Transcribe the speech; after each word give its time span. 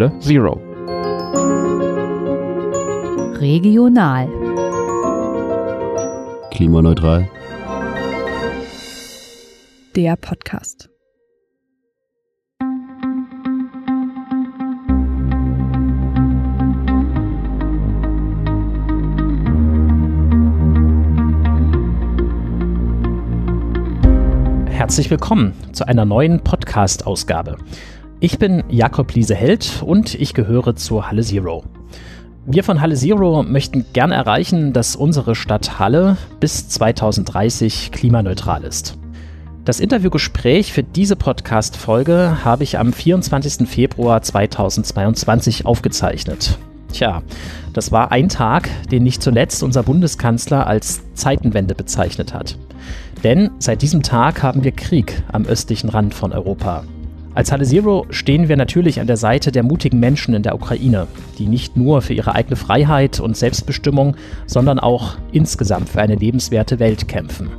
Halle 0.00 0.18
Zero. 0.18 0.54
Regional. 3.38 4.28
Klimaneutral. 6.50 7.28
Der 9.94 10.16
Podcast. 10.16 10.88
Herzlich 24.70 25.10
willkommen 25.10 25.52
zu 25.72 25.86
einer 25.86 26.06
neuen 26.06 26.42
Podcast-Ausgabe. 26.42 27.58
Ich 28.22 28.38
bin 28.38 28.64
Jakob 28.68 29.14
Liese-Held 29.14 29.82
und 29.82 30.14
ich 30.14 30.34
gehöre 30.34 30.76
zu 30.76 31.06
Halle 31.06 31.22
Zero. 31.22 31.64
Wir 32.44 32.62
von 32.62 32.82
Halle 32.82 32.94
Zero 32.94 33.42
möchten 33.42 33.86
gern 33.94 34.12
erreichen, 34.12 34.74
dass 34.74 34.94
unsere 34.94 35.34
Stadt 35.34 35.78
Halle 35.78 36.18
bis 36.38 36.68
2030 36.68 37.90
klimaneutral 37.92 38.64
ist. 38.64 38.98
Das 39.64 39.80
Interviewgespräch 39.80 40.74
für 40.74 40.82
diese 40.82 41.16
Podcast-Folge 41.16 42.44
habe 42.44 42.62
ich 42.62 42.78
am 42.78 42.92
24. 42.92 43.66
Februar 43.66 44.20
2022 44.20 45.64
aufgezeichnet. 45.64 46.58
Tja, 46.92 47.22
das 47.72 47.90
war 47.90 48.12
ein 48.12 48.28
Tag, 48.28 48.68
den 48.90 49.02
nicht 49.02 49.22
zuletzt 49.22 49.62
unser 49.62 49.82
Bundeskanzler 49.82 50.66
als 50.66 51.00
Zeitenwende 51.14 51.74
bezeichnet 51.74 52.34
hat. 52.34 52.58
Denn 53.24 53.50
seit 53.60 53.80
diesem 53.80 54.02
Tag 54.02 54.42
haben 54.42 54.62
wir 54.62 54.72
Krieg 54.72 55.22
am 55.32 55.46
östlichen 55.46 55.88
Rand 55.88 56.12
von 56.12 56.32
Europa. 56.32 56.84
Als 57.32 57.52
Halle 57.52 57.64
Zero 57.64 58.06
stehen 58.10 58.48
wir 58.48 58.56
natürlich 58.56 59.00
an 59.00 59.06
der 59.06 59.16
Seite 59.16 59.52
der 59.52 59.62
mutigen 59.62 60.00
Menschen 60.00 60.34
in 60.34 60.42
der 60.42 60.54
Ukraine, 60.54 61.06
die 61.38 61.46
nicht 61.46 61.76
nur 61.76 62.02
für 62.02 62.12
ihre 62.12 62.34
eigene 62.34 62.56
Freiheit 62.56 63.20
und 63.20 63.36
Selbstbestimmung, 63.36 64.16
sondern 64.46 64.80
auch 64.80 65.16
insgesamt 65.30 65.88
für 65.88 66.02
eine 66.02 66.16
lebenswerte 66.16 66.80
Welt 66.80 67.06
kämpfen. 67.06 67.50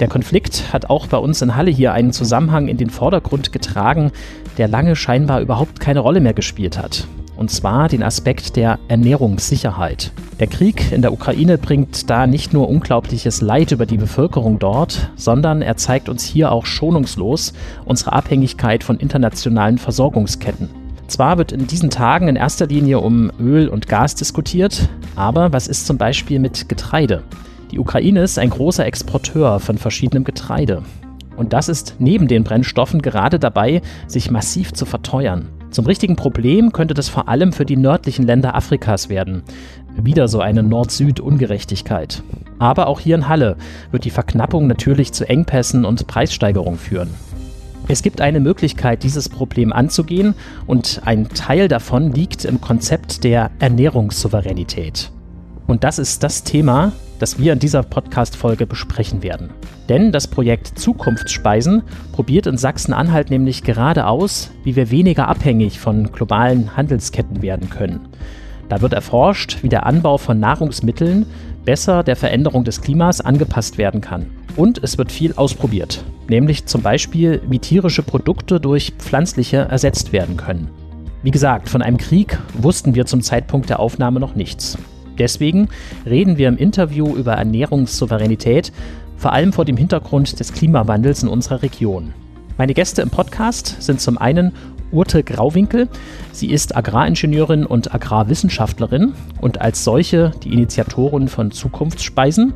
Der 0.00 0.08
Konflikt 0.08 0.70
hat 0.74 0.90
auch 0.90 1.06
bei 1.06 1.16
uns 1.16 1.40
in 1.40 1.56
Halle 1.56 1.70
hier 1.70 1.94
einen 1.94 2.12
Zusammenhang 2.12 2.68
in 2.68 2.76
den 2.76 2.90
Vordergrund 2.90 3.52
getragen, 3.52 4.12
der 4.58 4.68
lange 4.68 4.94
scheinbar 4.94 5.40
überhaupt 5.40 5.80
keine 5.80 6.00
Rolle 6.00 6.20
mehr 6.20 6.34
gespielt 6.34 6.76
hat 6.76 7.08
und 7.36 7.50
zwar 7.50 7.88
den 7.88 8.02
Aspekt 8.02 8.56
der 8.56 8.78
Ernährungssicherheit. 8.88 10.12
Der 10.40 10.46
Krieg 10.46 10.92
in 10.92 11.02
der 11.02 11.12
Ukraine 11.12 11.58
bringt 11.58 12.10
da 12.10 12.26
nicht 12.26 12.52
nur 12.52 12.68
unglaubliches 12.68 13.40
Leid 13.40 13.72
über 13.72 13.86
die 13.86 13.96
Bevölkerung 13.96 14.58
dort, 14.58 15.10
sondern 15.16 15.62
er 15.62 15.76
zeigt 15.76 16.08
uns 16.08 16.24
hier 16.24 16.52
auch 16.52 16.66
schonungslos 16.66 17.52
unsere 17.84 18.12
Abhängigkeit 18.12 18.84
von 18.84 18.98
internationalen 18.98 19.78
Versorgungsketten. 19.78 20.68
Zwar 21.08 21.38
wird 21.38 21.52
in 21.52 21.66
diesen 21.66 21.90
Tagen 21.90 22.28
in 22.28 22.36
erster 22.36 22.66
Linie 22.66 22.98
um 22.98 23.30
Öl 23.40 23.68
und 23.68 23.86
Gas 23.86 24.16
diskutiert, 24.16 24.88
aber 25.14 25.52
was 25.52 25.68
ist 25.68 25.86
zum 25.86 25.98
Beispiel 25.98 26.40
mit 26.40 26.68
Getreide? 26.68 27.22
Die 27.70 27.78
Ukraine 27.78 28.22
ist 28.22 28.38
ein 28.38 28.50
großer 28.50 28.86
Exporteur 28.86 29.60
von 29.60 29.78
verschiedenem 29.78 30.24
Getreide. 30.24 30.82
Und 31.36 31.52
das 31.52 31.68
ist 31.68 31.96
neben 31.98 32.28
den 32.28 32.44
Brennstoffen 32.44 33.02
gerade 33.02 33.38
dabei, 33.38 33.82
sich 34.06 34.30
massiv 34.30 34.72
zu 34.72 34.86
verteuern. 34.86 35.48
Zum 35.76 35.84
richtigen 35.84 36.16
Problem 36.16 36.72
könnte 36.72 36.94
das 36.94 37.10
vor 37.10 37.28
allem 37.28 37.52
für 37.52 37.66
die 37.66 37.76
nördlichen 37.76 38.24
Länder 38.24 38.54
Afrikas 38.54 39.10
werden. 39.10 39.42
Wieder 39.94 40.26
so 40.26 40.40
eine 40.40 40.62
Nord-Süd-Ungerechtigkeit. 40.62 42.22
Aber 42.58 42.86
auch 42.86 42.98
hier 42.98 43.14
in 43.14 43.28
Halle 43.28 43.58
wird 43.90 44.06
die 44.06 44.10
Verknappung 44.10 44.68
natürlich 44.68 45.12
zu 45.12 45.28
Engpässen 45.28 45.84
und 45.84 46.06
Preissteigerungen 46.06 46.78
führen. 46.78 47.10
Es 47.88 48.02
gibt 48.02 48.22
eine 48.22 48.40
Möglichkeit, 48.40 49.02
dieses 49.02 49.28
Problem 49.28 49.70
anzugehen 49.70 50.34
und 50.66 51.02
ein 51.04 51.28
Teil 51.28 51.68
davon 51.68 52.10
liegt 52.10 52.46
im 52.46 52.62
Konzept 52.62 53.22
der 53.22 53.50
Ernährungssouveränität. 53.58 55.10
Und 55.66 55.84
das 55.84 55.98
ist 55.98 56.22
das 56.22 56.42
Thema, 56.42 56.92
das 57.18 57.38
wir 57.38 57.52
in 57.52 57.58
dieser 57.58 57.82
Podcast-Folge 57.82 58.66
besprechen 58.66 59.22
werden. 59.22 59.50
Denn 59.88 60.12
das 60.12 60.26
Projekt 60.26 60.78
Zukunftsspeisen 60.78 61.82
probiert 62.12 62.46
in 62.46 62.58
Sachsen-Anhalt 62.58 63.30
nämlich 63.30 63.62
gerade 63.62 64.06
aus, 64.06 64.50
wie 64.64 64.76
wir 64.76 64.90
weniger 64.90 65.28
abhängig 65.28 65.78
von 65.78 66.12
globalen 66.12 66.76
Handelsketten 66.76 67.42
werden 67.42 67.70
können. 67.70 68.08
Da 68.68 68.80
wird 68.80 68.92
erforscht, 68.92 69.58
wie 69.62 69.68
der 69.68 69.86
Anbau 69.86 70.18
von 70.18 70.40
Nahrungsmitteln 70.40 71.26
besser 71.64 72.02
der 72.02 72.16
Veränderung 72.16 72.64
des 72.64 72.80
Klimas 72.80 73.20
angepasst 73.20 73.78
werden 73.78 74.00
kann. 74.00 74.26
Und 74.56 74.82
es 74.82 74.98
wird 74.98 75.12
viel 75.12 75.34
ausprobiert, 75.34 76.02
nämlich 76.28 76.66
zum 76.66 76.82
Beispiel, 76.82 77.42
wie 77.48 77.58
tierische 77.58 78.02
Produkte 78.02 78.58
durch 78.58 78.94
pflanzliche 78.98 79.58
ersetzt 79.58 80.12
werden 80.12 80.36
können. 80.36 80.70
Wie 81.22 81.30
gesagt, 81.30 81.68
von 81.68 81.82
einem 81.82 81.98
Krieg 81.98 82.38
wussten 82.54 82.94
wir 82.94 83.04
zum 83.04 83.20
Zeitpunkt 83.20 83.68
der 83.68 83.80
Aufnahme 83.80 84.20
noch 84.20 84.34
nichts. 84.34 84.78
Deswegen 85.18 85.68
reden 86.04 86.38
wir 86.38 86.48
im 86.48 86.56
Interview 86.56 87.16
über 87.16 87.32
Ernährungssouveränität, 87.34 88.72
vor 89.16 89.32
allem 89.32 89.52
vor 89.52 89.64
dem 89.64 89.76
Hintergrund 89.76 90.38
des 90.38 90.52
Klimawandels 90.52 91.22
in 91.22 91.28
unserer 91.28 91.62
Region. 91.62 92.12
Meine 92.58 92.74
Gäste 92.74 93.02
im 93.02 93.10
Podcast 93.10 93.82
sind 93.82 94.00
zum 94.00 94.18
einen 94.18 94.52
Urte 94.92 95.22
Grauwinkel. 95.22 95.88
Sie 96.32 96.50
ist 96.50 96.76
Agraringenieurin 96.76 97.66
und 97.66 97.94
Agrarwissenschaftlerin 97.94 99.14
und 99.40 99.60
als 99.60 99.84
solche 99.84 100.32
die 100.42 100.52
Initiatorin 100.52 101.28
von 101.28 101.50
Zukunftsspeisen. 101.50 102.54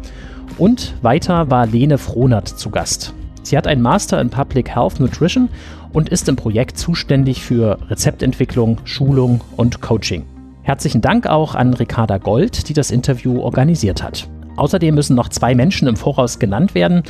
Und 0.58 0.94
weiter 1.02 1.50
war 1.50 1.66
Lene 1.66 1.98
Frohnert 1.98 2.48
zu 2.48 2.70
Gast. 2.70 3.14
Sie 3.42 3.56
hat 3.56 3.66
einen 3.66 3.82
Master 3.82 4.20
in 4.20 4.30
Public 4.30 4.74
Health 4.74 5.00
Nutrition 5.00 5.48
und 5.92 6.08
ist 6.08 6.28
im 6.28 6.36
Projekt 6.36 6.78
zuständig 6.78 7.42
für 7.42 7.78
Rezeptentwicklung, 7.88 8.78
Schulung 8.84 9.40
und 9.56 9.80
Coaching. 9.80 10.24
Herzlichen 10.62 11.00
Dank 11.00 11.26
auch 11.26 11.54
an 11.54 11.74
Ricarda 11.74 12.18
Gold, 12.18 12.68
die 12.68 12.74
das 12.74 12.90
Interview 12.90 13.40
organisiert 13.40 14.02
hat. 14.02 14.28
Außerdem 14.56 14.94
müssen 14.94 15.16
noch 15.16 15.30
zwei 15.30 15.54
Menschen 15.54 15.88
im 15.88 15.96
Voraus 15.96 16.38
genannt 16.38 16.74
werden. 16.74 17.02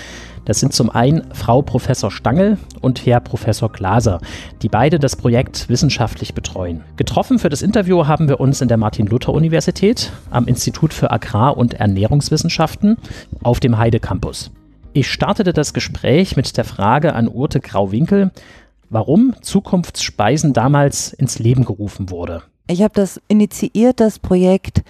Das 0.44 0.60
sind 0.60 0.72
zum 0.72 0.88
einen 0.88 1.22
Frau 1.34 1.62
Professor 1.62 2.10
Stangl 2.10 2.58
und 2.80 3.04
Herr 3.04 3.18
Professor 3.18 3.70
Glaser, 3.72 4.20
die 4.62 4.68
beide 4.68 5.00
das 5.00 5.16
Projekt 5.16 5.68
wissenschaftlich 5.68 6.32
betreuen. 6.32 6.84
Getroffen 6.96 7.40
für 7.40 7.48
das 7.48 7.62
Interview 7.62 8.06
haben 8.06 8.28
wir 8.28 8.38
uns 8.38 8.60
in 8.60 8.68
der 8.68 8.76
Martin-Luther-Universität 8.76 10.12
am 10.30 10.46
Institut 10.46 10.94
für 10.94 11.10
Agrar- 11.10 11.56
und 11.56 11.74
Ernährungswissenschaften 11.74 12.98
auf 13.42 13.58
dem 13.58 13.78
Heide 13.78 13.98
Campus. 13.98 14.52
Ich 14.92 15.10
startete 15.10 15.52
das 15.52 15.74
Gespräch 15.74 16.36
mit 16.36 16.56
der 16.56 16.64
Frage 16.64 17.14
an 17.14 17.28
Urte 17.28 17.60
Grauwinkel, 17.60 18.30
warum 18.90 19.34
Zukunftsspeisen 19.40 20.52
damals 20.52 21.12
ins 21.12 21.40
Leben 21.40 21.64
gerufen 21.64 22.10
wurde. 22.10 22.42
Ich 22.70 22.82
habe 22.82 22.94
das 22.94 23.20
initiiert, 23.26 23.98
das 23.98 24.20
Projekt, 24.20 24.84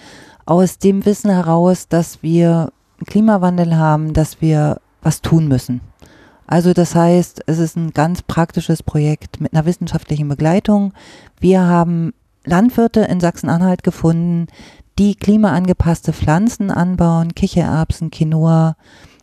aus 0.44 0.78
dem 0.78 1.06
Wissen 1.06 1.30
heraus, 1.30 1.88
dass 1.88 2.22
wir 2.22 2.72
Klimawandel 3.06 3.76
haben, 3.76 4.12
dass 4.12 4.42
wir 4.42 4.82
was 5.00 5.22
tun 5.22 5.48
müssen. 5.48 5.80
Also 6.46 6.74
das 6.74 6.94
heißt, 6.94 7.42
es 7.46 7.58
ist 7.58 7.76
ein 7.76 7.92
ganz 7.92 8.20
praktisches 8.20 8.82
Projekt 8.82 9.40
mit 9.40 9.54
einer 9.54 9.64
wissenschaftlichen 9.64 10.28
Begleitung. 10.28 10.92
Wir 11.38 11.62
haben 11.62 12.12
Landwirte 12.44 13.00
in 13.00 13.20
Sachsen-Anhalt 13.20 13.82
gefunden, 13.82 14.48
die 14.98 15.14
klimaangepasste 15.14 16.12
Pflanzen 16.12 16.70
anbauen, 16.70 17.34
Kichererbsen, 17.34 18.10
Quinoa, 18.10 18.76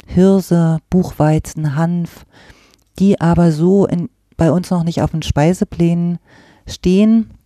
Hirse, 0.07 0.79
Buchweizen, 0.89 1.75
Hanf, 1.75 2.25
die 2.97 3.21
aber 3.21 3.51
so 3.51 3.85
in, 3.85 4.09
bei 4.35 4.51
uns 4.51 4.71
noch 4.71 4.83
nicht 4.83 5.03
auf 5.03 5.11
den 5.11 5.21
Speiseplänen 5.21 6.17
stehen 6.65 7.36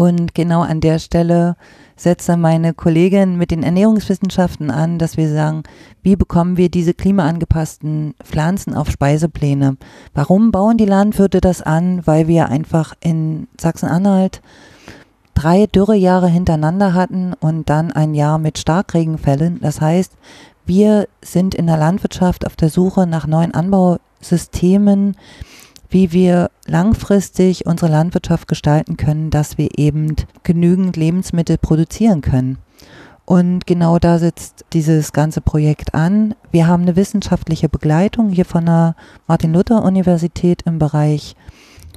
und 0.00 0.34
genau 0.34 0.62
an 0.62 0.80
der 0.80 0.98
Stelle 0.98 1.56
setze 1.94 2.38
meine 2.38 2.72
Kollegin 2.72 3.36
mit 3.36 3.50
den 3.50 3.62
Ernährungswissenschaften 3.62 4.70
an, 4.70 4.98
dass 4.98 5.18
wir 5.18 5.30
sagen, 5.30 5.62
wie 6.02 6.16
bekommen 6.16 6.56
wir 6.56 6.70
diese 6.70 6.94
klimaangepassten 6.94 8.14
Pflanzen 8.24 8.74
auf 8.74 8.90
Speisepläne? 8.90 9.76
Warum 10.14 10.52
bauen 10.52 10.78
die 10.78 10.86
Landwirte 10.86 11.42
das 11.42 11.60
an? 11.60 12.00
Weil 12.06 12.28
wir 12.28 12.48
einfach 12.48 12.94
in 13.00 13.46
Sachsen-Anhalt 13.60 14.40
drei 15.34 15.66
Dürrejahre 15.66 16.28
hintereinander 16.28 16.94
hatten 16.94 17.34
und 17.38 17.68
dann 17.68 17.92
ein 17.92 18.14
Jahr 18.14 18.38
mit 18.38 18.56
Starkregenfällen. 18.56 19.60
Das 19.60 19.82
heißt, 19.82 20.14
wir 20.64 21.08
sind 21.20 21.54
in 21.54 21.66
der 21.66 21.76
Landwirtschaft 21.76 22.46
auf 22.46 22.56
der 22.56 22.70
Suche 22.70 23.06
nach 23.06 23.26
neuen 23.26 23.52
Anbausystemen, 23.52 25.14
wie 25.90 26.12
wir 26.12 26.50
langfristig 26.66 27.66
unsere 27.66 27.90
Landwirtschaft 27.90 28.48
gestalten 28.48 28.96
können, 28.96 29.30
dass 29.30 29.58
wir 29.58 29.68
eben 29.76 30.16
genügend 30.42 30.96
Lebensmittel 30.96 31.58
produzieren 31.58 32.22
können. 32.22 32.58
Und 33.24 33.66
genau 33.66 33.98
da 33.98 34.18
sitzt 34.18 34.64
dieses 34.72 35.12
ganze 35.12 35.40
Projekt 35.40 35.94
an. 35.94 36.34
Wir 36.50 36.66
haben 36.66 36.82
eine 36.82 36.96
wissenschaftliche 36.96 37.68
Begleitung 37.68 38.30
hier 38.30 38.44
von 38.44 38.66
der 38.66 38.96
Martin-Luther-Universität 39.28 40.62
im 40.62 40.80
Bereich 40.80 41.36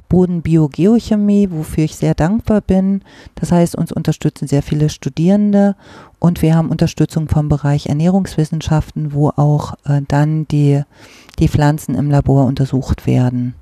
Bodenbiogeochemie, 0.08 1.48
wofür 1.50 1.84
ich 1.84 1.96
sehr 1.96 2.14
dankbar 2.14 2.60
bin. 2.60 3.02
Das 3.34 3.50
heißt, 3.50 3.74
uns 3.74 3.90
unterstützen 3.90 4.46
sehr 4.46 4.62
viele 4.62 4.88
Studierende 4.88 5.74
und 6.20 6.40
wir 6.40 6.54
haben 6.54 6.70
Unterstützung 6.70 7.28
vom 7.28 7.48
Bereich 7.48 7.86
Ernährungswissenschaften, 7.86 9.12
wo 9.12 9.30
auch 9.30 9.74
äh, 9.86 10.02
dann 10.06 10.46
die, 10.46 10.82
die 11.40 11.48
Pflanzen 11.48 11.96
im 11.96 12.12
Labor 12.12 12.46
untersucht 12.46 13.08
werden. 13.08 13.54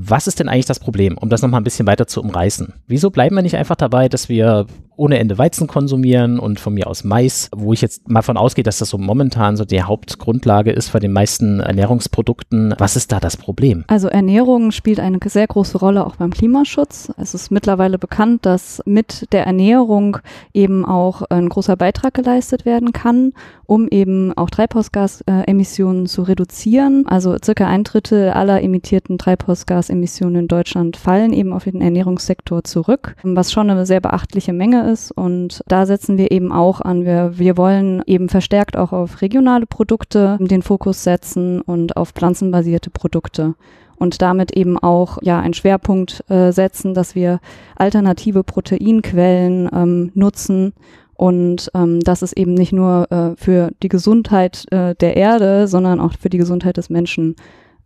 Was 0.00 0.28
ist 0.28 0.38
denn 0.38 0.48
eigentlich 0.48 0.66
das 0.66 0.78
Problem, 0.78 1.18
um 1.18 1.28
das 1.28 1.42
nochmal 1.42 1.60
ein 1.60 1.64
bisschen 1.64 1.88
weiter 1.88 2.06
zu 2.06 2.20
umreißen? 2.22 2.72
Wieso 2.86 3.10
bleiben 3.10 3.34
wir 3.34 3.42
nicht 3.42 3.56
einfach 3.56 3.74
dabei, 3.74 4.08
dass 4.08 4.28
wir 4.28 4.66
ohne 4.98 5.18
Ende 5.18 5.38
Weizen 5.38 5.66
konsumieren 5.66 6.38
und 6.38 6.60
von 6.60 6.74
mir 6.74 6.88
aus 6.88 7.04
Mais, 7.04 7.48
wo 7.54 7.72
ich 7.72 7.80
jetzt 7.80 8.08
mal 8.08 8.22
von 8.22 8.36
ausgehe, 8.36 8.64
dass 8.64 8.78
das 8.78 8.90
so 8.90 8.98
momentan 8.98 9.56
so 9.56 9.64
die 9.64 9.82
Hauptgrundlage 9.82 10.72
ist 10.72 10.88
für 10.88 10.98
den 10.98 11.12
meisten 11.12 11.60
Ernährungsprodukten. 11.60 12.74
Was 12.78 12.96
ist 12.96 13.12
da 13.12 13.20
das 13.20 13.36
Problem? 13.36 13.84
Also 13.86 14.08
Ernährung 14.08 14.72
spielt 14.72 15.00
eine 15.00 15.18
sehr 15.24 15.46
große 15.46 15.78
Rolle 15.78 16.04
auch 16.04 16.16
beim 16.16 16.32
Klimaschutz. 16.32 17.12
Es 17.16 17.34
ist 17.34 17.50
mittlerweile 17.50 17.98
bekannt, 17.98 18.44
dass 18.44 18.82
mit 18.84 19.32
der 19.32 19.46
Ernährung 19.46 20.18
eben 20.52 20.84
auch 20.84 21.22
ein 21.22 21.48
großer 21.48 21.76
Beitrag 21.76 22.14
geleistet 22.14 22.64
werden 22.64 22.92
kann, 22.92 23.32
um 23.66 23.86
eben 23.88 24.32
auch 24.36 24.50
Treibhausgasemissionen 24.50 26.06
zu 26.06 26.22
reduzieren. 26.22 27.06
Also 27.06 27.36
circa 27.42 27.68
ein 27.68 27.84
Drittel 27.84 28.30
aller 28.30 28.62
emittierten 28.62 29.18
Treibhausgasemissionen 29.18 30.42
in 30.42 30.48
Deutschland 30.48 30.96
fallen 30.96 31.32
eben 31.32 31.52
auf 31.52 31.64
den 31.64 31.80
Ernährungssektor 31.80 32.64
zurück, 32.64 33.14
was 33.22 33.52
schon 33.52 33.70
eine 33.70 33.86
sehr 33.86 34.00
beachtliche 34.00 34.52
Menge 34.52 34.87
ist. 34.88 35.12
Und 35.12 35.62
da 35.68 35.86
setzen 35.86 36.18
wir 36.18 36.30
eben 36.32 36.50
auch 36.50 36.80
an. 36.80 37.04
Wir, 37.04 37.38
wir 37.38 37.56
wollen 37.56 38.02
eben 38.06 38.28
verstärkt 38.28 38.76
auch 38.76 38.92
auf 38.92 39.22
regionale 39.22 39.66
Produkte 39.66 40.38
den 40.40 40.62
Fokus 40.62 41.04
setzen 41.04 41.60
und 41.60 41.96
auf 41.96 42.10
pflanzenbasierte 42.10 42.90
Produkte 42.90 43.54
und 43.96 44.22
damit 44.22 44.56
eben 44.56 44.78
auch 44.78 45.18
ja 45.22 45.40
einen 45.40 45.54
Schwerpunkt 45.54 46.24
äh, 46.28 46.52
setzen, 46.52 46.94
dass 46.94 47.14
wir 47.14 47.40
alternative 47.76 48.42
Proteinquellen 48.44 49.68
ähm, 49.72 50.10
nutzen 50.14 50.72
und 51.18 51.68
ähm, 51.74 51.98
das 51.98 52.22
ist 52.22 52.34
eben 52.34 52.54
nicht 52.54 52.72
nur 52.72 53.10
äh, 53.10 53.34
für 53.36 53.72
die 53.82 53.88
Gesundheit 53.88 54.66
äh, 54.70 54.94
der 54.94 55.16
Erde, 55.16 55.66
sondern 55.66 55.98
auch 55.98 56.12
für 56.16 56.30
die 56.30 56.38
Gesundheit 56.38 56.76
des 56.76 56.90
Menschen 56.90 57.34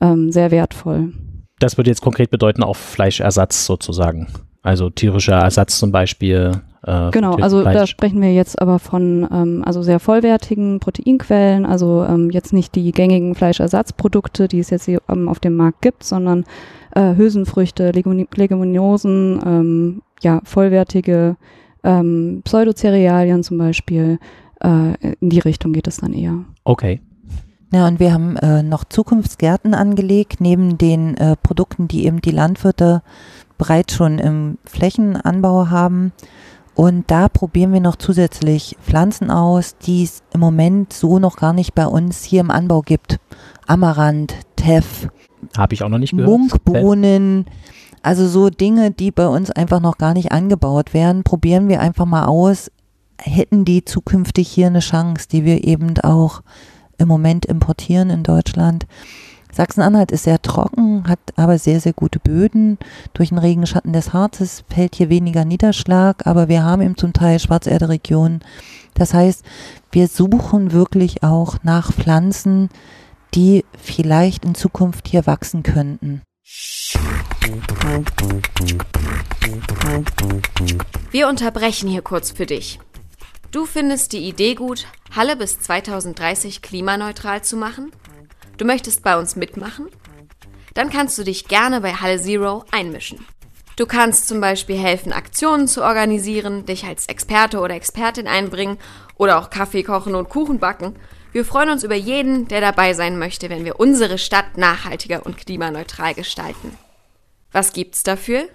ähm, 0.02 0.30
sehr 0.30 0.50
wertvoll. 0.50 1.14
Das 1.58 1.78
würde 1.78 1.88
jetzt 1.88 2.02
konkret 2.02 2.30
bedeuten 2.30 2.62
auf 2.62 2.76
Fleischersatz 2.76 3.64
sozusagen. 3.64 4.28
Also 4.62 4.90
tierischer 4.90 5.38
Ersatz 5.38 5.78
zum 5.78 5.90
Beispiel. 5.90 6.52
Äh, 6.84 7.10
genau, 7.10 7.34
also 7.36 7.62
da 7.62 7.86
sprechen 7.86 8.20
wir 8.20 8.32
jetzt 8.32 8.60
aber 8.60 8.78
von 8.78 9.28
ähm, 9.32 9.62
also 9.64 9.82
sehr 9.82 10.00
vollwertigen 10.00 10.80
Proteinquellen, 10.80 11.66
also 11.66 12.04
ähm, 12.08 12.30
jetzt 12.30 12.52
nicht 12.52 12.74
die 12.74 12.90
gängigen 12.92 13.34
Fleischersatzprodukte, 13.34 14.48
die 14.48 14.60
es 14.60 14.70
jetzt 14.70 14.86
hier 14.86 15.00
ähm, 15.08 15.28
auf 15.28 15.40
dem 15.40 15.56
Markt 15.56 15.82
gibt, 15.82 16.04
sondern 16.04 16.44
äh, 16.94 17.14
Hülsenfrüchte, 17.16 17.90
Leguminosen, 17.90 19.40
ähm, 19.44 20.02
ja, 20.22 20.40
vollwertige 20.44 21.36
ähm, 21.84 22.42
Pseudocerealien 22.44 23.42
zum 23.42 23.58
Beispiel. 23.58 24.18
Äh, 24.60 25.14
in 25.20 25.30
die 25.30 25.40
Richtung 25.40 25.72
geht 25.72 25.88
es 25.88 25.98
dann 25.98 26.12
eher. 26.12 26.44
Okay. 26.64 27.00
Ja, 27.72 27.88
und 27.88 28.00
wir 28.00 28.12
haben 28.12 28.36
äh, 28.36 28.62
noch 28.62 28.84
Zukunftsgärten 28.84 29.72
angelegt, 29.72 30.40
neben 30.40 30.76
den 30.76 31.16
äh, 31.16 31.36
Produkten, 31.36 31.88
die 31.88 32.04
eben 32.04 32.20
die 32.20 32.30
Landwirte 32.30 33.02
bereits 33.56 33.94
schon 33.94 34.18
im 34.18 34.58
Flächenanbau 34.64 35.70
haben. 35.70 36.12
Und 36.74 37.10
da 37.10 37.28
probieren 37.28 37.72
wir 37.72 37.80
noch 37.80 37.96
zusätzlich 37.96 38.76
Pflanzen 38.82 39.30
aus, 39.30 39.76
die 39.78 40.04
es 40.04 40.22
im 40.34 40.40
Moment 40.40 40.92
so 40.92 41.18
noch 41.18 41.36
gar 41.36 41.54
nicht 41.54 41.74
bei 41.74 41.86
uns 41.86 42.22
hier 42.24 42.40
im 42.40 42.50
Anbau 42.50 42.82
gibt. 42.82 43.18
Amaranth, 43.66 44.34
Teff. 44.56 45.08
Habe 45.56 45.74
ich 45.74 45.82
auch 45.82 45.88
noch 45.88 45.98
nicht 45.98 46.12
gehört. 46.12 46.28
Munkbohnen. 46.28 47.46
Also 48.02 48.26
so 48.26 48.50
Dinge, 48.50 48.90
die 48.90 49.10
bei 49.10 49.26
uns 49.28 49.50
einfach 49.50 49.80
noch 49.80 49.96
gar 49.96 50.12
nicht 50.12 50.32
angebaut 50.32 50.92
werden, 50.92 51.22
probieren 51.22 51.68
wir 51.68 51.80
einfach 51.80 52.04
mal 52.04 52.26
aus. 52.26 52.70
Hätten 53.18 53.64
die 53.64 53.84
zukünftig 53.84 54.48
hier 54.48 54.66
eine 54.66 54.80
Chance, 54.80 55.28
die 55.30 55.44
wir 55.44 55.64
eben 55.64 55.96
auch 56.00 56.42
im 57.02 57.08
Moment 57.08 57.44
importieren 57.44 58.10
in 58.10 58.22
Deutschland. 58.22 58.86
Sachsen-Anhalt 59.52 60.10
ist 60.12 60.24
sehr 60.24 60.40
trocken, 60.40 61.06
hat 61.06 61.18
aber 61.36 61.58
sehr, 61.58 61.78
sehr 61.80 61.92
gute 61.92 62.18
Böden. 62.18 62.78
Durch 63.12 63.28
den 63.28 63.38
Regenschatten 63.38 63.92
des 63.92 64.14
Harzes 64.14 64.64
fällt 64.68 64.94
hier 64.94 65.10
weniger 65.10 65.44
Niederschlag, 65.44 66.26
aber 66.26 66.48
wir 66.48 66.64
haben 66.64 66.80
eben 66.80 66.96
zum 66.96 67.12
Teil 67.12 67.38
Schwarzerderegionen. 67.38 68.40
Das 68.94 69.12
heißt, 69.12 69.44
wir 69.90 70.08
suchen 70.08 70.72
wirklich 70.72 71.22
auch 71.22 71.58
nach 71.62 71.92
Pflanzen, 71.92 72.70
die 73.34 73.64
vielleicht 73.78 74.44
in 74.44 74.54
Zukunft 74.54 75.08
hier 75.08 75.26
wachsen 75.26 75.62
könnten. 75.62 76.22
Wir 81.10 81.28
unterbrechen 81.28 81.88
hier 81.88 82.02
kurz 82.02 82.30
für 82.30 82.46
dich. 82.46 82.78
Du 83.52 83.66
findest 83.66 84.12
die 84.12 84.26
Idee 84.26 84.54
gut, 84.54 84.86
Halle 85.14 85.36
bis 85.36 85.60
2030 85.60 86.62
klimaneutral 86.62 87.44
zu 87.44 87.56
machen? 87.56 87.92
Du 88.56 88.64
möchtest 88.64 89.04
bei 89.04 89.16
uns 89.16 89.36
mitmachen? 89.36 89.88
Dann 90.74 90.90
kannst 90.90 91.16
du 91.18 91.22
dich 91.22 91.46
gerne 91.46 91.80
bei 91.80 91.92
Halle 91.92 92.20
Zero 92.20 92.64
einmischen. 92.72 93.24
Du 93.76 93.86
kannst 93.86 94.26
zum 94.26 94.40
Beispiel 94.40 94.76
helfen, 94.76 95.12
Aktionen 95.12 95.68
zu 95.68 95.84
organisieren, 95.84 96.66
dich 96.66 96.84
als 96.84 97.06
Experte 97.06 97.60
oder 97.60 97.74
Expertin 97.74 98.26
einbringen 98.26 98.78
oder 99.16 99.38
auch 99.38 99.50
Kaffee 99.50 99.84
kochen 99.84 100.16
und 100.16 100.28
Kuchen 100.28 100.58
backen 100.58 100.96
wir 101.32 101.46
freuen 101.46 101.70
uns 101.70 101.82
über 101.82 101.94
jeden, 101.94 102.46
der 102.48 102.60
dabei 102.60 102.92
sein 102.92 103.18
möchte, 103.18 103.48
wenn 103.48 103.64
wir 103.64 103.80
unsere 103.80 104.18
Stadt 104.18 104.58
nachhaltiger 104.58 105.24
und 105.24 105.38
klimaneutral 105.38 106.12
gestalten. 106.12 106.76
Was 107.52 107.72
gibt's 107.72 108.02
dafür? 108.02 108.48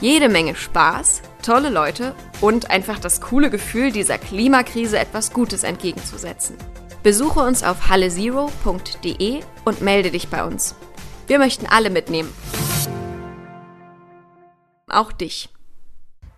Jede 0.00 0.28
Menge 0.28 0.54
Spaß, 0.54 1.22
tolle 1.44 1.68
Leute 1.68 2.14
und 2.40 2.70
einfach 2.70 2.98
das 2.98 3.20
coole 3.20 3.50
Gefühl, 3.50 3.92
dieser 3.92 4.18
Klimakrise 4.18 4.98
etwas 4.98 5.32
Gutes 5.32 5.62
entgegenzusetzen. 5.62 6.56
Besuche 7.02 7.40
uns 7.40 7.62
auf 7.62 7.88
hallezero.de 7.88 9.40
und 9.64 9.80
melde 9.82 10.10
dich 10.10 10.28
bei 10.28 10.44
uns. 10.44 10.74
Wir 11.26 11.38
möchten 11.38 11.66
alle 11.66 11.90
mitnehmen. 11.90 12.32
Auch 14.88 15.12
dich 15.12 15.50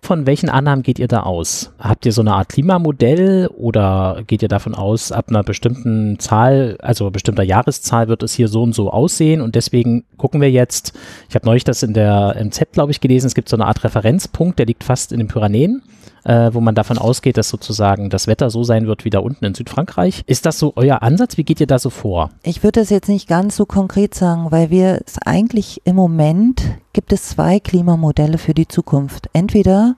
von 0.07 0.25
welchen 0.25 0.47
Annahmen 0.47 0.83
geht 0.83 0.99
ihr 0.99 1.09
da 1.09 1.23
aus? 1.23 1.73
Habt 1.79 2.05
ihr 2.05 2.13
so 2.13 2.21
eine 2.21 2.33
Art 2.33 2.47
Klimamodell 2.47 3.49
oder 3.57 4.23
geht 4.25 4.41
ihr 4.41 4.47
davon 4.47 4.73
aus, 4.73 5.11
ab 5.11 5.25
einer 5.27 5.43
bestimmten 5.43 6.17
Zahl, 6.17 6.77
also 6.81 7.11
bestimmter 7.11 7.43
Jahreszahl 7.43 8.07
wird 8.07 8.23
es 8.23 8.33
hier 8.33 8.47
so 8.47 8.63
und 8.63 8.73
so 8.73 8.89
aussehen 8.89 9.41
und 9.41 9.55
deswegen 9.55 10.05
gucken 10.15 10.39
wir 10.39 10.49
jetzt, 10.49 10.97
ich 11.27 11.35
habe 11.35 11.45
neulich 11.45 11.65
das 11.65 11.83
in 11.83 11.93
der 11.93 12.37
MZ, 12.41 12.71
glaube 12.71 12.91
ich, 12.91 13.01
gelesen, 13.01 13.27
es 13.27 13.35
gibt 13.35 13.49
so 13.49 13.57
eine 13.57 13.65
Art 13.65 13.83
Referenzpunkt, 13.83 14.57
der 14.59 14.65
liegt 14.65 14.85
fast 14.85 15.11
in 15.11 15.19
den 15.19 15.27
Pyrenäen 15.27 15.83
äh, 16.27 16.53
wo 16.53 16.59
man 16.59 16.75
davon 16.75 16.97
ausgeht, 16.97 17.37
dass 17.37 17.47
sozusagen 17.47 18.09
das 18.09 18.27
Wetter 18.27 18.49
so 18.49 18.63
sein 18.63 18.85
wird 18.85 19.05
wie 19.05 19.09
da 19.09 19.19
unten 19.19 19.45
in 19.45 19.55
Südfrankreich. 19.55 20.23
Ist 20.27 20.45
das 20.45 20.59
so 20.59 20.73
euer 20.75 21.01
Ansatz? 21.01 21.37
Wie 21.37 21.45
geht 21.45 21.61
ihr 21.61 21.67
da 21.67 21.79
so 21.79 21.89
vor? 21.89 22.31
Ich 22.43 22.63
würde 22.63 22.81
es 22.81 22.89
jetzt 22.89 23.07
nicht 23.07 23.29
ganz 23.29 23.55
so 23.55 23.65
konkret 23.65 24.13
sagen, 24.13 24.51
weil 24.51 24.69
wir 24.69 24.99
es 25.05 25.17
eigentlich 25.25 25.81
im 25.85 25.95
Moment 25.95 26.61
gibt 26.91 27.13
es 27.13 27.29
zwei 27.29 27.61
Klimamodelle 27.61 28.37
für 28.37 28.53
die 28.53 28.67
Zukunft. 28.67 29.29
Entweder 29.31 29.95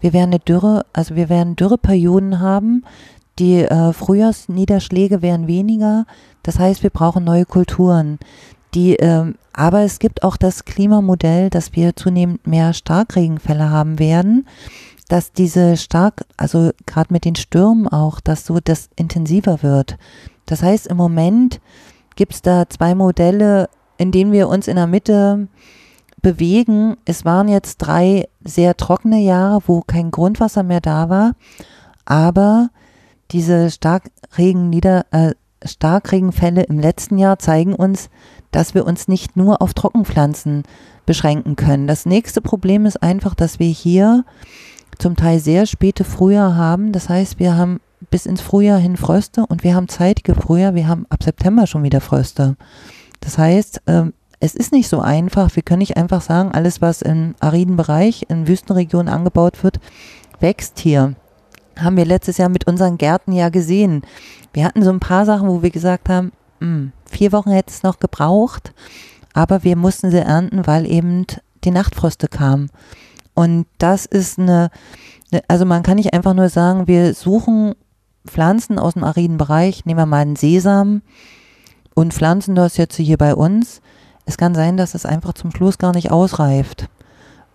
wir 0.00 0.12
werden 0.12 0.30
eine 0.30 0.40
Dürre, 0.40 0.84
also 0.92 1.14
wir 1.14 1.28
werden 1.28 1.54
Dürreperioden 1.54 2.40
haben, 2.40 2.84
die 3.38 3.62
äh, 3.62 3.92
Frühjahrsniederschläge 3.92 5.22
werden 5.22 5.46
weniger. 5.46 6.06
Das 6.42 6.58
heißt, 6.58 6.82
wir 6.82 6.90
brauchen 6.90 7.22
neue 7.22 7.44
Kulturen. 7.44 8.18
Die, 8.74 8.96
ähm, 8.96 9.36
aber 9.52 9.82
es 9.82 10.00
gibt 10.00 10.24
auch 10.24 10.36
das 10.36 10.64
Klimamodell, 10.64 11.50
dass 11.50 11.74
wir 11.76 11.94
zunehmend 11.94 12.46
mehr 12.48 12.72
Starkregenfälle 12.72 13.70
haben 13.70 14.00
werden 14.00 14.44
dass 15.08 15.32
diese 15.32 15.76
stark, 15.76 16.24
also 16.36 16.70
gerade 16.86 17.12
mit 17.12 17.24
den 17.24 17.34
Stürmen 17.34 17.88
auch, 17.88 18.20
dass 18.20 18.44
so 18.44 18.58
das 18.62 18.90
intensiver 18.96 19.62
wird. 19.62 19.96
Das 20.46 20.62
heißt, 20.62 20.86
im 20.86 20.96
Moment 20.96 21.60
gibt 22.16 22.34
es 22.34 22.42
da 22.42 22.68
zwei 22.68 22.94
Modelle, 22.94 23.68
in 23.96 24.12
denen 24.12 24.32
wir 24.32 24.48
uns 24.48 24.68
in 24.68 24.76
der 24.76 24.86
Mitte 24.86 25.48
bewegen. 26.20 26.96
Es 27.04 27.24
waren 27.24 27.48
jetzt 27.48 27.78
drei 27.78 28.28
sehr 28.44 28.76
trockene 28.76 29.20
Jahre, 29.20 29.62
wo 29.66 29.80
kein 29.80 30.10
Grundwasser 30.10 30.62
mehr 30.62 30.80
da 30.80 31.08
war, 31.08 31.32
aber 32.04 32.70
diese 33.30 33.70
Starkregen 33.70 34.70
nieder, 34.70 35.06
äh, 35.10 35.34
Starkregenfälle 35.64 36.62
im 36.62 36.78
letzten 36.78 37.18
Jahr 37.18 37.38
zeigen 37.38 37.74
uns, 37.74 38.10
dass 38.50 38.74
wir 38.74 38.86
uns 38.86 39.08
nicht 39.08 39.36
nur 39.36 39.60
auf 39.60 39.74
Trockenpflanzen 39.74 40.62
beschränken 41.04 41.56
können. 41.56 41.86
Das 41.86 42.06
nächste 42.06 42.40
Problem 42.40 42.86
ist 42.86 43.02
einfach, 43.02 43.34
dass 43.34 43.58
wir 43.58 43.68
hier 43.68 44.24
zum 44.98 45.16
Teil 45.16 45.38
sehr 45.38 45.66
späte 45.66 46.04
Frühjahr 46.04 46.56
haben. 46.56 46.92
Das 46.92 47.08
heißt, 47.08 47.38
wir 47.38 47.56
haben 47.56 47.80
bis 48.10 48.26
ins 48.26 48.40
Frühjahr 48.40 48.78
hin 48.78 48.96
Fröste 48.96 49.46
und 49.46 49.64
wir 49.64 49.74
haben 49.74 49.88
zeitige 49.88 50.34
Frühjahr, 50.34 50.74
wir 50.74 50.88
haben 50.88 51.06
ab 51.08 51.22
September 51.22 51.66
schon 51.66 51.82
wieder 51.82 52.00
Fröste. 52.00 52.56
Das 53.20 53.38
heißt, 53.38 53.82
ähm, 53.86 54.12
es 54.40 54.54
ist 54.54 54.72
nicht 54.72 54.88
so 54.88 55.00
einfach. 55.00 55.54
Wir 55.56 55.62
können 55.62 55.80
nicht 55.80 55.96
einfach 55.96 56.20
sagen, 56.20 56.52
alles, 56.52 56.80
was 56.80 57.02
im 57.02 57.34
ariden 57.40 57.76
Bereich, 57.76 58.26
in 58.28 58.46
Wüstenregionen 58.46 59.12
angebaut 59.12 59.64
wird, 59.64 59.80
wächst 60.40 60.78
hier. 60.78 61.14
Haben 61.76 61.96
wir 61.96 62.04
letztes 62.04 62.38
Jahr 62.38 62.48
mit 62.48 62.66
unseren 62.66 62.98
Gärten 62.98 63.32
ja 63.32 63.48
gesehen. 63.48 64.02
Wir 64.52 64.64
hatten 64.64 64.82
so 64.82 64.90
ein 64.90 65.00
paar 65.00 65.26
Sachen, 65.26 65.48
wo 65.48 65.62
wir 65.62 65.70
gesagt 65.70 66.08
haben, 66.08 66.32
hm, 66.60 66.92
vier 67.04 67.32
Wochen 67.32 67.50
hätte 67.50 67.70
es 67.70 67.82
noch 67.82 67.98
gebraucht, 67.98 68.72
aber 69.32 69.64
wir 69.64 69.76
mussten 69.76 70.10
sie 70.10 70.18
ernten, 70.18 70.66
weil 70.66 70.86
eben 70.90 71.26
die 71.64 71.70
Nachtfröste 71.70 72.28
kamen. 72.28 72.70
Und 73.38 73.66
das 73.78 74.04
ist 74.04 74.40
eine, 74.40 74.68
eine, 75.30 75.42
also 75.46 75.64
man 75.64 75.84
kann 75.84 75.94
nicht 75.94 76.12
einfach 76.12 76.34
nur 76.34 76.48
sagen, 76.48 76.88
wir 76.88 77.14
suchen 77.14 77.76
Pflanzen 78.26 78.80
aus 78.80 78.94
dem 78.94 79.04
ariden 79.04 79.36
Bereich, 79.36 79.84
nehmen 79.84 80.00
wir 80.00 80.06
mal 80.06 80.22
einen 80.22 80.34
Sesam 80.34 81.02
und 81.94 82.12
pflanzen 82.12 82.56
das 82.56 82.76
jetzt 82.78 82.96
hier 82.96 83.16
bei 83.16 83.36
uns. 83.36 83.80
Es 84.26 84.38
kann 84.38 84.56
sein, 84.56 84.76
dass 84.76 84.96
es 84.96 85.06
einfach 85.06 85.34
zum 85.34 85.52
Schluss 85.52 85.78
gar 85.78 85.94
nicht 85.94 86.10
ausreift. 86.10 86.88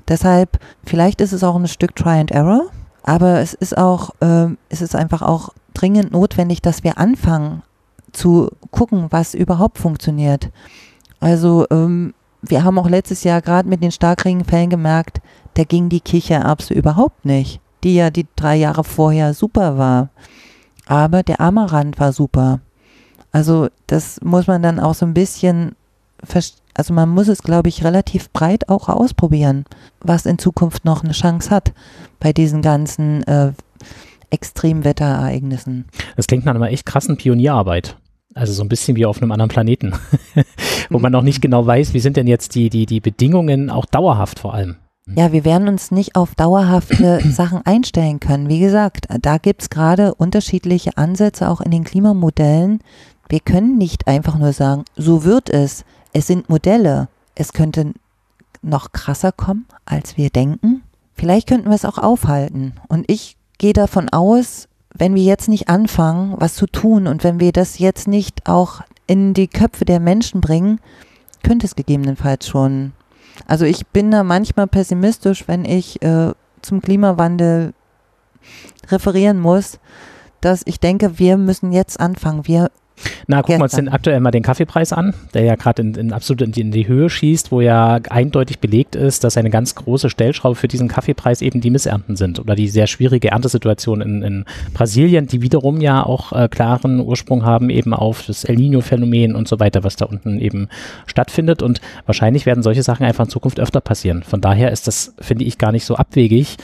Deshalb, 0.07 0.57
vielleicht 0.85 1.19
ist 1.19 1.33
es 1.33 1.43
auch 1.43 1.57
ein 1.57 1.67
Stück 1.67 1.97
Try 1.97 2.17
and 2.21 2.31
Error, 2.31 2.67
aber 3.03 3.41
es 3.41 3.53
ist 3.53 3.77
auch, 3.77 4.11
äh, 4.21 4.55
es 4.69 4.81
ist 4.81 4.95
einfach 4.95 5.21
auch 5.21 5.49
dringend 5.73 6.13
notwendig, 6.13 6.61
dass 6.61 6.85
wir 6.85 6.97
anfangen 6.97 7.61
zu 8.13 8.47
gucken, 8.71 9.07
was 9.09 9.33
überhaupt 9.33 9.79
funktioniert. 9.79 10.49
Also 11.19 11.67
ähm, 11.71 12.13
wir 12.41 12.63
haben 12.63 12.79
auch 12.79 12.89
letztes 12.89 13.25
Jahr 13.25 13.41
gerade 13.41 13.67
mit 13.67 13.83
den 13.83 13.91
Starkregenfällen 13.91 14.69
gemerkt, 14.69 15.19
da 15.53 15.63
ging 15.63 15.89
die 15.89 16.01
Kichererbse 16.01 16.73
überhaupt 16.73 17.25
nicht, 17.25 17.59
die 17.83 17.95
ja 17.95 18.09
die 18.09 18.27
drei 18.35 18.55
Jahre 18.55 18.83
vorher 18.83 19.33
super 19.33 19.77
war. 19.77 20.09
Aber 20.85 21.23
der 21.23 21.39
Amaranth 21.39 21.99
war 21.99 22.13
super. 22.13 22.59
Also 23.31 23.67
das 23.87 24.19
muss 24.21 24.47
man 24.47 24.61
dann 24.61 24.79
auch 24.79 24.93
so 24.93 25.05
ein 25.05 25.13
bisschen, 25.13 25.75
also 26.75 26.93
man 26.93 27.09
muss 27.09 27.27
es, 27.27 27.41
glaube 27.41 27.69
ich, 27.69 27.83
relativ 27.83 28.29
breit 28.31 28.69
auch 28.69 28.89
ausprobieren, 28.89 29.65
was 30.01 30.25
in 30.25 30.37
Zukunft 30.37 30.85
noch 30.85 31.03
eine 31.03 31.13
Chance 31.13 31.49
hat 31.49 31.73
bei 32.19 32.31
diesen 32.31 32.61
ganzen 32.61 33.23
äh, 33.23 33.53
Extremwetterereignissen. 34.29 35.85
Das 36.15 36.27
klingt 36.27 36.45
nach 36.45 36.55
einer 36.55 36.69
echt 36.69 36.85
krassen 36.85 37.17
Pionierarbeit. 37.17 37.97
Also 38.35 38.53
so 38.53 38.63
ein 38.63 38.69
bisschen 38.69 38.95
wie 38.97 39.05
auf 39.05 39.21
einem 39.21 39.31
anderen 39.31 39.49
Planeten, 39.49 39.93
wo 40.89 40.97
man 40.97 41.11
noch 41.11 41.21
nicht 41.21 41.41
genau 41.41 41.65
weiß, 41.65 41.93
wie 41.93 41.99
sind 41.99 42.17
denn 42.17 42.27
jetzt 42.27 42.55
die, 42.55 42.69
die, 42.69 42.87
die 42.87 42.99
Bedingungen 42.99 43.69
auch 43.69 43.85
dauerhaft 43.85 44.39
vor 44.39 44.55
allem. 44.55 44.77
Ja, 45.07 45.31
wir 45.33 45.43
werden 45.43 45.67
uns 45.67 45.91
nicht 45.91 46.15
auf 46.15 46.33
dauerhafte 46.35 47.19
Sachen 47.29 47.65
einstellen 47.65 48.19
können. 48.19 48.47
Wie 48.47 48.59
gesagt, 48.59 49.07
da 49.21 49.37
gibt 49.37 49.63
es 49.63 49.69
gerade 49.69 50.15
unterschiedliche 50.15 50.97
Ansätze 50.97 51.49
auch 51.49 51.61
in 51.61 51.71
den 51.71 51.83
Klimamodellen. 51.83 52.79
Wir 53.27 53.39
können 53.39 53.77
nicht 53.77 54.07
einfach 54.07 54.37
nur 54.37 54.53
sagen, 54.53 54.85
so 54.95 55.23
wird 55.23 55.49
es. 55.49 55.83
Es 56.13 56.27
sind 56.27 56.49
Modelle. 56.49 57.09
Es 57.35 57.53
könnte 57.53 57.93
noch 58.61 58.91
krasser 58.91 59.31
kommen, 59.31 59.65
als 59.85 60.17
wir 60.17 60.29
denken. 60.29 60.83
Vielleicht 61.13 61.47
könnten 61.47 61.69
wir 61.69 61.75
es 61.75 61.85
auch 61.85 61.97
aufhalten. 61.97 62.73
Und 62.87 63.05
ich 63.09 63.35
gehe 63.57 63.73
davon 63.73 64.09
aus, 64.09 64.67
wenn 64.93 65.15
wir 65.15 65.23
jetzt 65.23 65.49
nicht 65.49 65.69
anfangen, 65.69 66.35
was 66.37 66.55
zu 66.55 66.65
tun 66.67 67.07
und 67.07 67.23
wenn 67.23 67.39
wir 67.39 67.51
das 67.51 67.79
jetzt 67.79 68.07
nicht 68.07 68.47
auch 68.47 68.81
in 69.07 69.33
die 69.33 69.47
Köpfe 69.47 69.85
der 69.85 69.99
Menschen 69.99 70.39
bringen, 70.39 70.79
könnte 71.43 71.65
es 71.65 71.75
gegebenenfalls 71.75 72.47
schon. 72.47 72.93
Also 73.47 73.65
ich 73.65 73.87
bin 73.87 74.11
da 74.11 74.23
manchmal 74.23 74.67
pessimistisch, 74.67 75.47
wenn 75.47 75.65
ich 75.65 76.01
äh, 76.01 76.31
zum 76.61 76.81
Klimawandel 76.81 77.73
referieren 78.89 79.39
muss, 79.39 79.79
dass 80.41 80.61
ich 80.65 80.79
denke, 80.79 81.19
wir 81.19 81.37
müssen 81.37 81.71
jetzt 81.71 81.99
anfangen. 81.99 82.47
Wir 82.47 82.69
na, 83.27 83.41
gucken 83.41 83.59
wir 83.59 83.63
uns 83.63 83.73
den 83.73 83.89
aktuell 83.89 84.19
mal 84.19 84.31
den 84.31 84.43
Kaffeepreis 84.43 84.93
an, 84.93 85.13
der 85.33 85.43
ja 85.43 85.55
gerade 85.55 85.81
in, 85.81 85.95
in, 85.95 86.13
absolut 86.13 86.41
in 86.41 86.51
die, 86.51 86.61
in 86.61 86.71
die, 86.71 86.87
Höhe 86.87 87.09
schießt, 87.09 87.51
wo 87.51 87.61
ja 87.61 87.99
eindeutig 88.09 88.59
belegt 88.59 88.95
ist, 88.95 89.23
dass 89.23 89.37
eine 89.37 89.49
ganz 89.49 89.75
große 89.75 90.09
Stellschraube 90.09 90.55
für 90.55 90.67
diesen 90.67 90.87
Kaffeepreis 90.87 91.41
eben 91.41 91.61
die 91.61 91.69
Missernten 91.69 92.15
sind 92.15 92.39
oder 92.39 92.55
die 92.55 92.67
sehr 92.67 92.87
schwierige 92.87 93.31
Erntesituation 93.31 94.01
in, 94.01 94.21
in 94.21 94.45
Brasilien, 94.73 95.27
die 95.27 95.41
wiederum 95.41 95.81
ja 95.81 96.05
auch 96.05 96.33
äh, 96.33 96.47
klaren 96.49 96.99
Ursprung 96.99 97.45
haben 97.45 97.69
eben 97.69 97.93
auf 97.93 98.25
das 98.25 98.43
El 98.43 98.55
Nino-Phänomen 98.55 99.35
und 99.35 99.47
so 99.47 99.59
weiter, 99.59 99.83
was 99.83 99.95
da 99.95 100.05
unten 100.05 100.39
eben 100.39 100.67
stattfindet. 101.05 101.61
Und 101.61 101.81
wahrscheinlich 102.05 102.45
werden 102.45 102.63
solche 102.63 102.83
Sachen 102.83 103.05
einfach 103.05 103.25
in 103.25 103.29
Zukunft 103.29 103.59
öfter 103.59 103.81
passieren. 103.81 104.23
Von 104.23 104.41
daher 104.41 104.71
ist 104.71 104.87
das, 104.87 105.13
finde 105.19 105.45
ich, 105.45 105.57
gar 105.57 105.71
nicht 105.71 105.85
so 105.85 105.95
abwegig, 105.95 106.57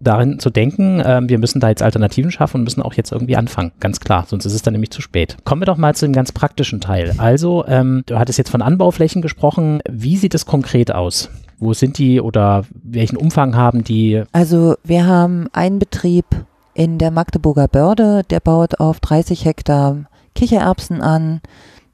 darin 0.00 0.38
zu 0.38 0.50
denken, 0.50 1.00
äh, 1.00 1.20
wir 1.24 1.38
müssen 1.38 1.60
da 1.60 1.68
jetzt 1.68 1.82
Alternativen 1.82 2.30
schaffen 2.30 2.58
und 2.58 2.64
müssen 2.64 2.82
auch 2.82 2.94
jetzt 2.94 3.12
irgendwie 3.12 3.36
anfangen, 3.36 3.72
ganz 3.80 4.00
klar, 4.00 4.24
sonst 4.28 4.44
ist 4.44 4.54
es 4.54 4.62
dann 4.62 4.72
nämlich 4.72 4.90
zu 4.90 5.00
spät. 5.00 5.36
Kommen 5.44 5.62
wir 5.62 5.66
doch 5.66 5.78
mal 5.78 5.94
zu 5.94 6.06
dem 6.06 6.12
ganz 6.12 6.32
praktischen 6.32 6.80
Teil. 6.80 7.14
Also, 7.18 7.64
ähm, 7.66 8.02
du 8.06 8.18
hattest 8.18 8.38
jetzt 8.38 8.50
von 8.50 8.62
Anbauflächen 8.62 9.22
gesprochen. 9.22 9.80
Wie 9.88 10.16
sieht 10.16 10.34
es 10.34 10.46
konkret 10.46 10.92
aus? 10.92 11.30
Wo 11.58 11.72
sind 11.72 11.98
die 11.98 12.20
oder 12.20 12.64
welchen 12.70 13.16
Umfang 13.16 13.56
haben 13.56 13.82
die? 13.84 14.22
Also, 14.32 14.76
wir 14.84 15.06
haben 15.06 15.48
einen 15.52 15.78
Betrieb 15.78 16.26
in 16.74 16.98
der 16.98 17.10
Magdeburger 17.10 17.68
Börde, 17.68 18.22
der 18.28 18.40
baut 18.40 18.78
auf 18.80 19.00
30 19.00 19.44
Hektar 19.46 20.04
Kichererbsen 20.34 21.00
an. 21.00 21.40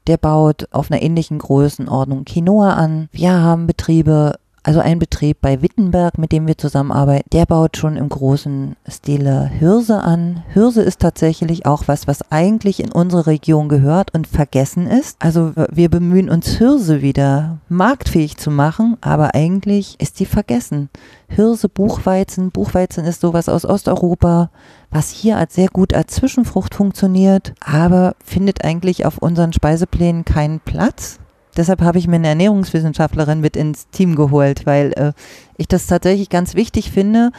Der 0.07 0.17
baut 0.17 0.67
auf 0.71 0.91
einer 0.91 1.01
ähnlichen 1.01 1.39
Größenordnung 1.39 2.25
Quinoa 2.25 2.73
an. 2.73 3.07
Wir 3.13 3.31
haben 3.31 3.67
Betriebe 3.67 4.33
also 4.63 4.79
ein 4.79 4.97
Betrieb 4.97 5.37
bei 5.41 5.61
Wittenberg, 5.61 6.17
mit 6.17 6.31
dem 6.31 6.47
wir 6.47 6.57
zusammenarbeiten, 6.57 7.29
der 7.33 7.45
baut 7.45 7.75
schon 7.75 7.97
im 7.97 8.07
großen 8.07 8.77
Stile 8.87 9.47
Hirse 9.47 10.01
an. 10.01 10.43
Hirse 10.53 10.81
ist 10.81 11.01
tatsächlich 11.01 11.65
auch 11.65 11.83
was, 11.87 12.07
was 12.07 12.31
eigentlich 12.31 12.81
in 12.81 12.91
unsere 12.91 13.27
Region 13.27 13.67
gehört 13.67 14.13
und 14.13 14.25
vergessen 14.25 14.87
ist. 14.87 15.17
Also 15.19 15.51
wir 15.69 15.89
bemühen 15.89 16.29
uns 16.29 16.47
Hirse 16.47 17.01
wieder 17.01 17.57
marktfähig 17.67 18.37
zu 18.37 18.51
machen, 18.51 18.97
aber 19.01 19.35
eigentlich 19.35 19.99
ist 19.99 20.21
die 20.21 20.25
vergessen. 20.25 20.89
Hirse, 21.27 21.67
Buchweizen. 21.67 22.51
Buchweizen 22.51 23.03
ist 23.03 23.19
sowas 23.19 23.49
aus 23.49 23.65
Osteuropa, 23.65 24.49
was 24.91 25.09
hier 25.09 25.37
als 25.37 25.55
sehr 25.55 25.67
gut 25.67 25.93
als 25.93 26.13
Zwischenfrucht 26.13 26.73
funktioniert, 26.73 27.53
aber 27.59 28.15
findet 28.23 28.63
eigentlich 28.63 29.05
auf 29.05 29.17
unseren 29.17 29.51
Speiseplänen 29.51 30.23
keinen 30.23 30.61
Platz. 30.61 31.19
Deshalb 31.55 31.81
habe 31.81 31.97
ich 31.97 32.07
mir 32.07 32.15
eine 32.15 32.29
Ernährungswissenschaftlerin 32.29 33.41
mit 33.41 33.55
ins 33.55 33.89
Team 33.89 34.15
geholt, 34.15 34.65
weil 34.65 34.93
äh, 34.93 35.13
ich 35.57 35.67
das 35.67 35.87
tatsächlich 35.87 36.29
ganz 36.29 36.55
wichtig 36.55 36.91
finde. 36.91 37.31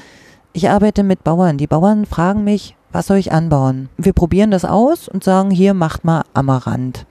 Ich 0.53 0.71
arbeite 0.71 1.03
mit 1.03 1.25
Bauern. 1.25 1.59
Die 1.59 1.67
Bauern 1.67 2.07
fragen 2.07 2.45
mich, 2.45 2.77
was 2.93 3.09
soll 3.09 3.17
ich 3.17 3.33
anbauen? 3.33 3.89
Wir 3.97 4.13
probieren 4.13 4.53
das 4.53 4.65
aus 4.65 5.09
und 5.09 5.25
sagen, 5.25 5.51
hier 5.51 5.75
macht 5.75 6.05
mal 6.05 6.23
Amaranth. 6.33 7.07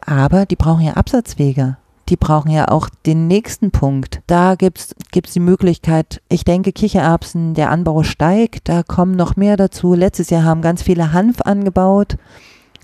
Aber 0.00 0.46
die 0.46 0.56
brauchen 0.56 0.84
ja 0.84 0.94
Absatzwege. 0.94 1.76
Die 2.08 2.16
brauchen 2.16 2.50
ja 2.50 2.68
auch 2.68 2.88
den 3.06 3.28
nächsten 3.28 3.70
Punkt. 3.70 4.22
Da 4.26 4.54
gibt's 4.56 4.96
gibt's 5.12 5.32
die 5.32 5.40
Möglichkeit, 5.40 6.22
ich 6.28 6.44
denke, 6.44 6.72
Kichererbsen, 6.72 7.54
der 7.54 7.70
Anbau 7.70 8.02
steigt, 8.02 8.68
da 8.68 8.82
kommen 8.82 9.14
noch 9.14 9.36
mehr 9.36 9.56
dazu. 9.56 9.94
Letztes 9.94 10.30
Jahr 10.30 10.44
haben 10.44 10.62
ganz 10.62 10.82
viele 10.82 11.12
Hanf 11.12 11.42
angebaut, 11.42 12.16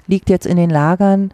liegt 0.07 0.29
jetzt 0.29 0.47
in 0.47 0.57
den 0.57 0.71
Lagern 0.71 1.33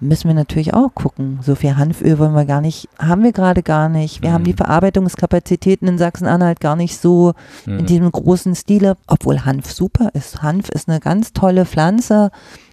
müssen 0.00 0.28
wir 0.28 0.34
natürlich 0.34 0.74
auch 0.74 0.94
gucken. 0.94 1.38
So 1.42 1.54
viel 1.54 1.76
Hanföl 1.76 2.18
wollen 2.18 2.34
wir 2.34 2.44
gar 2.44 2.60
nicht, 2.60 2.88
haben 2.98 3.22
wir 3.22 3.32
gerade 3.32 3.62
gar 3.62 3.88
nicht. 3.88 4.22
Wir 4.22 4.30
mhm. 4.30 4.34
haben 4.34 4.44
die 4.44 4.52
mhm. 4.52 4.58
Verarbeitungskapazitäten 4.58 5.88
in 5.88 5.98
Sachsen-Anhalt 5.98 6.60
gar 6.60 6.76
nicht 6.76 6.98
so 6.98 7.34
mhm. 7.64 7.80
in 7.80 7.86
diesem 7.86 8.10
großen 8.10 8.54
Stile, 8.54 8.96
obwohl 9.06 9.44
Hanf 9.44 9.72
super 9.72 10.10
ist. 10.12 10.42
Hanf 10.42 10.68
ist 10.68 10.88
eine 10.88 11.00
ganz 11.00 11.32
tolle 11.32 11.64
Pflanze. 11.64 12.30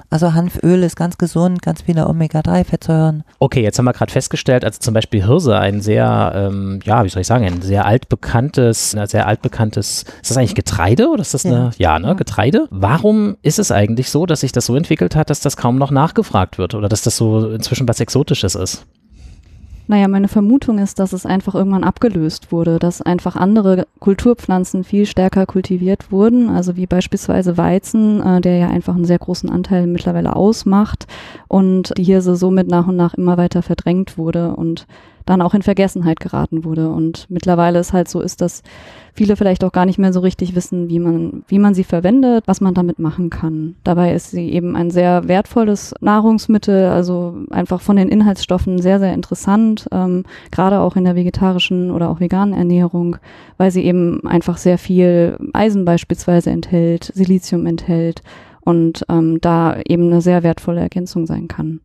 Also 0.10 0.34
Hanföl 0.34 0.84
ist 0.84 0.96
ganz 0.96 1.18
gesund, 1.18 1.62
ganz 1.62 1.82
viele 1.82 2.08
Omega-3-Fettsäuren. 2.08 3.24
Okay, 3.40 3.62
jetzt 3.62 3.80
haben 3.80 3.86
wir 3.86 3.94
gerade 3.94 4.12
festgestellt, 4.12 4.64
also 4.64 4.80
zum 4.80 4.94
Beispiel 4.94 5.26
Hirse, 5.26 5.58
ein 5.58 5.82
sehr, 5.82 6.32
ähm, 6.36 6.80
ja, 6.84 7.04
wie 7.04 7.10
soll 7.10 7.22
ich 7.22 7.28
sagen, 7.28 7.46
ein 7.46 7.62
sehr 7.62 7.86
altbekanntes, 7.86 8.96
ein 8.96 9.08
sehr 9.08 9.28
altbekanntes, 9.28 10.04
ist 10.22 10.30
das 10.30 10.38
eigentlich 10.38 10.56
Getreide 10.56 11.10
oder 11.10 11.22
ist 11.22 11.34
das 11.34 11.46
eine, 11.46 11.72
ja, 11.78 11.98
ja 11.98 12.00
ne, 12.00 12.16
Getreide? 12.16 12.68
Warum 12.70 13.38
ist 13.42 13.60
es 13.60 13.72
eigentlich 13.72 14.10
so, 14.10 14.26
dass 14.26 14.42
sich 14.42 14.52
das 14.52 14.66
so 14.66 14.76
entwickelt 14.76 15.16
hat, 15.16 15.30
dass 15.30 15.40
das 15.40 15.58
kaum 15.58 15.78
noch 15.78 15.92
nachgefragt 15.92 16.58
wird 16.58 16.76
oder 16.76 16.90
dass 16.90 17.02
das 17.02 17.18
so 17.18 17.50
inzwischen 17.50 17.88
was 17.88 18.00
Exotisches 18.00 18.56
ist? 18.56 18.86
Naja, 19.88 20.08
meine 20.08 20.30
Vermutung 20.30 20.78
ist, 20.80 21.00
dass 21.00 21.12
es 21.12 21.25
einfach 21.25 21.56
irgendwann 21.56 21.84
abgelöst 21.84 22.52
wurde, 22.54 22.80
dass 22.80 23.02
einfach 23.02 23.36
andere 23.36 23.86
Kulturpflanzen 24.00 24.86
viel 24.86 25.06
stärker 25.06 25.46
kultiviert 25.46 26.12
wurden, 26.12 26.50
also 26.50 26.78
wie 26.78 26.88
beispielsweise 26.88 27.58
Weizen, 27.58 28.22
äh, 28.22 28.40
der 28.40 28.58
ja 28.58 28.70
einfach 28.70 28.96
einen 28.96 29.06
sehr 29.06 29.20
großen 29.20 29.50
Anteil 29.50 29.88
mittlerweile 29.88 30.36
ausmacht 30.36 31.08
und 31.50 31.94
die 31.98 32.04
Hirse 32.04 32.38
somit 32.38 32.68
nach 32.68 32.88
und 32.88 32.96
nach 32.96 33.13
immer 33.13 33.38
weiter 33.38 33.62
verdrängt 33.62 34.18
wurde. 34.18 34.56
Und 34.56 34.88
dann 35.25 35.42
auch 35.42 35.53
in 35.53 35.62
Vergessenheit 35.62 36.20
geraten 36.20 36.63
wurde. 36.63 36.89
Und 36.89 37.25
mittlerweile 37.30 37.80
ist 37.80 37.94
halt 37.94 38.08
so 38.08 38.22
ist, 38.22 38.42
dass 38.42 38.63
viele 39.13 39.36
vielleicht 39.36 39.63
auch 39.63 39.72
gar 39.72 39.86
nicht 39.86 40.00
mehr 40.00 40.12
so 40.12 40.20
richtig 40.20 40.56
wissen, 40.56 40.89
wie 40.89 41.00
man, 41.00 41.44
wie 41.48 41.60
man 41.60 41.74
sie 41.74 41.84
verwendet, 41.84 42.44
was 42.48 42.62
man 42.62 42.74
damit 42.74 43.00
machen 43.00 43.30
kann. 43.30 43.75
Dabei 43.84 44.13
ist 44.13 44.32
sie 44.32 44.50
eben 44.50 44.75
ein 44.75 44.89
sehr 44.89 45.27
wertvolles 45.27 45.94
Nahrungsmittel, 46.01 46.88
also 46.88 47.38
einfach 47.51 47.82
von 47.82 47.96
den 47.96 48.10
Inhaltsstoffen 48.10 48.82
sehr, 48.82 49.00
sehr 49.00 49.13
interessant, 49.13 49.88
ähm, 49.92 50.24
gerade 50.51 50.80
auch 50.80 50.96
in 50.96 51.06
der 51.06 51.15
vegetarischen 51.15 51.92
oder 51.92 52.10
auch 52.10 52.20
veganen 52.20 52.53
Ernährung, 52.53 53.18
weil 53.58 53.72
sie 53.72 53.84
eben 53.84 54.25
einfach 54.27 54.58
sehr 54.58 54.77
viel 54.77 55.38
Eisen 55.53 55.86
beispielsweise 55.86 56.50
enthält, 56.50 57.12
Silizium 57.13 57.65
enthält 57.65 58.24
und 58.62 59.06
ähm, 59.10 59.39
da 59.42 59.80
eben 59.86 60.08
eine 60.08 60.22
sehr 60.22 60.44
wertvolle 60.44 60.82
Ergänzung 60.82 61.25
sein 61.25 61.48
kann. 61.48 61.82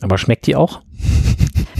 Aber 0.00 0.18
schmeckt 0.18 0.46
die 0.46 0.56
auch? 0.56 0.82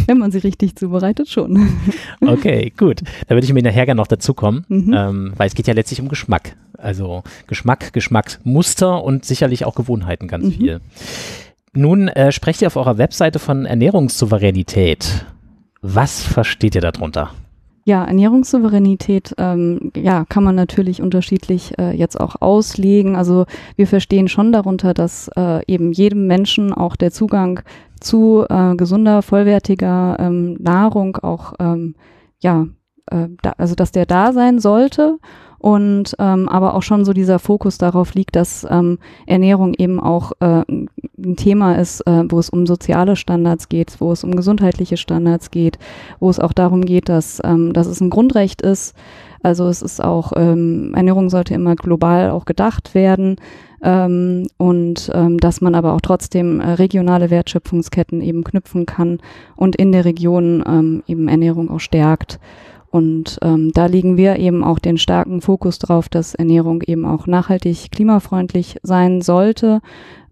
Wenn 0.08 0.18
man 0.18 0.30
sie 0.30 0.38
richtig 0.38 0.74
zubereitet, 0.74 1.28
schon. 1.28 1.68
Okay, 2.20 2.72
gut. 2.76 3.02
Da 3.26 3.34
würde 3.34 3.44
ich 3.44 3.52
mir 3.52 3.62
nachher 3.62 3.84
gerne 3.84 4.00
noch 4.00 4.06
dazu 4.06 4.32
kommen, 4.32 4.64
mhm. 4.68 4.94
ähm, 4.96 5.32
weil 5.36 5.48
es 5.48 5.54
geht 5.54 5.66
ja 5.66 5.74
letztlich 5.74 6.00
um 6.00 6.08
Geschmack. 6.08 6.56
Also 6.76 7.22
Geschmack, 7.46 7.92
Geschmacksmuster 7.92 9.04
und 9.04 9.24
sicherlich 9.24 9.66
auch 9.66 9.74
Gewohnheiten 9.74 10.26
ganz 10.26 10.46
mhm. 10.46 10.52
viel. 10.52 10.80
Nun 11.74 12.08
äh, 12.08 12.32
sprecht 12.32 12.62
ihr 12.62 12.68
auf 12.68 12.76
eurer 12.76 12.96
Webseite 12.96 13.38
von 13.38 13.66
Ernährungssouveränität. 13.66 15.26
Was 15.82 16.22
versteht 16.22 16.74
ihr 16.74 16.80
darunter? 16.80 17.30
Ja, 17.88 18.04
Ernährungssouveränität, 18.04 19.34
ähm, 19.38 19.92
ja, 19.96 20.26
kann 20.28 20.44
man 20.44 20.54
natürlich 20.54 21.00
unterschiedlich 21.00 21.72
äh, 21.78 21.96
jetzt 21.96 22.20
auch 22.20 22.42
auslegen. 22.42 23.16
Also 23.16 23.46
wir 23.76 23.86
verstehen 23.86 24.28
schon 24.28 24.52
darunter, 24.52 24.92
dass 24.92 25.30
äh, 25.38 25.64
eben 25.66 25.92
jedem 25.92 26.26
Menschen 26.26 26.74
auch 26.74 26.96
der 26.96 27.12
Zugang 27.12 27.60
zu 27.98 28.44
äh, 28.46 28.76
gesunder, 28.76 29.22
vollwertiger 29.22 30.18
ähm, 30.20 30.58
Nahrung 30.60 31.16
auch, 31.16 31.54
ähm, 31.60 31.94
ja, 32.40 32.66
äh, 33.10 33.28
da, 33.40 33.54
also 33.56 33.74
dass 33.74 33.90
der 33.90 34.04
da 34.04 34.34
sein 34.34 34.58
sollte 34.58 35.16
und 35.58 36.14
ähm, 36.18 36.48
aber 36.48 36.74
auch 36.74 36.82
schon 36.82 37.04
so 37.04 37.12
dieser 37.12 37.38
Fokus 37.38 37.78
darauf 37.78 38.14
liegt, 38.14 38.36
dass 38.36 38.66
ähm, 38.70 38.98
Ernährung 39.26 39.74
eben 39.74 40.00
auch 40.00 40.32
äh, 40.40 40.62
ein 40.68 41.36
Thema 41.36 41.74
ist, 41.74 42.00
äh, 42.06 42.24
wo 42.28 42.38
es 42.38 42.48
um 42.48 42.66
soziale 42.66 43.16
Standards 43.16 43.68
geht, 43.68 44.00
wo 44.00 44.12
es 44.12 44.22
um 44.22 44.36
gesundheitliche 44.36 44.96
Standards 44.96 45.50
geht, 45.50 45.78
wo 46.20 46.30
es 46.30 46.38
auch 46.38 46.52
darum 46.52 46.84
geht, 46.84 47.08
dass, 47.08 47.40
ähm, 47.44 47.72
dass 47.72 47.88
es 47.88 48.00
ein 48.00 48.10
Grundrecht 48.10 48.62
ist. 48.62 48.94
Also 49.42 49.68
es 49.68 49.82
ist 49.82 50.02
auch, 50.02 50.32
ähm, 50.36 50.94
Ernährung 50.94 51.30
sollte 51.30 51.54
immer 51.54 51.76
global 51.76 52.30
auch 52.30 52.44
gedacht 52.44 52.94
werden 52.94 53.36
ähm, 53.82 54.46
und 54.56 55.10
ähm, 55.14 55.38
dass 55.38 55.60
man 55.60 55.74
aber 55.74 55.92
auch 55.92 56.00
trotzdem 56.00 56.60
äh, 56.60 56.72
regionale 56.72 57.30
Wertschöpfungsketten 57.30 58.20
eben 58.20 58.44
knüpfen 58.44 58.86
kann 58.86 59.18
und 59.56 59.76
in 59.76 59.92
der 59.92 60.04
Region 60.04 60.64
ähm, 60.66 61.02
eben 61.06 61.28
Ernährung 61.28 61.70
auch 61.70 61.80
stärkt. 61.80 62.40
Und 62.90 63.38
ähm, 63.42 63.70
da 63.74 63.86
legen 63.86 64.16
wir 64.16 64.36
eben 64.36 64.64
auch 64.64 64.78
den 64.78 64.96
starken 64.96 65.40
Fokus 65.42 65.78
drauf, 65.78 66.08
dass 66.08 66.34
Ernährung 66.34 66.82
eben 66.82 67.04
auch 67.04 67.26
nachhaltig 67.26 67.90
klimafreundlich 67.90 68.78
sein 68.82 69.20
sollte. 69.20 69.80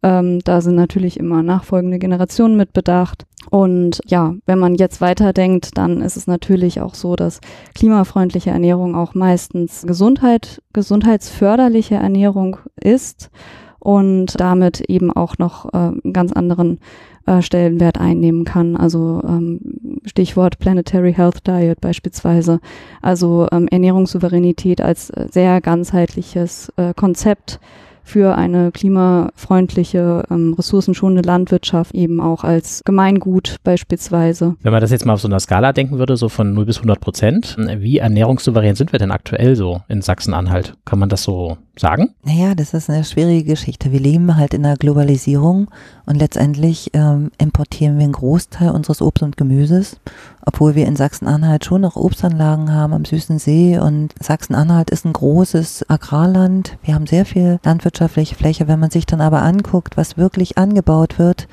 Ähm, 0.03 0.41
da 0.45 0.61
sind 0.61 0.75
natürlich 0.75 1.19
immer 1.19 1.43
nachfolgende 1.43 1.99
Generationen 1.99 2.57
mit 2.57 2.73
bedacht. 2.73 3.27
Und 3.51 4.01
ja, 4.07 4.35
wenn 4.47 4.59
man 4.59 4.75
jetzt 4.75 5.01
weiterdenkt, 5.01 5.77
dann 5.77 6.01
ist 6.01 6.17
es 6.17 6.27
natürlich 6.27 6.81
auch 6.81 6.95
so, 6.95 7.15
dass 7.15 7.41
klimafreundliche 7.75 8.51
Ernährung 8.51 8.95
auch 8.95 9.15
meistens 9.15 9.83
Gesundheit, 9.87 10.63
gesundheitsförderliche 10.73 11.97
Ernährung 11.97 12.57
ist 12.81 13.31
und 13.79 14.41
damit 14.41 14.81
eben 14.81 15.13
auch 15.13 15.39
noch 15.39 15.67
äh, 15.67 15.77
einen 15.77 16.13
ganz 16.13 16.33
anderen 16.33 16.81
äh, 17.27 17.43
Stellenwert 17.43 18.01
einnehmen 18.01 18.45
kann. 18.45 18.77
Also 18.77 19.23
ähm, 19.27 19.61
Stichwort 20.07 20.59
Planetary 20.59 21.13
Health 21.13 21.47
Diet 21.47 21.81
beispielsweise. 21.81 22.61
Also 23.03 23.49
ähm, 23.53 23.69
Ernährungssouveränität 23.69 24.81
als 24.81 25.11
äh, 25.11 25.27
sehr 25.31 25.61
ganzheitliches 25.61 26.73
äh, 26.77 26.95
Konzept 26.95 27.61
für 28.07 28.37
eine 28.37 28.71
klimafreundliche, 28.71 30.23
ähm, 30.31 30.55
ressourcenschonende 30.55 31.27
Landwirtschaft 31.27 31.93
eben 31.93 32.21
auch 32.21 32.45
als 32.45 32.83
Gemeingut 32.85 33.57
beispielsweise. 33.65 34.55
Wenn 34.63 34.71
man 34.71 34.81
das 34.81 34.93
jetzt 34.93 35.05
mal 35.05 35.15
auf 35.15 35.21
so 35.21 35.27
einer 35.27 35.41
Skala 35.41 35.73
denken 35.73 35.99
würde, 35.99 36.17
so 36.17 36.29
von 36.29 36.55
0 36.55 36.67
bis 36.67 36.77
100 36.77 37.01
Prozent, 37.01 37.57
wie 37.59 37.99
ernährungssouverän 37.99 38.77
sind 38.77 38.93
wir 38.93 39.01
denn 39.01 39.11
aktuell 39.11 39.57
so 39.57 39.83
in 39.89 40.03
Sachsen-Anhalt? 40.03 40.75
Kann 40.85 41.01
man 41.01 41.09
das 41.09 41.25
so 41.25 41.59
sagen? 41.79 42.15
Naja, 42.25 42.55
das 42.55 42.75
ist 42.75 42.89
eine 42.89 43.05
schwierige 43.05 43.45
Geschichte. 43.45 43.93
Wir 43.93 44.01
leben 44.01 44.37
halt 44.37 44.55
in 44.55 44.63
der 44.63 44.77
Globalisierung 44.77 45.69
und 46.07 46.17
letztendlich 46.17 46.91
ähm, 46.95 47.31
importieren 47.39 47.99
wir 47.99 48.05
einen 48.05 48.13
Großteil 48.13 48.71
unseres 48.71 49.03
Obst 49.03 49.23
und 49.23 49.37
Gemüses, 49.37 49.99
obwohl 50.45 50.75
wir 50.75 50.87
in 50.87 50.97
Sachsen-Anhalt 50.97 51.65
schon 51.65 51.83
noch 51.83 51.97
Obstanlagen 51.97 52.73
haben 52.73 52.93
am 52.93 53.05
Süßen 53.05 53.39
See 53.39 53.79
und 53.79 54.15
Sachsen-Anhalt 54.21 54.91
ist 54.91 55.05
ein 55.05 55.13
großes 55.13 55.89
Agrarland. 55.89 56.79
Wir 56.83 56.95
haben 56.95 57.07
sehr 57.07 57.27
viel 57.27 57.61
landwirtschaftliche 57.65 58.35
Fläche. 58.35 58.69
Wenn 58.69 58.81
man 58.81 58.91
sich 58.91 59.07
dann 59.07 59.21
aber 59.21 59.43
anguckt, 59.43 59.97
was 59.97 60.17
wirklich 60.17 60.59
angebaut 60.59 61.19
wird, 61.19 61.49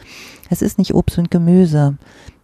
es 0.50 0.62
ist 0.62 0.78
nicht 0.78 0.94
Obst 0.94 1.18
und 1.18 1.32
Gemüse. 1.32 1.98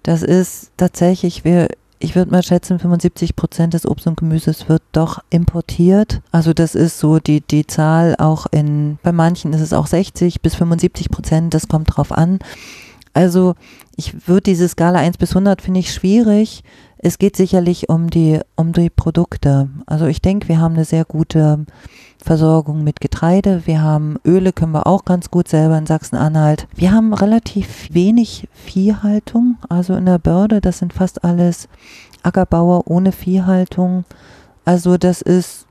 Das 0.03 0.23
ist 0.23 0.71
tatsächlich, 0.77 1.43
wir 1.43 1.69
ich 1.99 2.15
würde 2.15 2.31
mal 2.31 2.43
schätzen, 2.43 2.79
75 2.79 3.35
Prozent 3.35 3.73
des 3.73 3.85
Obst 3.85 4.07
und 4.07 4.17
Gemüses 4.17 4.69
wird 4.69 4.81
doch 4.93 5.19
importiert. 5.29 6.21
Also 6.31 6.53
das 6.53 6.73
ist 6.73 6.99
so 6.99 7.19
die, 7.19 7.41
die 7.41 7.67
Zahl 7.67 8.15
auch 8.17 8.47
in, 8.51 8.97
bei 9.03 9.11
manchen 9.11 9.53
ist 9.53 9.61
es 9.61 9.73
auch 9.73 9.87
60 9.87 10.41
bis 10.41 10.55
75 10.55 11.09
Prozent, 11.09 11.53
das 11.53 11.67
kommt 11.67 11.95
drauf 11.95 12.11
an. 12.11 12.39
Also 13.13 13.55
ich 13.97 14.27
würde 14.27 14.43
diese 14.43 14.69
Skala 14.69 14.99
1 14.99 15.17
bis 15.17 15.31
100 15.31 15.61
finde 15.61 15.81
ich 15.81 15.93
schwierig. 15.93 16.63
Es 17.01 17.17
geht 17.17 17.37
sicherlich 17.37 17.87
um 17.87 18.09
die, 18.09 18.41
um 18.57 18.73
die 18.73 18.89
Produkte. 18.89 19.69
Also 19.85 20.05
ich 20.05 20.21
denke, 20.21 20.49
wir 20.49 20.59
haben 20.59 20.75
eine 20.75 20.83
sehr 20.83 21.05
gute 21.05 21.65
Versorgung 22.21 22.83
mit 22.83 22.99
Getreide. 22.99 23.61
Wir 23.65 23.81
haben 23.81 24.17
Öle, 24.25 24.51
können 24.51 24.73
wir 24.73 24.85
auch 24.85 25.05
ganz 25.05 25.31
gut 25.31 25.47
selber 25.47 25.77
in 25.77 25.85
Sachsen-Anhalt. 25.85 26.67
Wir 26.75 26.91
haben 26.91 27.13
relativ 27.13 27.87
wenig 27.93 28.49
Viehhaltung, 28.51 29.57
also 29.69 29.95
in 29.95 30.05
der 30.05 30.19
Börde. 30.19 30.59
Das 30.59 30.79
sind 30.79 30.91
fast 30.91 31.23
alles 31.23 31.69
Ackerbauer 32.21 32.87
ohne 32.87 33.13
Viehhaltung. 33.13 34.03
Also 34.65 34.97
das 34.97 35.21
ist 35.21 35.65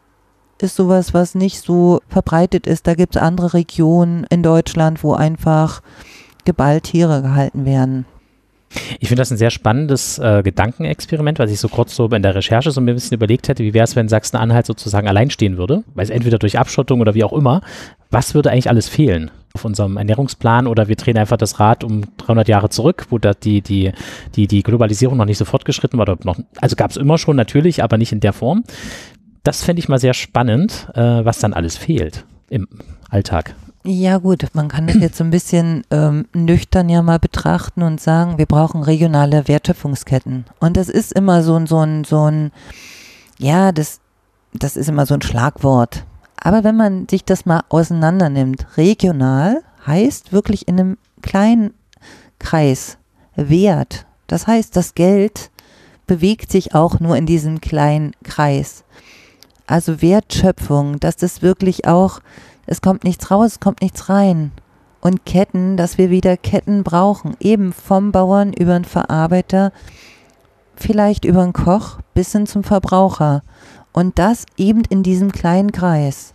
ist 0.60 0.74
sowas, 0.74 1.14
was 1.14 1.36
nicht 1.36 1.60
so 1.60 2.00
verbreitet 2.08 2.66
ist. 2.66 2.88
Da 2.88 2.94
gibt 2.94 3.14
es 3.14 3.22
andere 3.22 3.54
Regionen 3.54 4.24
in 4.28 4.42
Deutschland, 4.42 5.04
wo 5.04 5.14
einfach 5.14 5.82
geballt 6.44 6.84
Tiere 6.84 7.22
gehalten 7.22 7.64
werden. 7.64 8.06
Ich 9.00 9.08
finde 9.08 9.20
das 9.20 9.30
ein 9.30 9.38
sehr 9.38 9.50
spannendes 9.50 10.18
äh, 10.18 10.42
Gedankenexperiment, 10.42 11.38
was 11.38 11.50
ich 11.50 11.60
so 11.60 11.68
kurz 11.68 11.94
so 11.94 12.06
in 12.06 12.22
der 12.22 12.34
Recherche 12.34 12.70
so 12.70 12.80
ein 12.80 12.86
bisschen 12.86 13.14
überlegt 13.14 13.48
hätte, 13.48 13.62
wie 13.62 13.74
wäre 13.74 13.84
es, 13.84 13.96
wenn 13.96 14.08
Sachsen-Anhalt 14.08 14.66
sozusagen 14.66 15.08
allein 15.08 15.30
stehen 15.30 15.56
würde, 15.56 15.84
weil 15.94 16.04
es 16.04 16.10
entweder 16.10 16.38
durch 16.38 16.58
Abschottung 16.58 17.00
oder 17.00 17.14
wie 17.14 17.24
auch 17.24 17.32
immer, 17.32 17.62
was 18.10 18.34
würde 18.34 18.50
eigentlich 18.50 18.68
alles 18.68 18.88
fehlen 18.88 19.30
auf 19.54 19.64
unserem 19.64 19.96
Ernährungsplan 19.96 20.66
oder 20.66 20.88
wir 20.88 20.96
drehen 20.96 21.16
einfach 21.16 21.36
das 21.36 21.58
Rad 21.58 21.82
um 21.82 22.02
300 22.18 22.48
Jahre 22.48 22.68
zurück, 22.68 23.06
wo 23.10 23.18
da 23.18 23.32
die, 23.32 23.60
die, 23.62 23.92
die, 24.36 24.46
die 24.46 24.62
Globalisierung 24.62 25.16
noch 25.16 25.24
nicht 25.24 25.38
so 25.38 25.44
fortgeschritten 25.44 25.98
war, 25.98 26.16
noch, 26.24 26.38
also 26.60 26.76
gab 26.76 26.90
es 26.90 26.96
immer 26.96 27.18
schon 27.18 27.36
natürlich, 27.36 27.82
aber 27.82 27.96
nicht 27.96 28.12
in 28.12 28.20
der 28.20 28.32
Form. 28.32 28.64
Das 29.42 29.64
fände 29.64 29.80
ich 29.80 29.88
mal 29.88 29.98
sehr 29.98 30.14
spannend, 30.14 30.88
äh, 30.94 31.00
was 31.00 31.38
dann 31.38 31.54
alles 31.54 31.76
fehlt 31.76 32.24
im 32.50 32.68
Alltag. 33.08 33.54
Ja 33.84 34.18
gut, 34.18 34.44
man 34.54 34.68
kann 34.68 34.86
das 34.86 34.96
jetzt 34.96 35.16
so 35.16 35.24
ein 35.24 35.30
bisschen 35.30 35.84
ähm, 35.90 36.26
nüchtern 36.34 36.88
ja 36.88 37.02
mal 37.02 37.18
betrachten 37.18 37.82
und 37.82 38.00
sagen, 38.00 38.36
wir 38.38 38.46
brauchen 38.46 38.82
regionale 38.82 39.46
Wertschöpfungsketten. 39.48 40.44
Und 40.58 40.76
das 40.76 40.88
ist 40.88 41.12
immer 41.12 41.42
so 41.42 41.54
ein, 41.54 41.66
so 41.66 41.78
ein, 41.78 42.04
so 42.04 42.28
ein, 42.28 42.50
ja, 43.38 43.72
das, 43.72 44.00
das 44.52 44.76
ist 44.76 44.88
immer 44.88 45.06
so 45.06 45.14
ein 45.14 45.22
Schlagwort. 45.22 46.04
Aber 46.36 46.64
wenn 46.64 46.76
man 46.76 47.08
sich 47.08 47.24
das 47.24 47.46
mal 47.46 47.62
auseinander 47.68 48.28
nimmt, 48.28 48.66
regional 48.76 49.62
heißt 49.86 50.32
wirklich 50.32 50.68
in 50.68 50.78
einem 50.78 50.98
kleinen 51.22 51.72
Kreis 52.38 52.98
Wert. 53.36 54.06
Das 54.26 54.46
heißt, 54.46 54.76
das 54.76 54.94
Geld 54.94 55.50
bewegt 56.06 56.50
sich 56.50 56.74
auch 56.74 57.00
nur 57.00 57.16
in 57.16 57.26
diesem 57.26 57.60
kleinen 57.60 58.12
Kreis. 58.24 58.84
Also 59.66 60.02
Wertschöpfung, 60.02 60.98
dass 60.98 61.16
das 61.16 61.42
wirklich 61.42 61.86
auch 61.86 62.20
es 62.68 62.82
kommt 62.82 63.02
nichts 63.02 63.30
raus, 63.30 63.52
es 63.52 63.60
kommt 63.60 63.80
nichts 63.80 64.08
rein. 64.08 64.52
Und 65.00 65.24
Ketten, 65.24 65.76
dass 65.76 65.96
wir 65.96 66.10
wieder 66.10 66.36
Ketten 66.36 66.84
brauchen, 66.84 67.36
eben 67.40 67.72
vom 67.72 68.12
Bauern 68.12 68.52
über 68.52 68.74
den 68.74 68.84
Verarbeiter, 68.84 69.72
vielleicht 70.76 71.24
über 71.24 71.42
den 71.42 71.54
Koch 71.54 71.98
bis 72.14 72.32
hin 72.32 72.46
zum 72.46 72.64
Verbraucher. 72.64 73.42
Und 73.92 74.18
das 74.18 74.44
eben 74.56 74.82
in 74.90 75.02
diesem 75.02 75.32
kleinen 75.32 75.72
Kreis. 75.72 76.34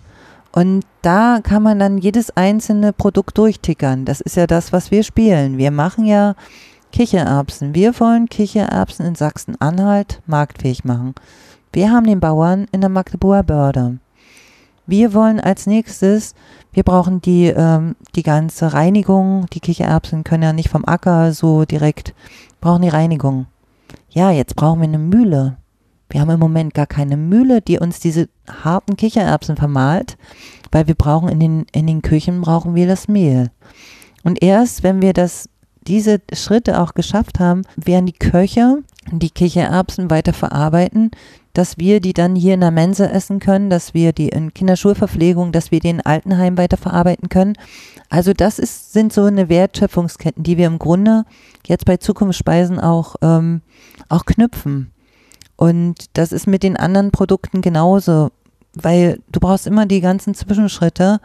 Und 0.51 0.85
da 1.01 1.39
kann 1.41 1.61
man 1.61 1.79
dann 1.79 1.97
jedes 1.97 2.35
einzelne 2.35 2.93
Produkt 2.93 3.37
durchtickern. 3.37 4.05
Das 4.05 4.19
ist 4.19 4.35
ja 4.35 4.47
das, 4.47 4.73
was 4.73 4.91
wir 4.91 5.03
spielen. 5.03 5.57
Wir 5.57 5.71
machen 5.71 6.05
ja 6.05 6.35
Kichererbsen. 6.91 7.75
Wir 7.75 7.99
wollen 7.99 8.27
Kichererbsen 8.27 9.05
in 9.05 9.15
Sachsen-Anhalt 9.15 10.21
marktfähig 10.25 10.83
machen. 10.83 11.13
Wir 11.71 11.91
haben 11.91 12.05
den 12.05 12.19
Bauern 12.19 12.67
in 12.71 12.81
der 12.81 12.89
Magdeburger 12.89 13.43
Börde. 13.43 13.97
Wir 14.85 15.13
wollen 15.13 15.39
als 15.39 15.65
nächstes, 15.65 16.35
wir 16.73 16.83
brauchen 16.83 17.21
die, 17.21 17.45
ähm, 17.45 17.95
die 18.15 18.23
ganze 18.23 18.73
Reinigung. 18.73 19.45
Die 19.53 19.59
Kichererbsen 19.59 20.23
können 20.23 20.43
ja 20.43 20.53
nicht 20.53 20.69
vom 20.69 20.85
Acker 20.85 21.33
so 21.33 21.65
direkt, 21.65 22.13
brauchen 22.59 22.81
die 22.81 22.89
Reinigung. 22.89 23.45
Ja, 24.09 24.31
jetzt 24.31 24.55
brauchen 24.55 24.81
wir 24.81 24.87
eine 24.87 24.99
Mühle. 24.99 25.57
Wir 26.09 26.21
haben 26.21 26.29
im 26.29 26.39
Moment 26.39 26.73
gar 26.73 26.85
keine 26.85 27.17
Mühle, 27.17 27.61
die 27.61 27.79
uns 27.79 27.99
diese 27.99 28.29
harten 28.47 28.97
Kichererbsen 28.97 29.55
vermahlt, 29.55 30.17
weil 30.71 30.87
wir 30.87 30.95
brauchen 30.95 31.29
in 31.29 31.39
den, 31.39 31.65
in 31.71 31.87
den 31.87 32.01
Küchen 32.01 32.41
brauchen 32.41 32.75
wir 32.75 32.85
das 32.85 33.07
Mehl. 33.07 33.49
Und 34.23 34.43
erst, 34.43 34.83
wenn 34.83 35.01
wir 35.01 35.13
das, 35.13 35.49
diese 35.87 36.21
Schritte 36.33 36.79
auch 36.79 36.93
geschafft 36.93 37.39
haben, 37.39 37.63
werden 37.75 38.05
die 38.05 38.13
Köcher 38.13 38.77
die 39.11 39.29
Kichererbsen 39.29 40.09
weiter 40.09 40.33
verarbeiten, 40.33 41.11
dass 41.53 41.77
wir 41.77 41.99
die 41.99 42.13
dann 42.13 42.35
hier 42.35 42.55
in 42.55 42.61
der 42.61 42.71
Mensa 42.71 43.05
essen 43.05 43.39
können, 43.39 43.69
dass 43.69 43.93
wir 43.93 44.11
die 44.11 44.29
in 44.29 44.53
Kinderschulverpflegung, 44.53 45.51
dass 45.51 45.71
wir 45.71 45.79
die 45.79 45.89
in 45.89 46.01
Altenheim 46.01 46.57
weiterverarbeiten 46.57 47.29
können. 47.29 47.53
Also 48.09 48.33
das 48.33 48.57
ist, 48.57 48.93
sind 48.93 49.13
so 49.13 49.23
eine 49.25 49.49
Wertschöpfungsketten, 49.49 50.43
die 50.43 50.57
wir 50.57 50.65
im 50.65 50.79
Grunde 50.79 51.25
jetzt 51.65 51.85
bei 51.85 51.97
Zukunftsspeisen 51.97 52.79
auch, 52.79 53.15
ähm, 53.21 53.61
auch 54.09 54.25
knüpfen. 54.25 54.91
Und 55.55 56.17
das 56.17 56.31
ist 56.31 56.47
mit 56.47 56.63
den 56.63 56.75
anderen 56.75 57.11
Produkten 57.11 57.61
genauso, 57.61 58.31
weil 58.73 59.19
du 59.31 59.39
brauchst 59.39 59.67
immer 59.67 59.85
die 59.85 60.01
ganzen 60.01 60.33
Zwischenschritte 60.33 61.21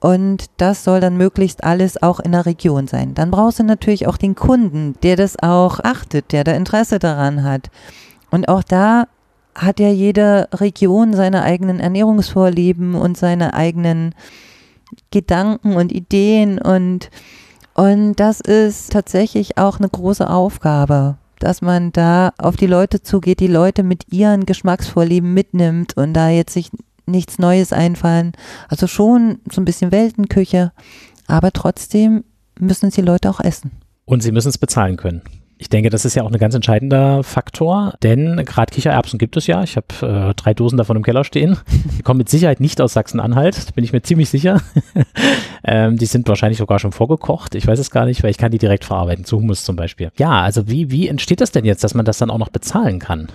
und 0.00 0.46
das 0.56 0.84
soll 0.84 1.00
dann 1.00 1.16
möglichst 1.16 1.64
alles 1.64 2.02
auch 2.02 2.20
in 2.20 2.32
der 2.32 2.46
Region 2.46 2.86
sein. 2.86 3.14
Dann 3.14 3.30
brauchst 3.30 3.58
du 3.58 3.64
natürlich 3.64 4.06
auch 4.06 4.16
den 4.16 4.34
Kunden, 4.34 4.94
der 5.02 5.16
das 5.16 5.38
auch 5.42 5.80
achtet, 5.80 6.32
der 6.32 6.44
da 6.44 6.52
Interesse 6.52 6.98
daran 6.98 7.42
hat. 7.42 7.68
Und 8.30 8.48
auch 8.48 8.62
da 8.62 9.08
hat 9.58 9.80
ja 9.80 9.90
jede 9.90 10.48
Region 10.54 11.14
seine 11.14 11.42
eigenen 11.42 11.80
Ernährungsvorlieben 11.80 12.94
und 12.94 13.16
seine 13.16 13.54
eigenen 13.54 14.14
Gedanken 15.10 15.74
und 15.74 15.92
Ideen 15.92 16.58
und, 16.58 17.10
und 17.74 18.14
das 18.16 18.40
ist 18.40 18.92
tatsächlich 18.92 19.58
auch 19.58 19.78
eine 19.78 19.88
große 19.88 20.28
Aufgabe, 20.28 21.18
dass 21.40 21.60
man 21.60 21.92
da 21.92 22.32
auf 22.38 22.56
die 22.56 22.66
Leute 22.66 23.02
zugeht, 23.02 23.40
die 23.40 23.48
Leute 23.48 23.82
mit 23.82 24.12
ihren 24.12 24.46
Geschmacksvorlieben 24.46 25.34
mitnimmt 25.34 25.96
und 25.96 26.14
da 26.14 26.30
jetzt 26.30 26.54
sich 26.54 26.70
nichts 27.06 27.38
Neues 27.38 27.72
einfallen. 27.72 28.32
Also 28.68 28.86
schon 28.86 29.40
so 29.50 29.60
ein 29.60 29.64
bisschen 29.64 29.92
Weltenküche, 29.92 30.72
aber 31.26 31.52
trotzdem 31.52 32.24
müssen 32.58 32.86
es 32.86 32.94
die 32.94 33.02
Leute 33.02 33.28
auch 33.28 33.40
essen. 33.40 33.72
Und 34.04 34.22
sie 34.22 34.32
müssen 34.32 34.48
es 34.48 34.58
bezahlen 34.58 34.96
können. 34.96 35.22
Ich 35.60 35.68
denke, 35.68 35.90
das 35.90 36.04
ist 36.04 36.14
ja 36.14 36.22
auch 36.22 36.30
ein 36.30 36.38
ganz 36.38 36.54
entscheidender 36.54 37.24
Faktor, 37.24 37.94
denn 38.04 38.36
gerade 38.44 38.72
Kichererbsen 38.72 39.18
gibt 39.18 39.36
es 39.36 39.48
ja. 39.48 39.64
Ich 39.64 39.76
habe 39.76 40.30
äh, 40.30 40.34
drei 40.34 40.54
Dosen 40.54 40.78
davon 40.78 40.96
im 40.96 41.02
Keller 41.02 41.24
stehen. 41.24 41.56
Die 41.98 42.02
kommen 42.02 42.18
mit 42.18 42.28
Sicherheit 42.28 42.60
nicht 42.60 42.80
aus 42.80 42.92
Sachsen-Anhalt, 42.92 43.74
bin 43.74 43.82
ich 43.82 43.92
mir 43.92 44.00
ziemlich 44.02 44.30
sicher. 44.30 44.60
ähm, 45.64 45.96
die 45.96 46.06
sind 46.06 46.28
wahrscheinlich 46.28 46.58
sogar 46.58 46.78
schon 46.78 46.92
vorgekocht. 46.92 47.56
Ich 47.56 47.66
weiß 47.66 47.80
es 47.80 47.90
gar 47.90 48.04
nicht, 48.04 48.22
weil 48.22 48.30
ich 48.30 48.38
kann 48.38 48.52
die 48.52 48.58
direkt 48.58 48.84
verarbeiten, 48.84 49.24
zu 49.24 49.38
Hummus 49.38 49.64
zum 49.64 49.74
Beispiel. 49.74 50.12
Ja, 50.16 50.42
also 50.42 50.68
wie, 50.68 50.92
wie 50.92 51.08
entsteht 51.08 51.40
das 51.40 51.50
denn 51.50 51.64
jetzt, 51.64 51.82
dass 51.82 51.94
man 51.94 52.04
das 52.04 52.18
dann 52.18 52.30
auch 52.30 52.38
noch 52.38 52.50
bezahlen 52.50 53.00
kann? 53.00 53.26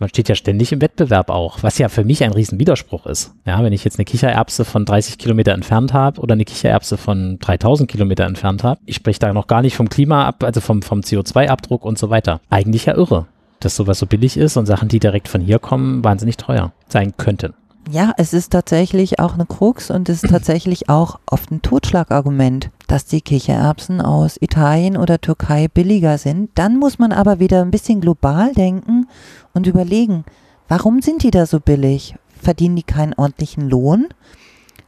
Man 0.00 0.08
steht 0.08 0.30
ja 0.30 0.34
ständig 0.34 0.72
im 0.72 0.80
Wettbewerb 0.80 1.28
auch, 1.28 1.62
was 1.62 1.76
ja 1.76 1.90
für 1.90 2.04
mich 2.04 2.24
ein 2.24 2.32
Riesenwiderspruch 2.32 3.04
ist. 3.04 3.34
Ja, 3.44 3.62
wenn 3.62 3.74
ich 3.74 3.84
jetzt 3.84 3.98
eine 3.98 4.06
Kichererbse 4.06 4.64
von 4.64 4.86
30 4.86 5.18
Kilometer 5.18 5.52
entfernt 5.52 5.92
habe 5.92 6.22
oder 6.22 6.32
eine 6.32 6.46
Kichererbse 6.46 6.96
von 6.96 7.38
3000 7.38 7.88
Kilometer 7.88 8.24
entfernt 8.24 8.64
habe, 8.64 8.80
ich 8.86 8.96
spreche 8.96 9.18
da 9.18 9.30
noch 9.34 9.46
gar 9.46 9.60
nicht 9.60 9.76
vom 9.76 9.90
Klima 9.90 10.26
ab, 10.26 10.42
also 10.42 10.62
vom, 10.62 10.80
vom 10.80 11.00
CO2-Abdruck 11.00 11.84
und 11.84 11.98
so 11.98 12.08
weiter. 12.08 12.40
Eigentlich 12.48 12.86
ja 12.86 12.96
irre, 12.96 13.26
dass 13.60 13.76
sowas 13.76 13.98
so 13.98 14.06
billig 14.06 14.38
ist 14.38 14.56
und 14.56 14.64
Sachen, 14.64 14.88
die 14.88 15.00
direkt 15.00 15.28
von 15.28 15.42
hier 15.42 15.58
kommen, 15.58 16.02
wahnsinnig 16.02 16.38
teuer 16.38 16.72
sein 16.88 17.12
könnten. 17.18 17.52
Ja, 17.90 18.12
es 18.16 18.32
ist 18.32 18.52
tatsächlich 18.52 19.18
auch 19.18 19.34
eine 19.34 19.44
Krux 19.44 19.90
und 19.90 20.08
es 20.08 20.22
ist 20.22 20.30
tatsächlich 20.30 20.88
auch 20.88 21.18
oft 21.26 21.50
ein 21.50 21.60
Totschlagargument, 21.60 22.70
dass 22.90 23.04
die 23.04 23.20
Kichererbsen 23.20 24.00
aus 24.00 24.36
Italien 24.40 24.96
oder 24.96 25.20
Türkei 25.20 25.68
billiger 25.68 26.18
sind. 26.18 26.50
Dann 26.56 26.76
muss 26.76 26.98
man 26.98 27.12
aber 27.12 27.38
wieder 27.38 27.62
ein 27.62 27.70
bisschen 27.70 28.00
global 28.00 28.52
denken 28.52 29.06
und 29.54 29.68
überlegen, 29.68 30.24
warum 30.66 31.00
sind 31.00 31.22
die 31.22 31.30
da 31.30 31.46
so 31.46 31.60
billig? 31.60 32.16
Verdienen 32.42 32.74
die 32.74 32.82
keinen 32.82 33.14
ordentlichen 33.14 33.70
Lohn? 33.70 34.08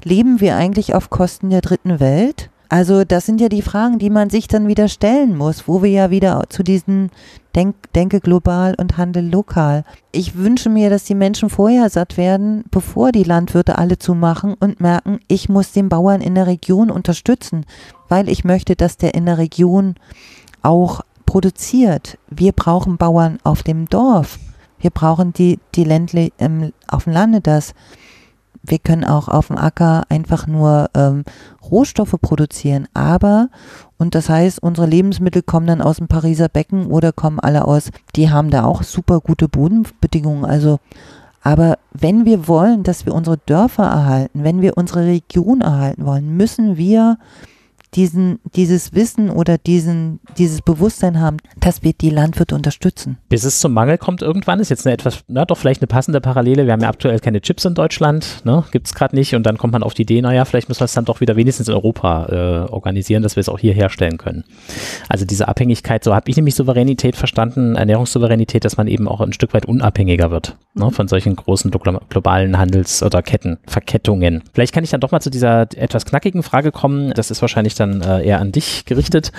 Leben 0.03 0.41
wir 0.41 0.57
eigentlich 0.57 0.97
auf 0.97 1.11
Kosten 1.11 1.51
der 1.51 1.61
dritten 1.61 2.01
Welt? 2.01 2.51
Also 2.73 3.05
das 3.05 3.27
sind 3.27 3.39
ja 3.39 3.51
die 3.51 3.61
Fragen, 3.61 3.99
die 3.99 4.09
man 4.09 4.31
sich 4.31 4.49
dann 4.49 4.67
wieder 4.67 4.89
stellen 4.89 5.37
muss, 5.37 5.69
wo 5.69 5.83
wir 5.83 5.91
ja 5.91 6.09
wieder 6.09 6.45
zu 6.49 6.63
diesen 6.63 7.11
Denk, 7.55 7.75
Denke 7.93 8.19
global 8.19 8.75
und 8.79 8.97
Handel 8.97 9.29
lokal. 9.29 9.85
Ich 10.11 10.39
wünsche 10.39 10.71
mir, 10.71 10.89
dass 10.89 11.05
die 11.05 11.15
Menschen 11.15 11.51
vorher 11.51 11.91
satt 11.91 12.17
werden, 12.17 12.65
bevor 12.71 13.13
die 13.13 13.25
Landwirte 13.25 13.77
alle 13.77 13.99
zumachen 13.99 14.55
und 14.55 14.81
merken, 14.81 15.21
ich 15.29 15.51
muss 15.51 15.73
den 15.73 15.91
Bauern 15.91 16.23
in 16.23 16.35
der 16.35 16.47
Region 16.47 16.91
unterstützen, 16.91 17.67
weil 18.09 18.31
ich 18.31 18.43
möchte, 18.43 18.75
dass 18.75 18.97
der 18.97 19.13
in 19.13 19.27
der 19.27 19.37
Region 19.37 19.97
auch 20.63 21.03
produziert. 21.27 22.17
Wir 22.31 22.53
brauchen 22.53 22.97
Bauern 22.97 23.39
auf 23.45 23.63
dem 23.63 23.85
Dorf. 23.85 24.39
Wir 24.81 24.89
brauchen 24.89 25.35
die, 25.35 25.59
die 25.75 25.85
Ländle 25.85 26.31
ähm, 26.39 26.73
auf 26.89 27.05
dem 27.05 27.13
Lande 27.13 27.43
das. 27.43 27.75
Wir 28.63 28.79
können 28.79 29.05
auch 29.05 29.29
auf 29.29 29.49
dem 29.49 29.59
Acker 29.59 30.05
einfach 30.09 30.47
nur 30.47 30.89
ähm, 30.95 31.25
Rohstoffe 31.71 32.17
produzieren, 32.21 32.87
aber, 32.95 33.49
und 33.99 34.15
das 34.15 34.29
heißt, 34.29 34.63
unsere 34.63 34.87
Lebensmittel 34.87 35.43
kommen 35.43 35.67
dann 35.67 35.83
aus 35.83 35.97
dem 35.97 36.09
Pariser 36.09 36.49
Becken 36.49 36.87
oder 36.87 37.13
kommen 37.13 37.41
alle 37.41 37.65
aus, 37.67 37.91
die 38.15 38.31
haben 38.31 38.51
da 38.51 38.65
auch 38.65 38.83
super 38.83 39.21
gute 39.21 39.49
Bodenbedingungen. 39.49 40.45
Also, 40.45 40.79
aber 41.43 41.79
wenn 41.93 42.25
wir 42.25 42.47
wollen, 42.47 42.85
dass 42.85 43.05
wir 43.05 43.15
unsere 43.15 43.39
Dörfer 43.39 43.85
erhalten, 43.85 44.45
wenn 44.45 44.63
wir 44.63 44.77
unsere 44.77 45.07
Region 45.07 45.61
erhalten 45.61 46.07
wollen, 46.07 46.37
müssen 46.37 46.77
wir 46.77 47.19
diesen, 47.95 48.39
dieses 48.55 48.95
Wissen 48.95 49.31
oder 49.31 49.59
diesen, 49.59 50.21
dieses 50.39 50.63
Bewusstsein 50.63 51.21
haben, 51.21 51.37
dass 51.59 51.83
wir 51.83 51.93
die 51.93 52.11
Landwirte 52.11 52.55
unterstützen. 52.55 53.19
Bis 53.29 53.45
es 53.45 53.61
zum 53.61 53.73
Mangel 53.73 53.99
kommt 53.99 54.23
irgendwann, 54.23 54.61
ist 54.61 54.71
jetzt 54.71 54.87
eine 54.87 54.95
etwas, 54.95 55.25
na 55.29 55.45
doch 55.45 55.59
vielleicht 55.59 55.83
eine 55.83 55.89
passende 55.89 56.21
Parallele. 56.21 56.67
Wir 56.67 56.73
haben 56.73 56.81
ja 56.81 56.89
aktuell 56.89 57.19
keine 57.19 57.41
Chips 57.41 57.65
in 57.65 57.75
Deutschland, 57.75 58.43
ne? 58.45 58.65
gibt 58.73 58.87
es 58.87 58.95
gerade 58.95 59.15
nicht 59.15 59.35
und 59.35 59.45
dann 59.45 59.59
kommt 59.59 59.73
man 59.73 59.83
auf 59.83 59.95
die 59.95 60.03
Idee, 60.03 60.23
naja, 60.23 60.45
vielleicht 60.45 60.69
müssen 60.69 60.81
wir 60.81 60.87
es 60.87 60.95
dann 60.95 61.05
doch 61.05 61.21
wieder 61.21 61.37
wenigstens 61.37 61.69
in 61.69 61.75
Europa 61.75 62.27
äh, 62.27 62.73
organisieren, 62.73 63.23
dass 63.23 63.37
wir 63.37 63.43
es 63.43 63.49
auch 63.49 63.59
hier 63.59 63.75
herstellen 63.75 64.19
können. 64.19 64.45
Also 65.09 65.25
diese 65.25 65.49
Abhängigkeit, 65.49 66.03
so 66.05 66.15
habe 66.15 66.31
ich 66.31 66.37
nämlich 66.37 66.55
Souveränität 66.55 67.17
verstanden, 67.17 67.77
Ernährungssouveränität, 67.77 68.65
dass 68.65 68.77
man 68.77 68.87
eben 68.87 69.09
auch 69.09 69.21
ein 69.21 69.33
Stück 69.33 69.55
weit 69.55 69.67
unabhängiger 69.67 70.31
wird 70.31 70.57
ne? 70.75 70.91
von 70.91 71.09
solchen 71.09 71.37
großen 71.37 71.71
globalen 71.71 72.59
Handels- 72.59 73.03
oder 73.03 73.23
Ketten, 73.23 73.59
Verkettungen. 73.67 74.43
Vielleicht 74.53 74.73
kann 74.73 74.85
ich 74.85 74.91
dann 74.91 75.01
doch 75.01 75.11
mal 75.11 75.21
zu 75.21 75.31
dieser 75.31 75.63
etwas 75.77 76.05
knackigen 76.05 76.43
Frage 76.43 76.73
kommen. 76.73 77.13
Das 77.15 77.31
ist 77.31 77.43
wahrscheinlich 77.43 77.75
dann 77.83 78.01
äh, 78.01 78.25
eher 78.25 78.41
an 78.41 78.53
dich 78.53 78.85
gerichtet. 78.85 79.33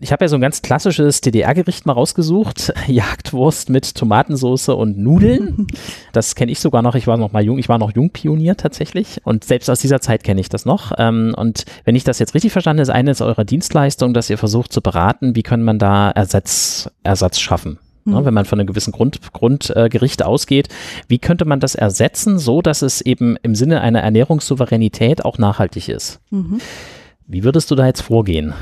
Ich 0.00 0.12
habe 0.12 0.24
ja 0.24 0.28
so 0.28 0.36
ein 0.36 0.40
ganz 0.40 0.62
klassisches 0.62 1.20
DDR-Gericht 1.20 1.86
mal 1.86 1.92
rausgesucht. 1.92 2.72
Jagdwurst 2.86 3.70
mit 3.70 3.94
Tomatensauce 3.94 4.70
und 4.70 4.98
Nudeln. 4.98 5.66
Das 6.12 6.34
kenne 6.34 6.50
ich 6.50 6.58
sogar 6.58 6.82
noch. 6.82 6.94
Ich 6.94 7.06
war 7.06 7.16
noch 7.16 7.32
mal 7.32 7.44
jung. 7.44 7.58
Ich 7.58 7.68
war 7.68 7.78
noch 7.78 7.94
Jungpionier 7.94 8.56
tatsächlich. 8.56 9.20
Und 9.24 9.44
selbst 9.44 9.70
aus 9.70 9.78
dieser 9.80 10.00
Zeit 10.00 10.24
kenne 10.24 10.40
ich 10.40 10.48
das 10.48 10.64
noch. 10.64 10.92
Ähm, 10.98 11.34
und 11.36 11.64
wenn 11.84 11.94
ich 11.94 12.02
das 12.02 12.18
jetzt 12.18 12.34
richtig 12.34 12.50
verstanden 12.50 12.80
habe, 12.80 12.82
ist 12.82 12.90
eine 12.90 13.14
eurer 13.20 13.44
Dienstleistungen, 13.44 14.14
dass 14.14 14.30
ihr 14.30 14.38
versucht 14.38 14.72
zu 14.72 14.80
beraten, 14.80 15.36
wie 15.36 15.42
kann 15.42 15.62
man 15.62 15.78
da 15.78 16.10
Ersatz, 16.10 16.90
Ersatz 17.04 17.38
schaffen. 17.38 17.78
Ne, 18.08 18.24
wenn 18.24 18.34
man 18.34 18.46
von 18.46 18.58
einem 18.58 18.66
gewissen 18.66 18.92
Grund, 18.92 19.20
Grundgericht 19.32 20.22
äh, 20.22 20.24
ausgeht, 20.24 20.68
wie 21.08 21.18
könnte 21.18 21.44
man 21.44 21.60
das 21.60 21.74
ersetzen, 21.74 22.38
so 22.38 22.62
dass 22.62 22.80
es 22.80 23.02
eben 23.02 23.36
im 23.42 23.54
Sinne 23.54 23.82
einer 23.82 24.00
Ernährungssouveränität 24.00 25.24
auch 25.24 25.36
nachhaltig 25.36 25.88
ist? 25.90 26.20
Mhm. 26.30 26.60
Wie 27.30 27.44
würdest 27.44 27.70
du 27.70 27.74
da 27.74 27.84
jetzt 27.84 28.00
vorgehen? 28.00 28.54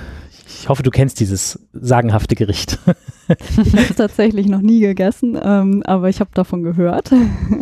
Ich 0.48 0.68
hoffe, 0.68 0.82
du 0.82 0.90
kennst 0.90 1.20
dieses 1.20 1.60
sagenhafte 1.72 2.34
Gericht. 2.34 2.80
ich 3.28 3.72
habe 3.72 3.86
es 3.90 3.96
tatsächlich 3.96 4.46
noch 4.46 4.60
nie 4.60 4.80
gegessen, 4.80 5.38
ähm, 5.42 5.82
aber 5.86 6.08
ich 6.08 6.20
habe 6.20 6.30
davon 6.34 6.62
gehört. 6.62 7.10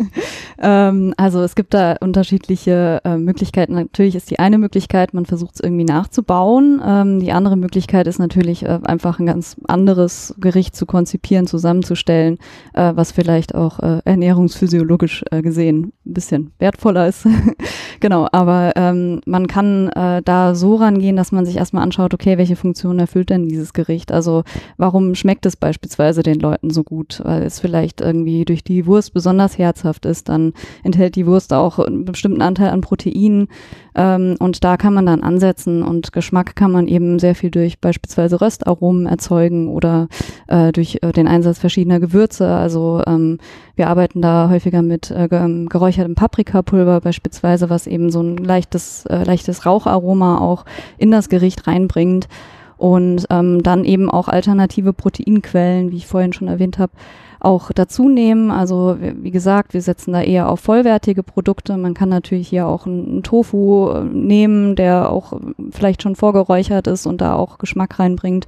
ähm, 0.61 1.13
also 1.17 1.41
es 1.41 1.55
gibt 1.55 1.73
da 1.73 1.95
unterschiedliche 1.99 3.01
äh, 3.03 3.17
Möglichkeiten. 3.17 3.73
Natürlich 3.73 4.15
ist 4.15 4.29
die 4.29 4.39
eine 4.39 4.57
Möglichkeit, 4.57 5.13
man 5.13 5.25
versucht 5.25 5.55
es 5.55 5.61
irgendwie 5.61 5.85
nachzubauen. 5.85 6.81
Ähm, 6.85 7.19
die 7.19 7.31
andere 7.31 7.57
Möglichkeit 7.57 8.07
ist 8.07 8.19
natürlich 8.19 8.63
äh, 8.63 8.79
einfach 8.83 9.19
ein 9.19 9.25
ganz 9.25 9.57
anderes 9.67 10.35
Gericht 10.39 10.75
zu 10.75 10.85
konzipieren, 10.85 11.47
zusammenzustellen, 11.47 12.37
äh, 12.73 12.93
was 12.95 13.11
vielleicht 13.11 13.55
auch 13.55 13.79
äh, 13.79 14.01
ernährungsphysiologisch 14.05 15.23
äh, 15.31 15.41
gesehen 15.41 15.93
ein 16.05 16.13
bisschen 16.13 16.51
wertvoller 16.59 17.07
ist. 17.07 17.27
genau, 17.99 18.27
aber 18.31 18.73
ähm, 18.75 19.21
man 19.25 19.47
kann 19.47 19.89
äh, 19.89 20.21
da 20.23 20.55
so 20.55 20.75
rangehen, 20.75 21.15
dass 21.15 21.31
man 21.31 21.45
sich 21.45 21.57
erstmal 21.57 21.83
anschaut, 21.83 22.13
okay, 22.13 22.37
welche 22.37 22.55
Funktion 22.55 22.99
erfüllt 22.99 23.29
denn 23.29 23.47
dieses 23.47 23.73
Gericht? 23.73 24.11
Also 24.11 24.43
warum 24.77 25.15
schmeckt 25.15 25.45
es 25.45 25.54
beispielsweise 25.59 26.23
den 26.23 26.39
Leuten 26.39 26.69
so 26.69 26.83
gut? 26.83 27.21
Weil 27.23 27.43
es 27.43 27.59
vielleicht 27.59 28.01
irgendwie 28.01 28.45
durch 28.45 28.63
die 28.63 28.85
Wurst 28.85 29.13
besonders 29.13 29.57
herzhaft 29.57 30.05
ist, 30.05 30.29
dann 30.29 30.53
enthält 30.83 31.15
die 31.15 31.25
Wurst 31.25 31.53
auch 31.53 31.79
einen 31.79 32.05
bestimmten 32.05 32.41
Anteil 32.41 32.69
an 32.69 32.81
Proteinen 32.81 33.47
ähm, 33.95 34.35
und 34.39 34.63
da 34.63 34.77
kann 34.77 34.93
man 34.93 35.05
dann 35.05 35.23
ansetzen 35.23 35.83
und 35.83 36.11
Geschmack 36.11 36.55
kann 36.55 36.71
man 36.71 36.87
eben 36.87 37.19
sehr 37.19 37.35
viel 37.35 37.49
durch 37.49 37.79
beispielsweise 37.79 38.41
Röstaromen 38.41 39.05
erzeugen 39.05 39.69
oder 39.69 40.07
äh, 40.47 40.71
durch 40.71 40.99
äh, 41.01 41.11
den 41.11 41.27
Einsatz 41.27 41.59
verschiedener 41.59 41.99
Gewürze. 41.99 42.47
Also 42.47 43.01
ähm, 43.07 43.39
wir 43.75 43.87
arbeiten 43.87 44.21
da 44.21 44.49
häufiger 44.49 44.81
mit 44.81 45.11
äh, 45.11 45.27
geräuchertem 45.29 46.15
Paprikapulver 46.15 47.01
beispielsweise, 47.01 47.69
was 47.69 47.87
eben 47.87 48.11
so 48.11 48.21
ein 48.21 48.37
leichtes, 48.37 49.05
äh, 49.05 49.23
leichtes 49.23 49.65
Raucharoma 49.65 50.39
auch 50.39 50.65
in 50.97 51.11
das 51.11 51.29
Gericht 51.29 51.67
reinbringt 51.67 52.27
und 52.77 53.25
ähm, 53.29 53.63
dann 53.63 53.85
eben 53.85 54.09
auch 54.09 54.27
alternative 54.27 54.93
Proteinquellen, 54.93 55.91
wie 55.91 55.97
ich 55.97 56.07
vorhin 56.07 56.33
schon 56.33 56.47
erwähnt 56.47 56.77
habe, 56.77 56.91
auch 57.39 57.71
dazu 57.73 58.09
nehmen. 58.09 58.51
Also 58.51 58.97
wie 58.99 59.31
gesagt, 59.31 59.73
wir 59.73 59.81
setzen 59.81 60.13
da 60.13 60.21
eher 60.21 60.49
auf 60.49 60.59
vollwertige 60.59 61.23
Produkte. 61.23 61.77
Man 61.77 61.93
kann 61.93 62.09
natürlich 62.09 62.47
hier 62.47 62.67
auch 62.67 62.85
einen 62.85 63.23
Tofu 63.23 63.89
äh, 63.89 64.03
nehmen, 64.03 64.75
der 64.75 65.11
auch 65.11 65.33
vielleicht 65.71 66.01
schon 66.01 66.15
vorgeräuchert 66.15 66.87
ist 66.87 67.05
und 67.05 67.21
da 67.21 67.35
auch 67.35 67.57
Geschmack 67.57 67.99
reinbringt. 67.99 68.47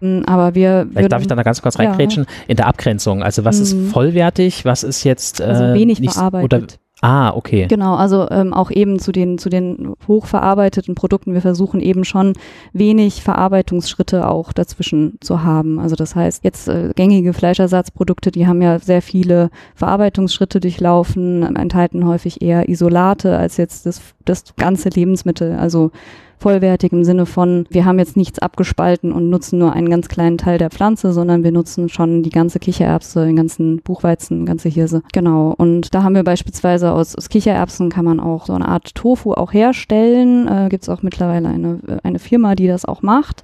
Hm, 0.00 0.24
aber 0.26 0.54
wir 0.54 0.86
Vielleicht 0.92 1.12
darf 1.12 1.22
ich 1.22 1.28
da 1.28 1.42
ganz 1.42 1.62
kurz 1.62 1.78
reingrätschen. 1.78 2.24
Ja. 2.24 2.44
In 2.48 2.56
der 2.56 2.66
Abgrenzung, 2.66 3.22
also 3.22 3.44
was 3.44 3.56
mhm. 3.56 3.62
ist 3.62 3.92
vollwertig, 3.92 4.64
was 4.64 4.82
ist 4.82 5.04
jetzt 5.04 5.40
äh, 5.40 5.44
also 5.44 5.74
wenig 5.74 6.00
nicht, 6.00 6.12
verarbeitet. 6.12 6.52
Oder 6.52 6.83
Ah, 7.04 7.34
okay. 7.36 7.66
Genau, 7.68 7.96
also 7.96 8.30
ähm, 8.30 8.54
auch 8.54 8.70
eben 8.70 8.98
zu 8.98 9.12
den, 9.12 9.36
zu 9.36 9.50
den 9.50 9.92
hochverarbeiteten 10.08 10.94
Produkten. 10.94 11.34
Wir 11.34 11.42
versuchen 11.42 11.80
eben 11.80 12.06
schon 12.06 12.32
wenig 12.72 13.22
Verarbeitungsschritte 13.22 14.26
auch 14.26 14.54
dazwischen 14.54 15.18
zu 15.20 15.42
haben. 15.42 15.78
Also 15.78 15.96
das 15.96 16.16
heißt, 16.16 16.44
jetzt 16.44 16.66
äh, 16.66 16.92
gängige 16.96 17.34
Fleischersatzprodukte, 17.34 18.30
die 18.30 18.46
haben 18.46 18.62
ja 18.62 18.78
sehr 18.78 19.02
viele 19.02 19.50
Verarbeitungsschritte 19.74 20.60
durchlaufen, 20.60 21.42
enthalten 21.56 22.06
häufig 22.06 22.40
eher 22.40 22.70
Isolate 22.70 23.36
als 23.36 23.58
jetzt 23.58 23.84
das, 23.84 24.00
das 24.24 24.56
ganze 24.56 24.88
Lebensmittel. 24.88 25.58
Also 25.58 25.90
vollwertig 26.38 26.92
im 26.92 27.04
Sinne 27.04 27.26
von, 27.26 27.66
wir 27.70 27.84
haben 27.84 27.98
jetzt 27.98 28.16
nichts 28.16 28.38
abgespalten 28.38 29.12
und 29.12 29.30
nutzen 29.30 29.58
nur 29.58 29.72
einen 29.72 29.88
ganz 29.88 30.08
kleinen 30.08 30.38
Teil 30.38 30.58
der 30.58 30.70
Pflanze, 30.70 31.12
sondern 31.12 31.44
wir 31.44 31.52
nutzen 31.52 31.88
schon 31.88 32.22
die 32.22 32.30
ganze 32.30 32.58
Kichererbse, 32.58 33.24
den 33.24 33.36
ganzen 33.36 33.80
Buchweizen, 33.82 34.46
ganze 34.46 34.68
Hirse. 34.68 35.02
Genau. 35.12 35.54
Und 35.56 35.94
da 35.94 36.02
haben 36.02 36.14
wir 36.14 36.24
beispielsweise 36.24 36.92
aus, 36.92 37.16
aus 37.16 37.28
Kichererbsen 37.28 37.90
kann 37.90 38.04
man 38.04 38.20
auch 38.20 38.46
so 38.46 38.52
eine 38.52 38.68
Art 38.68 38.94
Tofu 38.94 39.32
auch 39.32 39.52
herstellen. 39.52 40.48
Äh, 40.48 40.68
Gibt 40.68 40.82
es 40.82 40.88
auch 40.88 41.02
mittlerweile 41.02 41.48
eine, 41.48 41.80
eine 42.02 42.18
Firma, 42.18 42.54
die 42.54 42.66
das 42.66 42.84
auch 42.84 43.02
macht. 43.02 43.42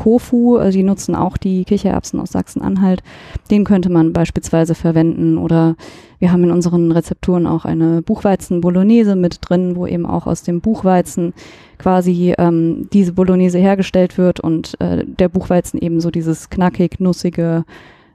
Kofu, 0.00 0.56
äh, 0.56 0.70
die 0.70 0.82
nutzen 0.82 1.14
auch 1.14 1.36
die 1.36 1.64
Kichererbsen 1.64 2.20
aus 2.20 2.32
Sachsen-Anhalt. 2.32 3.02
Den 3.50 3.64
könnte 3.64 3.90
man 3.90 4.14
beispielsweise 4.14 4.74
verwenden 4.74 5.36
oder 5.36 5.76
wir 6.18 6.32
haben 6.32 6.42
in 6.44 6.50
unseren 6.50 6.90
Rezepturen 6.90 7.46
auch 7.46 7.66
eine 7.66 8.00
Buchweizen-Bolognese 8.00 9.14
mit 9.14 9.38
drin, 9.42 9.76
wo 9.76 9.86
eben 9.86 10.06
auch 10.06 10.26
aus 10.26 10.42
dem 10.42 10.62
Buchweizen 10.62 11.34
quasi 11.76 12.34
ähm, 12.38 12.88
diese 12.94 13.12
Bolognese 13.12 13.58
hergestellt 13.58 14.16
wird 14.16 14.40
und 14.40 14.80
äh, 14.80 15.04
der 15.04 15.28
Buchweizen 15.28 15.78
eben 15.78 16.00
so 16.00 16.10
dieses 16.10 16.48
knackig, 16.48 16.98
nussige, 16.98 17.64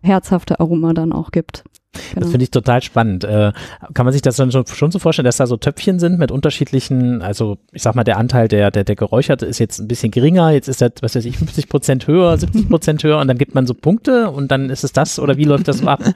herzhafte 0.01 0.59
Aroma 0.59 0.93
dann 0.93 1.13
auch 1.13 1.29
gibt. 1.29 1.65
Genau. 2.09 2.21
Das 2.21 2.31
finde 2.31 2.43
ich 2.43 2.51
total 2.51 2.81
spannend. 2.81 3.23
Äh, 3.23 3.51
kann 3.93 4.05
man 4.05 4.13
sich 4.13 4.21
das 4.21 4.35
dann 4.35 4.51
schon, 4.51 4.65
schon 4.67 4.91
so 4.91 4.99
vorstellen, 4.99 5.25
dass 5.25 5.37
da 5.37 5.47
so 5.47 5.57
Töpfchen 5.57 5.99
sind 5.99 6.19
mit 6.19 6.31
unterschiedlichen, 6.31 7.21
also 7.21 7.57
ich 7.71 7.81
sag 7.81 7.95
mal, 7.95 8.03
der 8.03 8.17
Anteil 8.17 8.47
der, 8.47 8.71
der, 8.71 8.83
der 8.83 8.95
geräucherte 8.95 9.45
ist 9.45 9.59
jetzt 9.59 9.79
ein 9.79 9.87
bisschen 9.87 10.11
geringer, 10.11 10.51
jetzt 10.51 10.67
ist 10.67 10.81
der, 10.81 10.91
was 11.01 11.15
weiß 11.15 11.25
ich, 11.25 11.37
50 11.37 11.69
Prozent 11.69 12.07
höher, 12.07 12.37
70 12.37 12.69
Prozent 12.69 13.03
höher 13.03 13.19
und 13.19 13.27
dann 13.27 13.37
gibt 13.37 13.55
man 13.55 13.67
so 13.67 13.73
Punkte 13.73 14.29
und 14.29 14.51
dann 14.51 14.69
ist 14.69 14.83
es 14.83 14.93
das 14.93 15.19
oder 15.19 15.37
wie 15.37 15.45
läuft 15.45 15.67
das 15.67 15.79
so 15.79 15.87
ab? 15.87 16.03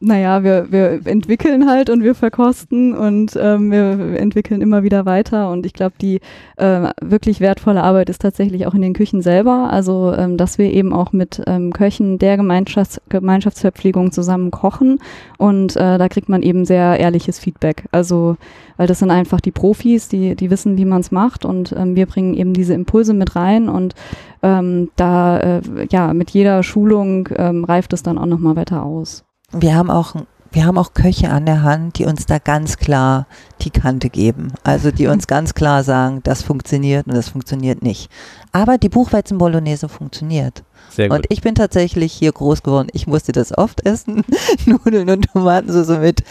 naja, 0.00 0.42
wir, 0.42 0.72
wir 0.72 1.06
entwickeln 1.06 1.68
halt 1.68 1.90
und 1.90 2.02
wir 2.02 2.14
verkosten 2.14 2.96
und 2.96 3.36
ähm, 3.38 3.70
wir 3.70 4.18
entwickeln 4.18 4.62
immer 4.62 4.82
wieder 4.82 5.04
weiter. 5.04 5.50
Und 5.50 5.66
ich 5.66 5.74
glaube, 5.74 5.94
die 6.00 6.20
äh, 6.56 6.88
wirklich 7.02 7.40
wertvolle 7.40 7.82
Arbeit 7.82 8.08
ist 8.08 8.22
tatsächlich 8.22 8.66
auch 8.66 8.74
in 8.74 8.80
den 8.80 8.94
Küchen 8.94 9.20
selber. 9.20 9.70
Also, 9.70 10.14
ähm, 10.16 10.36
dass 10.38 10.56
wir 10.56 10.72
eben 10.72 10.92
auch 10.92 11.12
mit 11.12 11.42
ähm, 11.46 11.72
Köchen 11.72 12.18
der 12.18 12.36
Gemeinschafts 12.36 13.00
Gemeinschaftsverpflegung 13.10 14.10
zusammen 14.10 14.50
kochen. 14.50 15.00
Und 15.36 15.76
äh, 15.76 15.98
da 15.98 16.08
kriegt 16.08 16.28
man 16.28 16.42
eben 16.42 16.64
sehr 16.64 16.98
ehrliches 16.98 17.38
Feedback. 17.38 17.84
Also, 17.92 18.36
weil 18.78 18.86
das 18.86 19.00
sind 19.00 19.10
einfach 19.10 19.40
die 19.40 19.52
Profis, 19.52 20.08
die, 20.08 20.34
die 20.34 20.50
wissen, 20.50 20.78
wie 20.78 20.86
man 20.86 21.02
es 21.02 21.12
macht. 21.12 21.44
Und 21.44 21.74
ähm, 21.76 21.94
wir 21.94 22.06
bringen 22.06 22.34
eben 22.34 22.54
diese 22.54 22.72
Impulse 22.72 23.12
mit 23.12 23.36
rein. 23.36 23.68
Und 23.68 23.94
ähm, 24.42 24.88
da, 24.96 25.38
äh, 25.38 25.60
ja, 25.90 26.14
mit 26.14 26.30
jeder 26.30 26.62
Schulung 26.62 27.28
ähm, 27.36 27.64
reift 27.64 27.92
es 27.92 28.02
dann 28.02 28.16
auch 28.16 28.26
nochmal 28.26 28.56
weiter 28.56 28.82
aus 28.82 29.24
wir 29.56 29.74
haben 29.74 29.90
auch 29.90 30.14
wir 30.54 30.66
haben 30.66 30.78
auch 30.78 30.94
Köche 30.94 31.30
an 31.30 31.46
der 31.46 31.62
Hand, 31.62 31.98
die 31.98 32.04
uns 32.04 32.26
da 32.26 32.38
ganz 32.38 32.76
klar 32.76 33.26
die 33.62 33.70
Kante 33.70 34.08
geben. 34.08 34.52
Also 34.62 34.92
die 34.92 35.08
uns 35.08 35.26
ganz 35.26 35.54
klar 35.54 35.82
sagen, 35.82 36.20
das 36.22 36.42
funktioniert 36.42 37.08
und 37.08 37.14
das 37.14 37.28
funktioniert 37.28 37.82
nicht. 37.82 38.08
Aber 38.52 38.78
die 38.78 38.88
Buchweizen 38.88 39.36
Bolognese 39.36 39.88
funktioniert. 39.88 40.62
Sehr 40.90 41.08
gut. 41.08 41.18
Und 41.18 41.26
ich 41.28 41.40
bin 41.42 41.56
tatsächlich 41.56 42.12
hier 42.12 42.30
groß 42.30 42.62
geworden. 42.62 42.86
Ich 42.92 43.08
musste 43.08 43.32
das 43.32 43.56
oft 43.56 43.84
essen. 43.84 44.22
Nudeln 44.66 45.10
und 45.10 45.26
Tomatensauce 45.32 45.98
mit. 45.98 46.22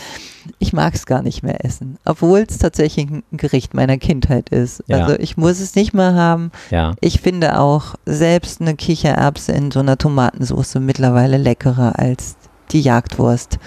Ich 0.58 0.72
mag 0.72 0.94
es 0.94 1.06
gar 1.06 1.22
nicht 1.22 1.44
mehr 1.44 1.66
essen. 1.66 1.98
Obwohl 2.06 2.46
es 2.48 2.60
tatsächlich 2.60 3.10
ein 3.10 3.24
Gericht 3.34 3.74
meiner 3.74 3.98
Kindheit 3.98 4.50
ist. 4.50 4.84
Ja. 4.88 5.00
Also 5.00 5.20
ich 5.20 5.36
muss 5.36 5.60
es 5.60 5.76
nicht 5.76 5.94
mehr 5.94 6.14
haben. 6.14 6.52
Ja. 6.72 6.94
Ich 7.02 7.20
finde 7.20 7.60
auch 7.60 7.96
selbst 8.06 8.62
eine 8.62 8.76
Kichererbse 8.76 9.52
in 9.52 9.72
so 9.72 9.80
einer 9.82 9.98
Tomatensauce 9.98 10.76
mittlerweile 10.76 11.38
leckerer 11.38 12.00
als 12.00 12.38
die 12.74 12.82
Jagdwurst. 12.82 13.60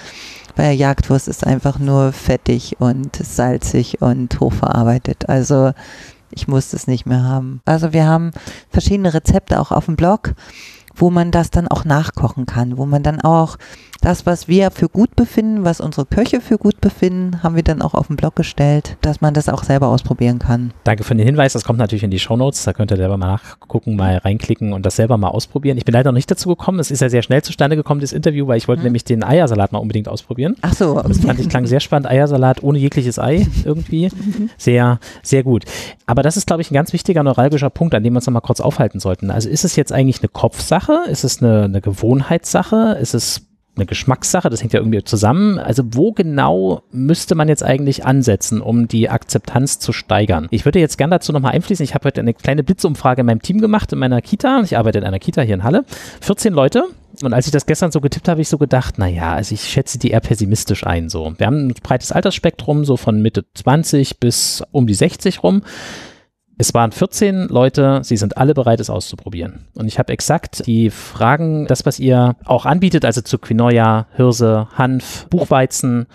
Weil 0.56 0.74
Jagdwurst 0.74 1.28
ist 1.28 1.46
einfach 1.46 1.78
nur 1.78 2.12
fettig 2.12 2.76
und 2.78 3.16
salzig 3.16 4.00
und 4.00 4.40
hochverarbeitet. 4.40 5.28
Also 5.28 5.72
ich 6.30 6.48
muss 6.48 6.70
das 6.70 6.86
nicht 6.86 7.06
mehr 7.06 7.22
haben. 7.22 7.60
Also 7.64 7.92
wir 7.92 8.06
haben 8.06 8.32
verschiedene 8.70 9.14
Rezepte 9.14 9.60
auch 9.60 9.70
auf 9.70 9.86
dem 9.86 9.96
Blog, 9.96 10.34
wo 10.94 11.10
man 11.10 11.30
das 11.30 11.50
dann 11.50 11.68
auch 11.68 11.84
nachkochen 11.84 12.46
kann, 12.46 12.78
wo 12.78 12.86
man 12.86 13.02
dann 13.02 13.20
auch 13.20 13.58
das, 14.06 14.24
was 14.24 14.46
wir 14.46 14.70
für 14.70 14.88
gut 14.88 15.16
befinden, 15.16 15.64
was 15.64 15.80
unsere 15.80 16.06
Köche 16.06 16.40
für 16.40 16.58
gut 16.58 16.80
befinden, 16.80 17.42
haben 17.42 17.56
wir 17.56 17.64
dann 17.64 17.82
auch 17.82 17.92
auf 17.92 18.06
den 18.06 18.14
Blog 18.14 18.36
gestellt, 18.36 18.96
dass 19.00 19.20
man 19.20 19.34
das 19.34 19.48
auch 19.48 19.64
selber 19.64 19.88
ausprobieren 19.88 20.38
kann. 20.38 20.72
Danke 20.84 21.02
für 21.02 21.16
den 21.16 21.26
Hinweis. 21.26 21.54
Das 21.54 21.64
kommt 21.64 21.80
natürlich 21.80 22.04
in 22.04 22.12
die 22.12 22.20
Shownotes. 22.20 22.62
Da 22.62 22.72
könnt 22.72 22.92
ihr 22.92 22.96
selber 22.96 23.16
mal 23.16 23.26
nachgucken, 23.26 23.96
mal 23.96 24.18
reinklicken 24.18 24.72
und 24.72 24.86
das 24.86 24.94
selber 24.94 25.16
mal 25.16 25.30
ausprobieren. 25.30 25.76
Ich 25.76 25.84
bin 25.84 25.92
leider 25.92 26.12
noch 26.12 26.16
nicht 26.16 26.30
dazu 26.30 26.50
gekommen. 26.50 26.78
Es 26.78 26.92
ist 26.92 27.00
ja 27.00 27.08
sehr 27.08 27.22
schnell 27.22 27.42
zustande 27.42 27.74
gekommen, 27.74 28.00
das 28.00 28.12
Interview, 28.12 28.46
weil 28.46 28.58
ich 28.58 28.68
wollte 28.68 28.82
hm. 28.82 28.86
nämlich 28.86 29.02
den 29.02 29.24
Eiersalat 29.24 29.72
mal 29.72 29.80
unbedingt 29.80 30.08
ausprobieren. 30.08 30.54
Ach 30.62 30.72
so. 30.72 31.02
Das 31.02 31.18
fand 31.18 31.40
ich 31.40 31.48
klang 31.48 31.66
sehr 31.66 31.80
spannend. 31.80 32.08
Eiersalat 32.08 32.62
ohne 32.62 32.78
jegliches 32.78 33.18
Ei 33.18 33.44
irgendwie. 33.64 34.08
Sehr, 34.58 35.00
sehr 35.22 35.42
gut. 35.42 35.64
Aber 36.06 36.22
das 36.22 36.36
ist, 36.36 36.46
glaube 36.46 36.62
ich, 36.62 36.70
ein 36.70 36.74
ganz 36.74 36.92
wichtiger 36.92 37.22
neuralgischer 37.22 37.70
Punkt, 37.70 37.94
an 37.94 38.02
dem 38.02 38.12
wir 38.12 38.18
uns 38.18 38.26
noch 38.26 38.32
mal 38.32 38.40
kurz 38.40 38.60
aufhalten 38.60 39.00
sollten. 39.00 39.30
Also 39.30 39.48
ist 39.48 39.64
es 39.64 39.76
jetzt 39.76 39.92
eigentlich 39.92 40.20
eine 40.20 40.28
Kopfsache? 40.28 41.04
Ist 41.08 41.24
es 41.24 41.42
eine, 41.42 41.64
eine 41.64 41.80
Gewohnheitssache? 41.80 42.96
Ist 43.00 43.14
es 43.14 43.45
eine 43.76 43.86
Geschmackssache, 43.86 44.50
das 44.50 44.62
hängt 44.62 44.72
ja 44.72 44.80
irgendwie 44.80 45.02
zusammen. 45.04 45.58
Also 45.58 45.82
wo 45.86 46.12
genau 46.12 46.82
müsste 46.90 47.34
man 47.34 47.48
jetzt 47.48 47.62
eigentlich 47.62 48.04
ansetzen, 48.04 48.60
um 48.60 48.88
die 48.88 49.08
Akzeptanz 49.08 49.78
zu 49.78 49.92
steigern? 49.92 50.48
Ich 50.50 50.64
würde 50.64 50.78
jetzt 50.78 50.98
gerne 50.98 51.16
dazu 51.16 51.32
nochmal 51.32 51.52
einfließen. 51.52 51.84
Ich 51.84 51.94
habe 51.94 52.06
heute 52.06 52.20
eine 52.20 52.34
kleine 52.34 52.62
Blitzumfrage 52.62 53.20
in 53.20 53.26
meinem 53.26 53.42
Team 53.42 53.60
gemacht, 53.60 53.92
in 53.92 53.98
meiner 53.98 54.20
Kita. 54.20 54.60
Ich 54.64 54.76
arbeite 54.76 54.98
in 54.98 55.04
einer 55.04 55.18
Kita 55.18 55.42
hier 55.42 55.54
in 55.54 55.64
Halle. 55.64 55.84
14 56.20 56.52
Leute. 56.52 56.84
Und 57.22 57.32
als 57.32 57.46
ich 57.46 57.52
das 57.52 57.66
gestern 57.66 57.92
so 57.92 58.00
getippt 58.00 58.28
habe, 58.28 58.36
habe 58.36 58.42
ich 58.42 58.48
so 58.48 58.58
gedacht, 58.58 58.98
naja, 58.98 59.32
also 59.32 59.54
ich 59.54 59.62
schätze 59.62 59.98
die 59.98 60.10
eher 60.10 60.20
pessimistisch 60.20 60.86
ein. 60.86 61.08
So. 61.08 61.32
Wir 61.38 61.46
haben 61.46 61.68
ein 61.68 61.74
breites 61.82 62.12
Altersspektrum, 62.12 62.84
so 62.84 62.96
von 62.96 63.22
Mitte 63.22 63.46
20 63.54 64.20
bis 64.20 64.62
um 64.72 64.86
die 64.86 64.94
60 64.94 65.42
rum. 65.42 65.62
Es 66.58 66.72
waren 66.72 66.90
14 66.90 67.48
Leute, 67.48 68.00
sie 68.02 68.16
sind 68.16 68.38
alle 68.38 68.54
bereit, 68.54 68.80
es 68.80 68.88
auszuprobieren. 68.88 69.66
Und 69.74 69.88
ich 69.88 69.98
habe 69.98 70.12
exakt 70.12 70.66
die 70.66 70.88
Fragen, 70.88 71.66
das, 71.66 71.84
was 71.84 71.98
ihr 71.98 72.36
auch 72.44 72.64
anbietet, 72.64 73.04
also 73.04 73.20
zu 73.20 73.38
Quinoa, 73.38 74.06
Hirse, 74.16 74.68
Hanf, 74.74 75.26
Buchweizen, 75.28 76.06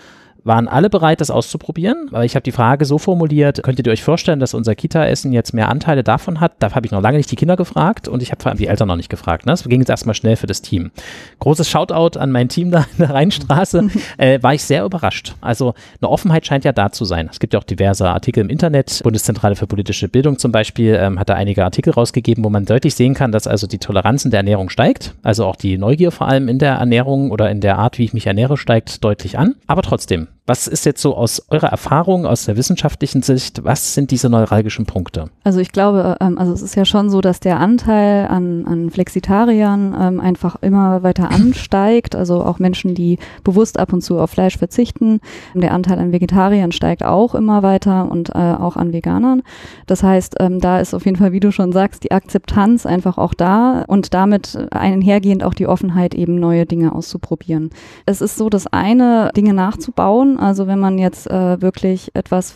waren 0.44 0.68
alle 0.68 0.90
bereit, 0.90 1.20
das 1.20 1.30
auszuprobieren. 1.30 2.08
Aber 2.10 2.24
ich 2.24 2.34
habe 2.34 2.42
die 2.42 2.52
Frage 2.52 2.84
so 2.84 2.98
formuliert, 2.98 3.62
könntet 3.62 3.86
ihr 3.86 3.92
euch 3.92 4.02
vorstellen, 4.02 4.40
dass 4.40 4.54
unser 4.54 4.74
Kita-Essen 4.74 5.32
jetzt 5.32 5.54
mehr 5.54 5.68
Anteile 5.68 6.02
davon 6.02 6.40
hat? 6.40 6.52
Da 6.58 6.72
habe 6.74 6.86
ich 6.86 6.92
noch 6.92 7.00
lange 7.00 7.16
nicht 7.16 7.30
die 7.30 7.36
Kinder 7.36 7.56
gefragt 7.56 8.08
und 8.08 8.22
ich 8.22 8.30
habe 8.30 8.42
vor 8.42 8.50
allem 8.50 8.58
die 8.58 8.66
Eltern 8.66 8.88
noch 8.88 8.96
nicht 8.96 9.08
gefragt. 9.08 9.46
Ne? 9.46 9.52
Das 9.52 9.64
ging 9.64 9.80
jetzt 9.80 9.88
erstmal 9.88 10.14
schnell 10.14 10.36
für 10.36 10.46
das 10.46 10.62
Team. 10.62 10.90
Großes 11.38 11.68
Shoutout 11.68 12.18
an 12.18 12.30
mein 12.30 12.48
Team 12.48 12.70
da 12.70 12.86
in 12.92 12.98
der 12.98 13.10
Rheinstraße. 13.10 13.88
äh, 14.18 14.42
war 14.42 14.54
ich 14.54 14.62
sehr 14.64 14.84
überrascht. 14.84 15.34
Also 15.40 15.74
eine 16.00 16.10
Offenheit 16.10 16.46
scheint 16.46 16.64
ja 16.64 16.72
da 16.72 16.90
zu 16.90 17.04
sein. 17.04 17.28
Es 17.30 17.40
gibt 17.40 17.54
ja 17.54 17.60
auch 17.60 17.64
diverse 17.64 18.08
Artikel 18.08 18.40
im 18.40 18.48
Internet. 18.48 19.00
Bundeszentrale 19.02 19.56
für 19.56 19.66
politische 19.66 20.08
Bildung 20.08 20.38
zum 20.38 20.52
Beispiel 20.52 20.98
ähm, 21.00 21.18
hat 21.18 21.28
da 21.28 21.34
einige 21.34 21.64
Artikel 21.64 21.92
rausgegeben, 21.92 22.44
wo 22.44 22.50
man 22.50 22.64
deutlich 22.64 22.94
sehen 22.94 23.14
kann, 23.14 23.32
dass 23.32 23.46
also 23.46 23.66
die 23.66 23.78
Toleranz 23.78 24.24
in 24.24 24.30
der 24.30 24.38
Ernährung 24.38 24.70
steigt. 24.70 25.14
Also 25.22 25.46
auch 25.46 25.56
die 25.56 25.78
Neugier 25.78 26.10
vor 26.10 26.28
allem 26.28 26.48
in 26.48 26.58
der 26.58 26.74
Ernährung 26.74 27.30
oder 27.30 27.50
in 27.50 27.60
der 27.60 27.78
Art, 27.78 27.98
wie 27.98 28.04
ich 28.04 28.14
mich 28.14 28.26
ernähre, 28.26 28.56
steigt 28.56 29.04
deutlich 29.04 29.38
an. 29.38 29.54
Aber 29.66 29.82
trotzdem, 29.82 30.28
was 30.44 30.66
ist 30.66 30.84
jetzt 30.84 31.00
so 31.00 31.14
aus 31.14 31.40
eurer 31.50 31.68
Erfahrung, 31.68 32.26
aus 32.26 32.46
der 32.46 32.56
wissenschaftlichen 32.56 33.22
Sicht, 33.22 33.62
was 33.64 33.94
sind 33.94 34.10
diese 34.10 34.28
neuralgischen 34.28 34.86
Punkte? 34.86 35.30
Also 35.44 35.60
ich 35.60 35.70
glaube, 35.70 36.16
ähm, 36.20 36.36
also 36.36 36.52
es 36.52 36.62
ist 36.62 36.74
ja 36.74 36.84
schon 36.84 37.10
so, 37.10 37.20
dass 37.20 37.38
der 37.38 37.60
Anteil 37.60 38.26
an, 38.26 38.66
an 38.66 38.90
Flexitariern 38.90 39.96
ähm, 39.98 40.20
einfach 40.20 40.56
immer 40.60 41.04
weiter 41.04 41.30
ansteigt. 41.30 42.16
Also 42.16 42.44
auch 42.44 42.58
Menschen, 42.58 42.96
die 42.96 43.18
bewusst 43.44 43.78
ab 43.78 43.92
und 43.92 44.02
zu 44.02 44.18
auf 44.18 44.30
Fleisch 44.30 44.58
verzichten. 44.58 45.20
Der 45.54 45.72
Anteil 45.72 46.00
an 46.00 46.10
Vegetariern 46.10 46.72
steigt 46.72 47.04
auch 47.04 47.36
immer 47.36 47.62
weiter 47.62 48.10
und 48.10 48.30
äh, 48.30 48.38
auch 48.38 48.76
an 48.76 48.92
Veganern. 48.92 49.42
Das 49.86 50.02
heißt, 50.02 50.36
ähm, 50.40 50.58
da 50.58 50.80
ist 50.80 50.92
auf 50.92 51.04
jeden 51.04 51.16
Fall, 51.16 51.30
wie 51.30 51.40
du 51.40 51.52
schon 51.52 51.70
sagst, 51.70 52.02
die 52.02 52.10
Akzeptanz 52.10 52.84
einfach 52.84 53.16
auch 53.16 53.34
da 53.34 53.84
und 53.86 54.12
damit 54.12 54.58
einhergehend 54.72 55.44
auch 55.44 55.54
die 55.54 55.68
Offenheit, 55.68 56.14
eben 56.14 56.34
neue 56.40 56.66
Dinge 56.66 56.94
auszuprobieren. 56.94 57.70
Es 58.06 58.20
ist 58.20 58.36
so, 58.36 58.48
das 58.48 58.66
eine, 58.66 59.30
Dinge 59.36 59.54
nachzubauen, 59.54 60.31
also 60.38 60.66
wenn 60.66 60.78
man 60.78 60.98
jetzt 60.98 61.30
äh, 61.30 61.60
wirklich 61.60 62.10
etwas, 62.14 62.54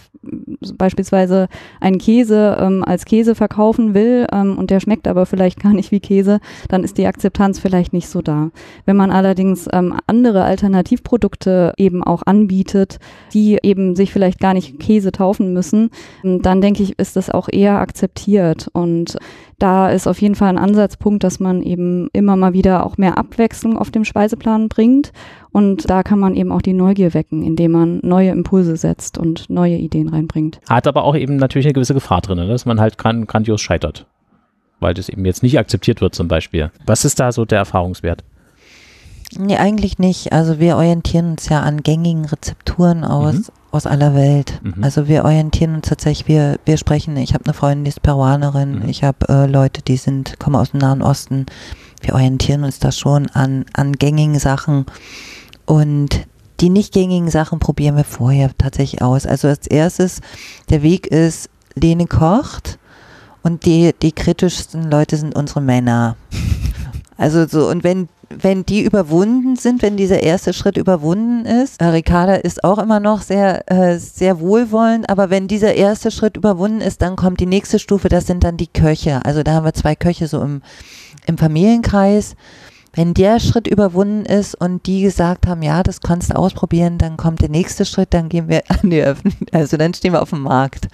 beispielsweise 0.76 1.48
einen 1.80 1.98
Käse 1.98 2.56
ähm, 2.60 2.84
als 2.84 3.04
Käse 3.04 3.34
verkaufen 3.34 3.94
will 3.94 4.26
ähm, 4.32 4.58
und 4.58 4.70
der 4.70 4.80
schmeckt 4.80 5.08
aber 5.08 5.26
vielleicht 5.26 5.60
gar 5.62 5.72
nicht 5.72 5.90
wie 5.90 6.00
Käse, 6.00 6.40
dann 6.68 6.84
ist 6.84 6.98
die 6.98 7.06
Akzeptanz 7.06 7.58
vielleicht 7.58 7.92
nicht 7.92 8.08
so 8.08 8.22
da. 8.22 8.50
Wenn 8.84 8.96
man 8.96 9.10
allerdings 9.10 9.68
ähm, 9.72 9.94
andere 10.06 10.44
Alternativprodukte 10.44 11.72
eben 11.76 12.02
auch 12.02 12.22
anbietet, 12.24 12.98
die 13.32 13.58
eben 13.62 13.96
sich 13.96 14.12
vielleicht 14.12 14.40
gar 14.40 14.54
nicht 14.54 14.78
Käse 14.78 15.12
taufen 15.12 15.52
müssen, 15.52 15.90
ähm, 16.24 16.42
dann 16.42 16.60
denke 16.60 16.82
ich, 16.82 16.98
ist 16.98 17.16
das 17.16 17.30
auch 17.30 17.48
eher 17.50 17.78
akzeptiert. 17.78 18.68
Und 18.72 19.16
da 19.58 19.88
ist 19.88 20.06
auf 20.06 20.20
jeden 20.20 20.34
Fall 20.34 20.50
ein 20.50 20.58
Ansatzpunkt, 20.58 21.24
dass 21.24 21.40
man 21.40 21.62
eben 21.62 22.08
immer 22.12 22.36
mal 22.36 22.52
wieder 22.52 22.84
auch 22.84 22.98
mehr 22.98 23.16
Abwechslung 23.16 23.78
auf 23.78 23.90
dem 23.90 24.04
Speiseplan 24.04 24.68
bringt. 24.68 25.12
Und 25.52 25.88
da 25.88 26.02
kann 26.02 26.18
man 26.18 26.35
eben 26.35 26.52
auch 26.52 26.62
die 26.62 26.72
Neugier 26.72 27.14
wecken, 27.14 27.42
indem 27.42 27.72
man 27.72 28.00
neue 28.02 28.30
Impulse 28.30 28.76
setzt 28.76 29.18
und 29.18 29.48
neue 29.48 29.76
Ideen 29.76 30.09
reinbringt. 30.09 30.61
Hat 30.68 30.87
aber 30.87 31.04
auch 31.04 31.16
eben 31.16 31.37
natürlich 31.37 31.66
eine 31.66 31.74
gewisse 31.74 31.94
Gefahr 31.94 32.20
drin, 32.20 32.38
ne? 32.38 32.46
dass 32.46 32.66
man 32.66 32.80
halt 32.80 32.98
grandios 32.98 33.61
scheitert. 33.61 34.06
Weil 34.80 34.94
das 34.94 35.09
eben 35.09 35.24
jetzt 35.24 35.42
nicht 35.42 35.59
akzeptiert 35.59 36.00
wird 36.00 36.14
zum 36.14 36.28
Beispiel. 36.28 36.70
Was 36.85 37.04
ist 37.04 37.18
da 37.18 37.32
so 37.32 37.44
der 37.44 37.59
Erfahrungswert? 37.59 38.24
Nee, 39.38 39.56
eigentlich 39.56 39.98
nicht. 39.98 40.32
Also 40.32 40.61
wir 40.61 40.76
orientieren 40.76 41.32
uns 41.32 41.48
ja 41.48 41.61
an 41.61 41.82
gängigen 41.82 42.26
Rezepturen 42.26 43.02
aus. 43.02 43.35
Mhm 43.35 43.44
aus 43.76 43.87
aller 43.87 44.14
Welt. 44.14 44.61
Mhm. 44.62 44.82
Also 44.82 45.06
wir 45.06 45.24
orientieren 45.24 45.74
uns 45.74 45.88
tatsächlich, 45.88 46.26
wir, 46.26 46.59
wir 46.64 46.76
sprechen, 46.78 47.16
ich 47.16 47.35
habe 47.35 47.44
eine 47.44 47.54
Freundin, 47.54 47.85
die 47.85 47.90
ist 47.90 48.02
Peruanerin, 48.02 48.80
Mhm. 48.80 48.88
ich 48.88 49.04
habe 49.04 49.28
äh, 49.28 49.46
Leute, 49.46 49.82
die 49.82 49.98
sind, 49.98 50.38
kommen 50.40 50.56
aus 50.56 50.72
dem 50.72 50.80
Nahen 50.80 51.02
Osten. 51.02 51.46
Wir 52.00 52.14
orientieren 52.14 52.64
uns 52.64 52.78
da 52.78 52.90
schon 52.90 53.28
an, 53.30 53.66
an 53.74 53.92
gängigen 53.92 54.38
Sachen 54.38 54.87
und 55.66 56.26
die 56.61 56.70
nicht 56.70 56.94
gängigen 56.94 57.31
Sachen 57.31 57.59
probieren 57.59 57.96
wir 57.96 58.05
vorher 58.05 58.50
tatsächlich 58.57 59.02
aus. 59.02 59.26
Also 59.26 59.48
als 59.48 59.66
erstes, 59.66 60.20
der 60.70 60.83
Weg 60.83 61.07
ist, 61.07 61.50
Lene 61.74 62.07
kocht 62.07 62.79
und 63.42 63.66
die, 63.66 63.94
die 64.00 64.12
kritischsten 64.12 64.90
Leute 64.90 65.16
sind 65.16 65.37
unsere 65.37 65.61
Männer. 65.61 66.16
Also 67.18 67.46
so, 67.46 67.70
und 67.70 67.83
wenn, 67.83 68.11
wenn 68.29 68.66
die 68.66 68.83
überwunden 68.83 69.57
sind, 69.57 69.81
wenn 69.81 69.96
dieser 69.96 70.22
erste 70.22 70.52
Schritt 70.52 70.76
überwunden 70.76 71.46
ist, 71.46 71.81
äh, 71.81 71.87
Ricarda 71.87 72.35
ist 72.35 72.62
auch 72.62 72.76
immer 72.76 73.00
noch 73.00 73.22
sehr, 73.22 73.70
äh, 73.72 73.98
sehr 73.98 74.38
wohlwollend, 74.38 75.09
aber 75.09 75.31
wenn 75.31 75.48
dieser 75.48 75.72
erste 75.72 76.11
Schritt 76.11 76.37
überwunden 76.37 76.83
ist, 76.83 77.00
dann 77.00 77.16
kommt 77.16 77.40
die 77.40 77.46
nächste 77.46 77.79
Stufe, 77.79 78.11
das 78.11 78.26
sind 78.26 78.44
dann 78.44 78.59
die 78.59 78.66
Köche. 78.66 79.24
Also 79.24 79.42
da 79.42 79.55
haben 79.55 79.64
wir 79.64 79.72
zwei 79.72 79.94
Köche 79.94 80.29
so 80.29 80.42
im, 80.42 80.61
im 81.24 81.38
Familienkreis. 81.38 82.37
Wenn 82.96 83.12
der 83.12 83.40
Schritt 83.40 83.66
überwunden 83.66 84.24
ist 84.24 84.54
und 84.54 84.87
die 84.87 85.02
gesagt 85.02 85.46
haben, 85.46 85.62
ja, 85.62 85.82
das 85.82 86.00
kannst 86.00 86.30
du 86.30 86.37
ausprobieren, 86.37 86.96
dann 86.96 87.18
kommt 87.18 87.42
der 87.42 87.50
nächste 87.50 87.85
Schritt, 87.85 88.14
dann 88.14 88.30
gehen 88.30 88.48
wir 88.48 88.62
an 88.68 88.88
die 88.90 89.02
Öffentlichkeit, 89.02 89.54
also 89.54 89.76
dann 89.76 89.92
stehen 89.92 90.14
wir 90.14 90.22
auf 90.22 90.30
dem 90.30 90.40
Markt. 90.40 90.88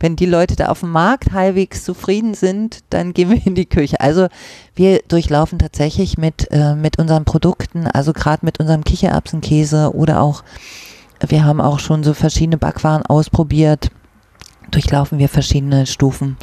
Wenn 0.00 0.16
die 0.16 0.26
Leute 0.26 0.56
da 0.56 0.66
auf 0.66 0.80
dem 0.80 0.90
Markt 0.90 1.32
halbwegs 1.32 1.84
zufrieden 1.84 2.34
sind, 2.34 2.80
dann 2.90 3.14
gehen 3.14 3.30
wir 3.30 3.46
in 3.46 3.54
die 3.54 3.64
Küche. 3.64 4.00
Also 4.00 4.26
wir 4.74 5.00
durchlaufen 5.06 5.58
tatsächlich 5.58 6.18
mit, 6.18 6.48
äh, 6.50 6.74
mit 6.74 6.98
unseren 6.98 7.24
Produkten, 7.24 7.86
also 7.86 8.12
gerade 8.12 8.44
mit 8.44 8.58
unserem 8.58 8.82
Kichererbsenkäse 8.82 9.94
oder 9.94 10.20
auch, 10.20 10.42
wir 11.26 11.44
haben 11.44 11.60
auch 11.60 11.78
schon 11.78 12.02
so 12.02 12.12
verschiedene 12.12 12.58
Backwaren 12.58 13.06
ausprobiert, 13.06 13.90
durchlaufen 14.72 15.18
wir 15.18 15.28
verschiedene 15.28 15.86
Stufen. 15.86 16.36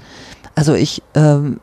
Also 0.55 0.73
ich, 0.73 1.03
ähm, 1.13 1.59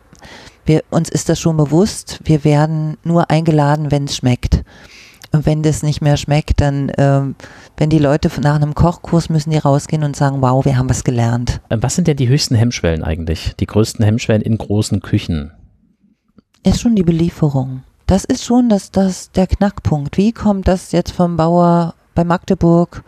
wir, 0.65 0.83
uns 0.91 1.09
ist 1.09 1.29
das 1.29 1.41
schon 1.41 1.57
bewusst, 1.57 2.21
wir 2.25 2.45
werden 2.45 2.97
nur 3.05 3.31
eingeladen, 3.31 3.91
wenn 3.91 4.05
es 4.05 4.17
schmeckt. 4.17 4.63
Und 5.33 5.47
wenn 5.47 5.63
das 5.63 5.83
nicht 5.83 6.01
mehr 6.01 6.17
schmeckt, 6.17 6.61
dann, 6.61 6.91
ähm, 6.99 7.37
wenn 7.77 7.89
die 7.89 7.99
Leute 7.99 8.29
nach 8.41 8.57
einem 8.57 8.75
Kochkurs 8.75 9.29
müssen 9.29 9.51
die 9.51 9.59
rausgehen 9.59 10.03
und 10.03 10.17
sagen, 10.17 10.43
wow, 10.43 10.65
wir 10.65 10.77
haben 10.77 10.91
was 10.91 11.05
gelernt. 11.05 11.61
Ähm, 11.71 11.83
Was 11.83 11.95
sind 11.95 12.09
denn 12.09 12.17
die 12.17 12.29
höchsten 12.29 12.57
Hemmschwellen 12.57 13.05
eigentlich? 13.05 13.55
Die 13.61 13.67
größten 13.67 14.05
Hemmschwellen 14.05 14.43
in 14.43 14.59
großen 14.59 15.01
Küchen? 15.01 15.53
Ist 16.65 16.81
schon 16.81 16.97
die 16.97 17.05
Belieferung. 17.05 17.85
Das 18.07 18.25
ist 18.25 18.45
schon 18.45 18.69
das, 18.69 18.91
das, 18.91 19.31
der 19.31 19.47
Knackpunkt. 19.47 20.17
Wie 20.17 20.33
kommt 20.33 20.67
das 20.67 20.91
jetzt 20.91 21.13
vom 21.13 21.37
Bauer 21.37 21.95
bei 22.17 22.25
Magdeburg 22.25 23.05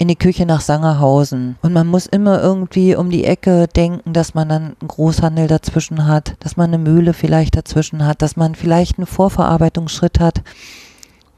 in 0.00 0.08
die 0.08 0.16
Küche 0.16 0.46
nach 0.46 0.62
Sangerhausen? 0.62 1.56
Und 1.60 1.74
man 1.74 1.86
muss 1.86 2.06
immer 2.06 2.40
irgendwie 2.40 2.96
um 2.96 3.10
die 3.10 3.24
Ecke 3.24 3.68
denken, 3.68 4.14
dass 4.14 4.32
man 4.32 4.48
dann 4.48 4.62
einen 4.80 4.88
Großhandel 4.88 5.46
dazwischen 5.46 6.06
hat, 6.06 6.36
dass 6.40 6.56
man 6.56 6.72
eine 6.72 6.78
Mühle 6.78 7.12
vielleicht 7.12 7.54
dazwischen 7.54 8.06
hat, 8.06 8.22
dass 8.22 8.34
man 8.34 8.54
vielleicht 8.54 8.96
einen 8.96 9.06
Vorverarbeitungsschritt 9.06 10.18
hat. 10.18 10.40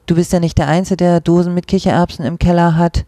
Du 0.07 0.15
bist 0.15 0.33
ja 0.33 0.39
nicht 0.39 0.59
der 0.59 0.69
Einzige, 0.69 0.97
der 0.97 1.21
Dosen 1.21 1.55
mit 1.55 1.67
Kichererbsen 1.67 2.25
im 2.25 2.39
Keller 2.39 2.77
hat. 2.77 3.05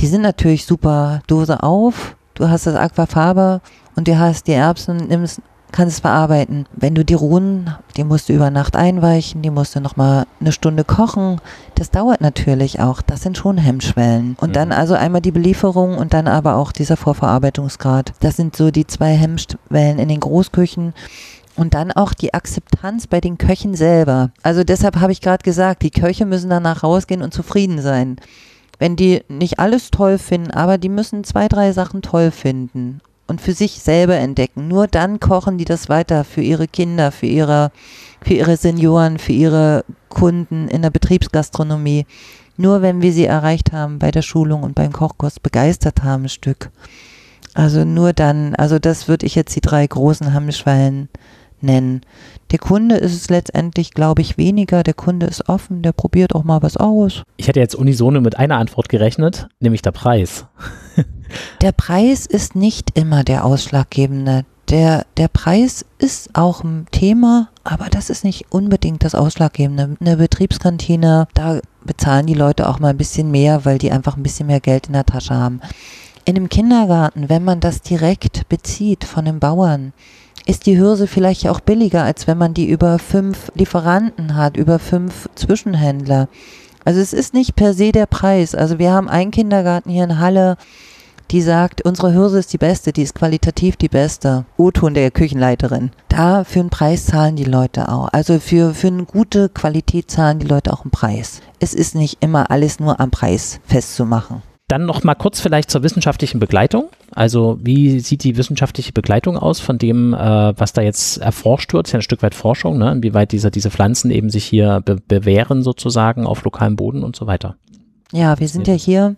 Die 0.00 0.08
sind 0.08 0.22
natürlich 0.22 0.66
super. 0.66 1.22
Dose 1.28 1.62
auf, 1.62 2.16
du 2.34 2.48
hast 2.48 2.66
das 2.66 2.74
Aquafaber 2.74 3.60
und 3.94 4.08
du 4.08 4.18
hast 4.18 4.48
die 4.48 4.54
Erbsen, 4.54 5.06
nimmst 5.06 5.40
kannst 5.72 5.94
es 5.96 6.00
verarbeiten. 6.00 6.66
Wenn 6.72 6.94
du 6.94 7.04
die 7.04 7.14
Ruhen, 7.14 7.70
die 7.96 8.04
musst 8.04 8.28
du 8.28 8.32
über 8.32 8.50
Nacht 8.50 8.76
einweichen, 8.76 9.42
die 9.42 9.50
musst 9.50 9.74
du 9.74 9.80
nochmal 9.80 10.26
eine 10.40 10.52
Stunde 10.52 10.84
kochen. 10.84 11.40
Das 11.74 11.90
dauert 11.90 12.20
natürlich 12.20 12.80
auch. 12.80 13.02
Das 13.02 13.22
sind 13.22 13.36
schon 13.36 13.58
Hemmschwellen. 13.58 14.36
Und 14.40 14.56
dann 14.56 14.68
Mhm. 14.68 14.74
also 14.74 14.94
einmal 14.94 15.20
die 15.20 15.32
Belieferung 15.32 15.98
und 15.98 16.14
dann 16.14 16.28
aber 16.28 16.56
auch 16.56 16.72
dieser 16.72 16.96
Vorverarbeitungsgrad. 16.96 18.12
Das 18.20 18.36
sind 18.36 18.56
so 18.56 18.70
die 18.70 18.86
zwei 18.86 19.14
Hemmschwellen 19.14 19.98
in 19.98 20.08
den 20.08 20.20
Großküchen. 20.20 20.94
Und 21.56 21.72
dann 21.72 21.90
auch 21.90 22.12
die 22.12 22.34
Akzeptanz 22.34 23.06
bei 23.06 23.20
den 23.20 23.38
Köchen 23.38 23.74
selber. 23.74 24.30
Also 24.42 24.62
deshalb 24.62 25.00
habe 25.00 25.12
ich 25.12 25.22
gerade 25.22 25.42
gesagt, 25.42 25.82
die 25.82 25.90
Köche 25.90 26.26
müssen 26.26 26.50
danach 26.50 26.82
rausgehen 26.82 27.22
und 27.22 27.32
zufrieden 27.32 27.80
sein. 27.80 28.16
Wenn 28.78 28.94
die 28.94 29.22
nicht 29.28 29.58
alles 29.58 29.90
toll 29.90 30.18
finden, 30.18 30.50
aber 30.50 30.76
die 30.76 30.90
müssen 30.90 31.24
zwei, 31.24 31.48
drei 31.48 31.72
Sachen 31.72 32.02
toll 32.02 32.30
finden 32.30 33.00
und 33.26 33.40
für 33.40 33.52
sich 33.52 33.80
selber 33.80 34.16
entdecken. 34.16 34.68
Nur 34.68 34.86
dann 34.86 35.20
kochen 35.20 35.58
die 35.58 35.64
das 35.64 35.88
weiter 35.88 36.24
für 36.24 36.42
ihre 36.42 36.68
Kinder, 36.68 37.12
für 37.12 37.26
ihre, 37.26 37.70
für 38.22 38.34
ihre 38.34 38.56
Senioren, 38.56 39.18
für 39.18 39.32
ihre 39.32 39.84
Kunden 40.08 40.68
in 40.68 40.82
der 40.82 40.90
Betriebsgastronomie. 40.90 42.06
Nur 42.56 42.82
wenn 42.82 43.02
wir 43.02 43.12
sie 43.12 43.26
erreicht 43.26 43.72
haben 43.72 43.98
bei 43.98 44.10
der 44.10 44.22
Schulung 44.22 44.62
und 44.62 44.74
beim 44.74 44.92
Kochkurs 44.92 45.40
begeistert 45.40 46.02
haben, 46.02 46.24
ein 46.24 46.28
Stück. 46.28 46.70
Also 47.54 47.84
nur 47.84 48.12
dann, 48.12 48.54
also 48.54 48.78
das 48.78 49.08
würde 49.08 49.26
ich 49.26 49.34
jetzt 49.34 49.56
die 49.56 49.60
drei 49.60 49.86
großen 49.86 50.32
Hemmschwellen 50.32 51.08
nennen. 51.60 52.02
Der 52.50 52.58
Kunde 52.58 52.96
ist 52.96 53.14
es 53.14 53.28
letztendlich, 53.28 53.92
glaube 53.92 54.22
ich, 54.22 54.38
weniger. 54.38 54.82
Der 54.82 54.94
Kunde 54.94 55.26
ist 55.26 55.48
offen, 55.48 55.82
der 55.82 55.92
probiert 55.92 56.34
auch 56.34 56.44
mal 56.44 56.62
was 56.62 56.76
aus. 56.76 57.22
Ich 57.36 57.48
hätte 57.48 57.60
jetzt 57.60 57.74
unisono 57.74 58.20
mit 58.20 58.38
einer 58.38 58.58
Antwort 58.58 58.88
gerechnet, 58.88 59.48
nämlich 59.58 59.82
der 59.82 59.92
Preis. 59.92 60.46
Der 61.60 61.72
Preis 61.72 62.26
ist 62.26 62.54
nicht 62.54 62.96
immer 62.98 63.24
der 63.24 63.44
ausschlaggebende. 63.44 64.44
Der, 64.68 65.06
der 65.16 65.28
Preis 65.28 65.84
ist 65.98 66.30
auch 66.34 66.64
ein 66.64 66.86
Thema, 66.90 67.48
aber 67.62 67.86
das 67.86 68.10
ist 68.10 68.24
nicht 68.24 68.46
unbedingt 68.50 69.04
das 69.04 69.14
Ausschlaggebende. 69.14 69.96
Eine 70.00 70.16
Betriebskantine, 70.16 71.28
da 71.34 71.60
bezahlen 71.84 72.26
die 72.26 72.34
Leute 72.34 72.68
auch 72.68 72.80
mal 72.80 72.88
ein 72.88 72.96
bisschen 72.96 73.30
mehr, 73.30 73.64
weil 73.64 73.78
die 73.78 73.92
einfach 73.92 74.16
ein 74.16 74.24
bisschen 74.24 74.48
mehr 74.48 74.60
Geld 74.60 74.88
in 74.88 74.94
der 74.94 75.06
Tasche 75.06 75.34
haben. 75.34 75.60
In 76.24 76.34
einem 76.34 76.48
Kindergarten, 76.48 77.28
wenn 77.28 77.44
man 77.44 77.60
das 77.60 77.80
direkt 77.82 78.48
bezieht 78.48 79.04
von 79.04 79.24
den 79.24 79.38
Bauern, 79.38 79.92
ist 80.46 80.66
die 80.66 80.78
Hürse 80.78 81.06
vielleicht 81.06 81.46
auch 81.48 81.60
billiger, 81.60 82.02
als 82.02 82.26
wenn 82.26 82.38
man 82.38 82.52
die 82.52 82.68
über 82.68 82.98
fünf 82.98 83.52
Lieferanten 83.54 84.36
hat, 84.36 84.56
über 84.56 84.80
fünf 84.80 85.28
Zwischenhändler. 85.36 86.28
Also 86.84 87.00
es 87.00 87.12
ist 87.12 87.34
nicht 87.34 87.56
per 87.56 87.74
se 87.74 87.92
der 87.92 88.06
Preis. 88.06 88.54
Also 88.54 88.78
wir 88.78 88.92
haben 88.92 89.08
einen 89.08 89.32
Kindergarten 89.32 89.90
hier 89.90 90.04
in 90.04 90.18
Halle, 90.18 90.56
die 91.30 91.42
sagt, 91.42 91.82
unsere 91.82 92.14
Hürse 92.14 92.38
ist 92.38 92.52
die 92.52 92.58
beste, 92.58 92.92
die 92.92 93.02
ist 93.02 93.14
qualitativ 93.14 93.76
die 93.76 93.88
beste. 93.88 94.44
O-Ton 94.56 94.94
der 94.94 95.10
Küchenleiterin. 95.10 95.90
Da 96.08 96.44
für 96.44 96.60
einen 96.60 96.70
Preis 96.70 97.06
zahlen 97.06 97.36
die 97.36 97.44
Leute 97.44 97.88
auch. 97.88 98.08
Also 98.12 98.38
für, 98.38 98.74
für 98.74 98.88
eine 98.88 99.04
gute 99.04 99.48
Qualität 99.48 100.10
zahlen 100.10 100.38
die 100.38 100.46
Leute 100.46 100.72
auch 100.72 100.84
einen 100.84 100.90
Preis. 100.90 101.42
Es 101.58 101.74
ist 101.74 101.94
nicht 101.94 102.18
immer 102.20 102.50
alles 102.50 102.80
nur 102.80 103.00
am 103.00 103.10
Preis 103.10 103.60
festzumachen. 103.64 104.42
Dann 104.68 104.84
noch 104.84 105.04
mal 105.04 105.14
kurz 105.14 105.40
vielleicht 105.40 105.70
zur 105.70 105.84
wissenschaftlichen 105.84 106.40
Begleitung. 106.40 106.88
Also 107.12 107.56
wie 107.62 108.00
sieht 108.00 108.24
die 108.24 108.36
wissenschaftliche 108.36 108.92
Begleitung 108.92 109.36
aus 109.36 109.60
von 109.60 109.78
dem, 109.78 110.12
äh, 110.12 110.18
was 110.18 110.72
da 110.72 110.82
jetzt 110.82 111.18
erforscht 111.18 111.72
wird? 111.72 111.86
Das 111.86 111.90
ist 111.90 111.92
ja 111.92 111.98
ein 112.00 112.02
Stück 112.02 112.22
weit 112.22 112.34
Forschung, 112.34 112.76
ne? 112.78 112.90
inwieweit 112.90 113.30
diese, 113.30 113.52
diese 113.52 113.70
Pflanzen 113.70 114.10
eben 114.10 114.28
sich 114.28 114.44
hier 114.44 114.80
be 114.84 114.96
bewähren 115.06 115.62
sozusagen 115.62 116.26
auf 116.26 116.42
lokalem 116.42 116.74
Boden 116.74 117.04
und 117.04 117.14
so 117.14 117.28
weiter. 117.28 117.56
Ja, 118.12 118.40
wir 118.40 118.48
sind 118.48 118.66
ja 118.66 118.74
hier 118.74 119.14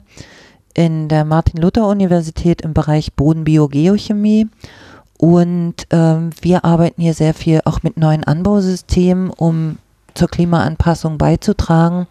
in 0.74 1.08
der 1.08 1.24
Martin-Luther-Universität 1.24 2.62
im 2.62 2.74
Bereich 2.74 3.12
Bodenbiogeochemie 3.14 4.48
und 5.18 5.74
ähm, 5.90 6.30
wir 6.40 6.64
arbeiten 6.64 7.02
hier 7.02 7.14
sehr 7.14 7.34
viel 7.34 7.60
auch 7.64 7.82
mit 7.82 7.96
neuen 7.96 8.24
Anbausystemen, 8.24 9.30
um 9.30 9.78
zur 10.14 10.28
Klimaanpassung 10.28 11.18
beizutragen. 11.18 12.06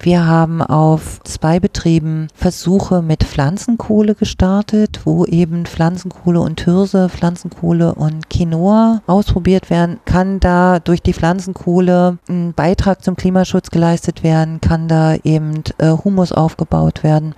Wir 0.00 0.26
haben 0.26 0.62
auf 0.62 1.20
zwei 1.24 1.58
Betrieben 1.58 2.28
Versuche 2.32 3.02
mit 3.02 3.24
Pflanzenkohle 3.24 4.14
gestartet, 4.14 5.00
wo 5.04 5.24
eben 5.24 5.66
Pflanzenkohle 5.66 6.40
und 6.40 6.60
Hirse, 6.60 7.08
Pflanzenkohle 7.08 7.96
und 7.96 8.30
Quinoa 8.30 9.02
ausprobiert 9.08 9.70
werden. 9.70 9.98
Kann 10.04 10.38
da 10.38 10.78
durch 10.78 11.02
die 11.02 11.14
Pflanzenkohle 11.14 12.18
ein 12.28 12.52
Beitrag 12.54 13.02
zum 13.02 13.16
Klimaschutz 13.16 13.70
geleistet 13.70 14.22
werden? 14.22 14.60
Kann 14.60 14.86
da 14.86 15.16
eben 15.24 15.64
äh, 15.78 15.90
Humus 15.90 16.30
aufgebaut 16.30 17.02
werden? 17.02 17.34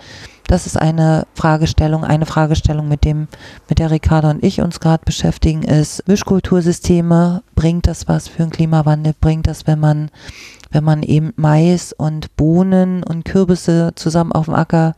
Das 0.50 0.66
ist 0.66 0.76
eine 0.76 1.28
Fragestellung. 1.34 2.02
Eine 2.02 2.26
Fragestellung, 2.26 2.88
mit 2.88 3.04
dem, 3.04 3.28
mit 3.68 3.78
der 3.78 3.92
Ricarda 3.92 4.30
und 4.30 4.42
ich 4.42 4.60
uns 4.60 4.80
gerade 4.80 5.04
beschäftigen, 5.04 5.62
ist 5.62 6.08
Mischkultursysteme. 6.08 7.44
Bringt 7.54 7.86
das 7.86 8.08
was 8.08 8.26
für 8.26 8.42
den 8.42 8.50
Klimawandel? 8.50 9.14
Bringt 9.20 9.46
das, 9.46 9.68
wenn 9.68 9.78
man 9.78 10.10
wenn 10.72 10.82
man 10.82 11.04
eben 11.04 11.32
Mais 11.36 11.92
und 11.92 12.34
Bohnen 12.34 13.04
und 13.04 13.24
Kürbisse 13.24 13.92
zusammen 13.94 14.32
auf 14.32 14.46
dem 14.46 14.54
Acker 14.54 14.96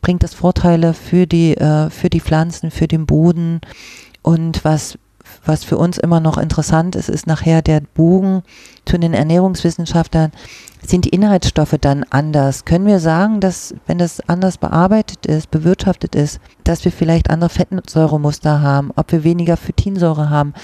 bringt 0.00 0.24
das 0.24 0.34
Vorteile 0.34 0.92
für 0.92 1.28
die, 1.28 1.56
äh, 1.56 1.88
für 1.90 2.10
die 2.10 2.20
Pflanzen, 2.20 2.72
für 2.72 2.88
den 2.88 3.06
Boden. 3.06 3.60
Und 4.22 4.64
was, 4.64 4.98
was 5.44 5.64
für 5.64 5.78
uns 5.78 5.98
immer 5.98 6.20
noch 6.20 6.38
interessant 6.38 6.96
ist, 6.96 7.08
ist 7.08 7.26
nachher 7.26 7.62
der 7.62 7.80
Bogen 7.80 8.42
zu 8.84 8.98
den 8.98 9.14
Ernährungswissenschaftlern. 9.14 10.32
Sind 10.86 11.04
die 11.04 11.10
Inhaltsstoffe 11.10 11.76
dann 11.80 12.04
anders? 12.10 12.64
Können 12.64 12.86
wir 12.86 13.00
sagen, 13.00 13.40
dass, 13.40 13.74
wenn 13.86 13.98
das 13.98 14.20
anders 14.28 14.58
bearbeitet 14.58 15.26
ist, 15.26 15.50
bewirtschaftet 15.50 16.14
ist, 16.14 16.40
dass 16.64 16.84
wir 16.84 16.92
vielleicht 16.92 17.30
andere 17.30 17.50
Fettsäuremuster 17.50 18.62
haben, 18.62 18.90
ob 18.96 19.12
wir 19.12 19.24
weniger 19.24 19.56
Phytinsäure 19.56 20.30
haben? 20.30 20.54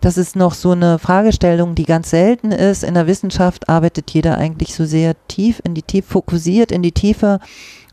Das 0.00 0.18
ist 0.18 0.36
noch 0.36 0.54
so 0.54 0.72
eine 0.72 0.98
Fragestellung, 0.98 1.74
die 1.74 1.84
ganz 1.84 2.10
selten 2.10 2.52
ist. 2.52 2.84
In 2.84 2.94
der 2.94 3.06
Wissenschaft 3.06 3.68
arbeitet 3.68 4.10
jeder 4.10 4.38
eigentlich 4.38 4.74
so 4.74 4.84
sehr 4.84 5.14
tief 5.26 5.60
in 5.64 5.74
die 5.74 5.82
Tiefe, 5.82 6.12
fokussiert 6.12 6.70
in 6.70 6.82
die 6.82 6.92
Tiefe 6.92 7.40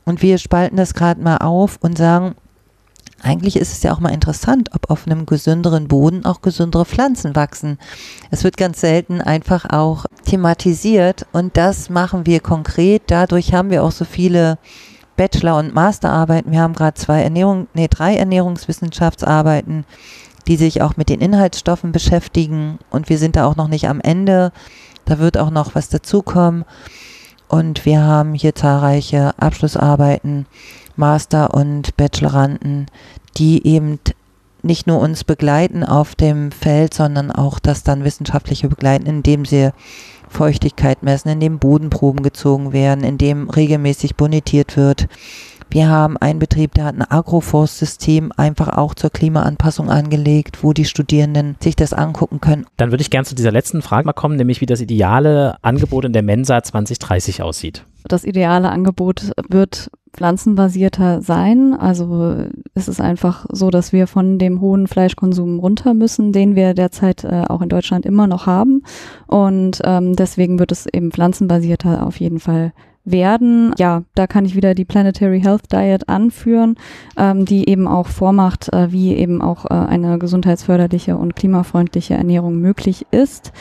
Und 0.06 0.22
wir 0.22 0.38
spalten 0.38 0.78
das 0.78 0.94
gerade 0.94 1.22
mal 1.22 1.38
auf 1.38 1.78
und 1.82 1.98
sagen, 1.98 2.36
eigentlich 3.24 3.56
ist 3.56 3.72
es 3.72 3.84
ja 3.84 3.94
auch 3.94 4.00
mal 4.00 4.14
interessant, 4.14 4.70
ob 4.74 4.90
auf 4.90 5.08
einem 5.08 5.26
gesünderen 5.26 5.88
Boden 5.88 6.26
auch 6.26 6.42
gesündere 6.42 6.86
Pflanzen 6.86 7.36
wachsen. 7.36 7.78
Es 8.32 8.44
wird 8.44 8.58
ganz 8.58 8.82
selten 8.82 9.22
einfach 9.22 9.70
auch 9.70 10.06
thematisiert 10.26 11.26
und 11.32 11.56
das 11.56 11.90
machen 11.90 12.26
wir 12.26 12.42
konkret. 12.42 13.04
Dadurch 13.08 13.54
haben 13.54 13.70
wir 13.70 13.84
auch 13.84 13.92
so 13.92 14.06
viele 14.06 14.58
Bachelor- 15.16 15.58
und 15.58 15.74
Masterarbeiten. 15.74 16.52
Wir 16.52 16.62
haben 16.62 16.74
gerade 16.74 16.96
zwei 16.96 17.22
Ernährung, 17.22 17.68
nee, 17.74 17.88
drei 17.88 18.16
Ernährungswissenschaftsarbeiten, 18.16 19.86
die 20.48 20.58
sich 20.58 20.82
auch 20.82 20.98
mit 20.98 21.08
den 21.08 21.22
Inhaltsstoffen 21.22 21.94
beschäftigen 21.94 22.78
und 22.90 23.10
wir 23.10 23.18
sind 23.18 23.38
da 23.38 23.46
auch 23.46 23.56
noch 23.56 23.70
nicht 23.70 23.88
am 23.88 24.02
Ende. 24.02 24.52
Da 25.06 25.20
wird 25.20 25.38
auch 25.38 25.50
noch 25.50 25.76
was 25.76 25.90
dazukommen. 25.90 26.66
Und 27.48 27.86
wir 27.86 28.02
haben 28.02 28.34
hier 28.34 28.56
zahlreiche 28.56 29.34
Abschlussarbeiten 29.38 30.48
Master- 30.96 31.54
und 31.54 31.96
Bacheloranden, 31.98 32.88
die 33.38 33.66
eben 33.66 34.00
nicht 34.62 34.88
nur 34.88 35.00
uns 35.00 35.24
begleiten 35.24 35.84
auf 35.84 36.16
dem 36.16 36.52
Feld, 36.52 36.94
sondern 36.94 37.32
auch 37.32 37.60
das 37.60 37.84
dann 37.84 38.04
wissenschaftliche 38.04 38.70
begleiten, 38.70 39.06
indem 39.06 39.46
sie 39.46 39.72
Feuchtigkeit 40.30 41.04
messen, 41.04 41.30
indem 41.30 41.60
Bodenproben 41.60 42.24
gezogen 42.24 42.74
werden, 42.74 43.04
indem 43.04 43.50
regelmäßig 43.50 44.16
bonitiert 44.16 44.78
wird. 44.78 45.08
Wir 45.70 45.90
haben 45.90 46.18
einen 46.18 46.40
Betrieb, 46.40 46.76
der 46.76 46.86
hat 46.86 46.96
ein 46.96 47.10
Agroforstsystem 47.10 48.32
einfach 48.38 48.70
auch 48.70 48.94
zur 48.94 49.10
Klimaanpassung 49.10 49.90
angelegt, 49.90 50.64
wo 50.64 50.72
die 50.72 50.86
Studierenden 50.86 51.56
sich 51.60 51.76
das 51.76 51.94
angucken 51.94 52.42
können. 52.42 52.68
Dann 52.78 52.92
würde 52.92 53.02
ich 53.02 53.10
gerne 53.10 53.26
zu 53.26 53.34
dieser 53.34 53.52
letzten 53.52 53.82
Frage 53.82 54.06
mal 54.06 54.14
kommen, 54.14 54.36
nämlich 54.36 54.62
wie 54.62 54.68
das 54.68 54.82
ideale 54.82 55.58
Angebot 55.64 56.06
in 56.06 56.14
der 56.14 56.22
Mensa 56.22 56.62
2030 56.62 57.42
aussieht. 57.42 57.86
Das 58.08 58.24
ideale 58.24 58.70
Angebot 58.70 59.32
wird 59.50 59.90
pflanzenbasierter 60.14 61.22
sein. 61.22 61.74
Also 61.74 62.46
es 62.76 62.88
ist 62.88 63.02
einfach 63.02 63.46
so, 63.52 63.70
dass 63.70 63.92
wir 63.94 64.08
von 64.08 64.38
dem 64.38 64.62
hohen 64.62 64.88
Fleischkonsum 64.88 65.60
runter 65.60 65.94
müssen, 65.94 66.32
den 66.32 66.56
wir 66.56 66.74
derzeit 66.74 67.24
äh, 67.24 67.44
auch 67.48 67.62
in 67.62 67.70
Deutschland 67.70 68.06
immer 68.06 68.28
noch 68.28 68.46
haben. 68.46 68.84
Und 69.28 69.82
ähm, 69.84 70.16
deswegen 70.16 70.60
wird 70.60 70.72
es 70.72 70.86
eben 70.86 71.12
pflanzenbasierter 71.12 72.06
auf 72.06 72.20
jeden 72.20 72.40
Fall 72.40 72.74
werden. 73.06 73.74
Ja, 73.78 74.04
da 74.16 74.28
kann 74.28 74.46
ich 74.46 74.56
wieder 74.56 74.76
die 74.76 74.86
Planetary 74.86 75.42
Health 75.42 75.72
Diet 75.72 76.08
anführen, 76.08 76.76
ähm, 77.18 77.46
die 77.46 77.68
eben 77.68 77.88
auch 77.88 78.08
vormacht, 78.08 78.72
äh, 78.72 78.92
wie 78.92 79.14
eben 79.14 79.42
auch 79.42 79.66
äh, 79.66 79.74
eine 79.74 80.20
gesundheitsförderliche 80.20 81.18
und 81.18 81.36
klimafreundliche 81.36 82.14
Ernährung 82.14 82.60
möglich 82.60 83.06
ist. 83.12 83.52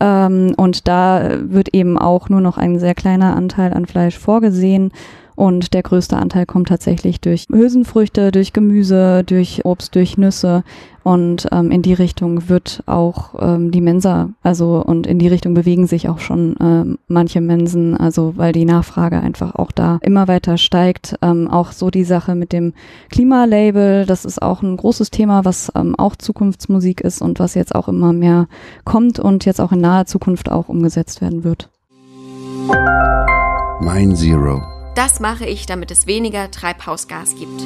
Ähm, 0.00 0.54
und 0.56 0.88
da 0.88 1.30
wird 1.40 1.74
eben 1.74 1.98
auch 1.98 2.28
nur 2.28 2.40
noch 2.40 2.58
ein 2.58 2.78
sehr 2.78 2.94
kleiner 2.94 3.36
Anteil 3.36 3.72
an 3.72 3.86
Fleisch 3.86 4.18
vorgesehen. 4.18 4.92
Und 5.38 5.72
der 5.72 5.84
größte 5.84 6.16
Anteil 6.16 6.46
kommt 6.46 6.66
tatsächlich 6.66 7.20
durch 7.20 7.46
Hülsenfrüchte, 7.48 8.32
durch 8.32 8.52
Gemüse, 8.52 9.22
durch 9.22 9.64
Obst, 9.64 9.94
durch 9.94 10.18
Nüsse. 10.18 10.64
Und 11.04 11.46
ähm, 11.52 11.70
in 11.70 11.80
die 11.80 11.94
Richtung 11.94 12.48
wird 12.48 12.82
auch 12.86 13.36
ähm, 13.38 13.70
die 13.70 13.80
Mensa, 13.80 14.30
also 14.42 14.82
und 14.84 15.06
in 15.06 15.20
die 15.20 15.28
Richtung 15.28 15.54
bewegen 15.54 15.86
sich 15.86 16.08
auch 16.08 16.18
schon 16.18 16.56
ähm, 16.60 16.98
manche 17.06 17.40
Mensen, 17.40 17.96
also 17.96 18.32
weil 18.36 18.50
die 18.50 18.64
Nachfrage 18.64 19.20
einfach 19.20 19.54
auch 19.54 19.70
da 19.70 20.00
immer 20.02 20.26
weiter 20.26 20.58
steigt. 20.58 21.14
Ähm, 21.22 21.48
auch 21.48 21.70
so 21.70 21.88
die 21.88 22.02
Sache 22.02 22.34
mit 22.34 22.52
dem 22.52 22.72
Klimalabel, 23.08 24.06
das 24.06 24.24
ist 24.24 24.42
auch 24.42 24.62
ein 24.62 24.76
großes 24.76 25.12
Thema, 25.12 25.44
was 25.44 25.70
ähm, 25.76 25.94
auch 25.94 26.16
Zukunftsmusik 26.16 27.00
ist 27.00 27.22
und 27.22 27.38
was 27.38 27.54
jetzt 27.54 27.76
auch 27.76 27.86
immer 27.86 28.12
mehr 28.12 28.48
kommt 28.84 29.20
und 29.20 29.44
jetzt 29.44 29.60
auch 29.60 29.70
in 29.70 29.82
naher 29.82 30.06
Zukunft 30.06 30.50
auch 30.50 30.68
umgesetzt 30.68 31.20
werden 31.20 31.44
wird. 31.44 31.68
Mein 33.80 34.16
Zero. 34.16 34.77
Das 34.98 35.20
mache 35.20 35.46
ich, 35.46 35.64
damit 35.64 35.92
es 35.92 36.08
weniger 36.08 36.50
Treibhausgas 36.50 37.36
gibt. 37.36 37.64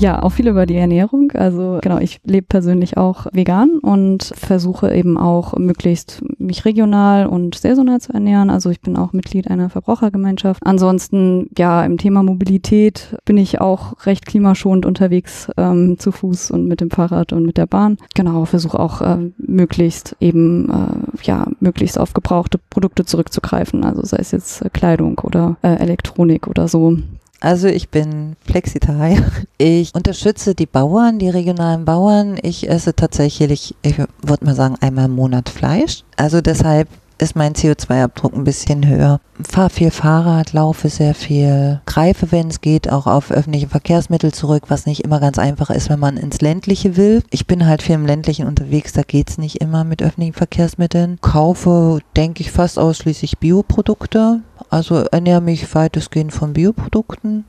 Ja, 0.00 0.22
auch 0.22 0.30
viel 0.30 0.48
über 0.48 0.64
die 0.64 0.76
Ernährung. 0.76 1.30
Also 1.32 1.78
genau, 1.82 1.98
ich 1.98 2.20
lebe 2.24 2.46
persönlich 2.46 2.96
auch 2.96 3.26
vegan 3.32 3.78
und 3.80 4.32
versuche 4.34 4.94
eben 4.94 5.18
auch 5.18 5.58
möglichst 5.58 6.22
mich 6.38 6.64
regional 6.64 7.26
und 7.26 7.54
saisonal 7.54 8.00
zu 8.00 8.14
ernähren. 8.14 8.48
Also 8.48 8.70
ich 8.70 8.80
bin 8.80 8.96
auch 8.96 9.12
Mitglied 9.12 9.50
einer 9.50 9.68
Verbrauchergemeinschaft. 9.68 10.62
Ansonsten, 10.64 11.50
ja, 11.58 11.84
im 11.84 11.98
Thema 11.98 12.22
Mobilität 12.22 13.14
bin 13.26 13.36
ich 13.36 13.60
auch 13.60 14.06
recht 14.06 14.24
klimaschonend 14.24 14.86
unterwegs, 14.86 15.50
ähm, 15.58 15.98
zu 15.98 16.12
Fuß 16.12 16.50
und 16.50 16.66
mit 16.66 16.80
dem 16.80 16.90
Fahrrad 16.90 17.34
und 17.34 17.44
mit 17.44 17.58
der 17.58 17.66
Bahn. 17.66 17.98
Genau, 18.14 18.46
versuche 18.46 18.80
auch 18.80 19.02
äh, 19.02 19.18
möglichst 19.36 20.16
eben, 20.18 20.70
äh, 20.70 21.24
ja, 21.24 21.46
möglichst 21.60 22.00
auf 22.00 22.14
gebrauchte 22.14 22.58
Produkte 22.70 23.04
zurückzugreifen. 23.04 23.84
Also 23.84 24.02
sei 24.06 24.16
es 24.16 24.30
jetzt 24.30 24.64
äh, 24.64 24.70
Kleidung 24.70 25.18
oder 25.18 25.58
äh, 25.60 25.74
Elektronik 25.74 26.46
oder 26.46 26.68
so. 26.68 26.96
Also 27.40 27.68
ich 27.68 27.88
bin 27.88 28.36
Flexitarier. 28.44 29.24
Ich 29.62 29.94
unterstütze 29.94 30.54
die 30.54 30.64
Bauern, 30.64 31.18
die 31.18 31.28
regionalen 31.28 31.84
Bauern. 31.84 32.38
Ich 32.42 32.70
esse 32.70 32.94
tatsächlich, 32.94 33.74
ich 33.82 33.98
würde 33.98 34.44
mal 34.46 34.54
sagen, 34.54 34.76
einmal 34.80 35.04
im 35.04 35.14
Monat 35.14 35.50
Fleisch. 35.50 36.02
Also 36.16 36.40
deshalb 36.40 36.88
ist 37.20 37.36
mein 37.36 37.54
CO2-Abdruck 37.54 38.34
ein 38.34 38.44
bisschen 38.44 38.86
höher. 38.86 39.20
Fahre 39.48 39.70
viel 39.70 39.90
Fahrrad, 39.90 40.52
laufe 40.52 40.88
sehr 40.88 41.14
viel, 41.14 41.80
greife, 41.86 42.30
wenn 42.32 42.48
es 42.48 42.60
geht, 42.60 42.90
auch 42.90 43.06
auf 43.06 43.30
öffentliche 43.30 43.68
Verkehrsmittel 43.68 44.32
zurück, 44.32 44.64
was 44.68 44.86
nicht 44.86 45.04
immer 45.04 45.20
ganz 45.20 45.38
einfach 45.38 45.70
ist, 45.70 45.88
wenn 45.88 45.98
man 45.98 46.16
ins 46.16 46.40
Ländliche 46.40 46.96
will. 46.96 47.22
Ich 47.30 47.46
bin 47.46 47.66
halt 47.66 47.82
viel 47.82 47.94
im 47.94 48.06
Ländlichen 48.06 48.46
unterwegs, 48.46 48.92
da 48.92 49.02
geht's 49.02 49.38
nicht 49.38 49.60
immer 49.60 49.84
mit 49.84 50.02
öffentlichen 50.02 50.34
Verkehrsmitteln. 50.34 51.18
Kaufe, 51.20 52.00
denke 52.16 52.42
ich, 52.42 52.50
fast 52.50 52.78
ausschließlich 52.78 53.38
Bioprodukte. 53.38 54.40
Also 54.68 54.96
ernähre 54.96 55.40
mich 55.40 55.74
weitestgehend 55.74 56.32
von 56.32 56.52
Bioprodukten 56.52 57.44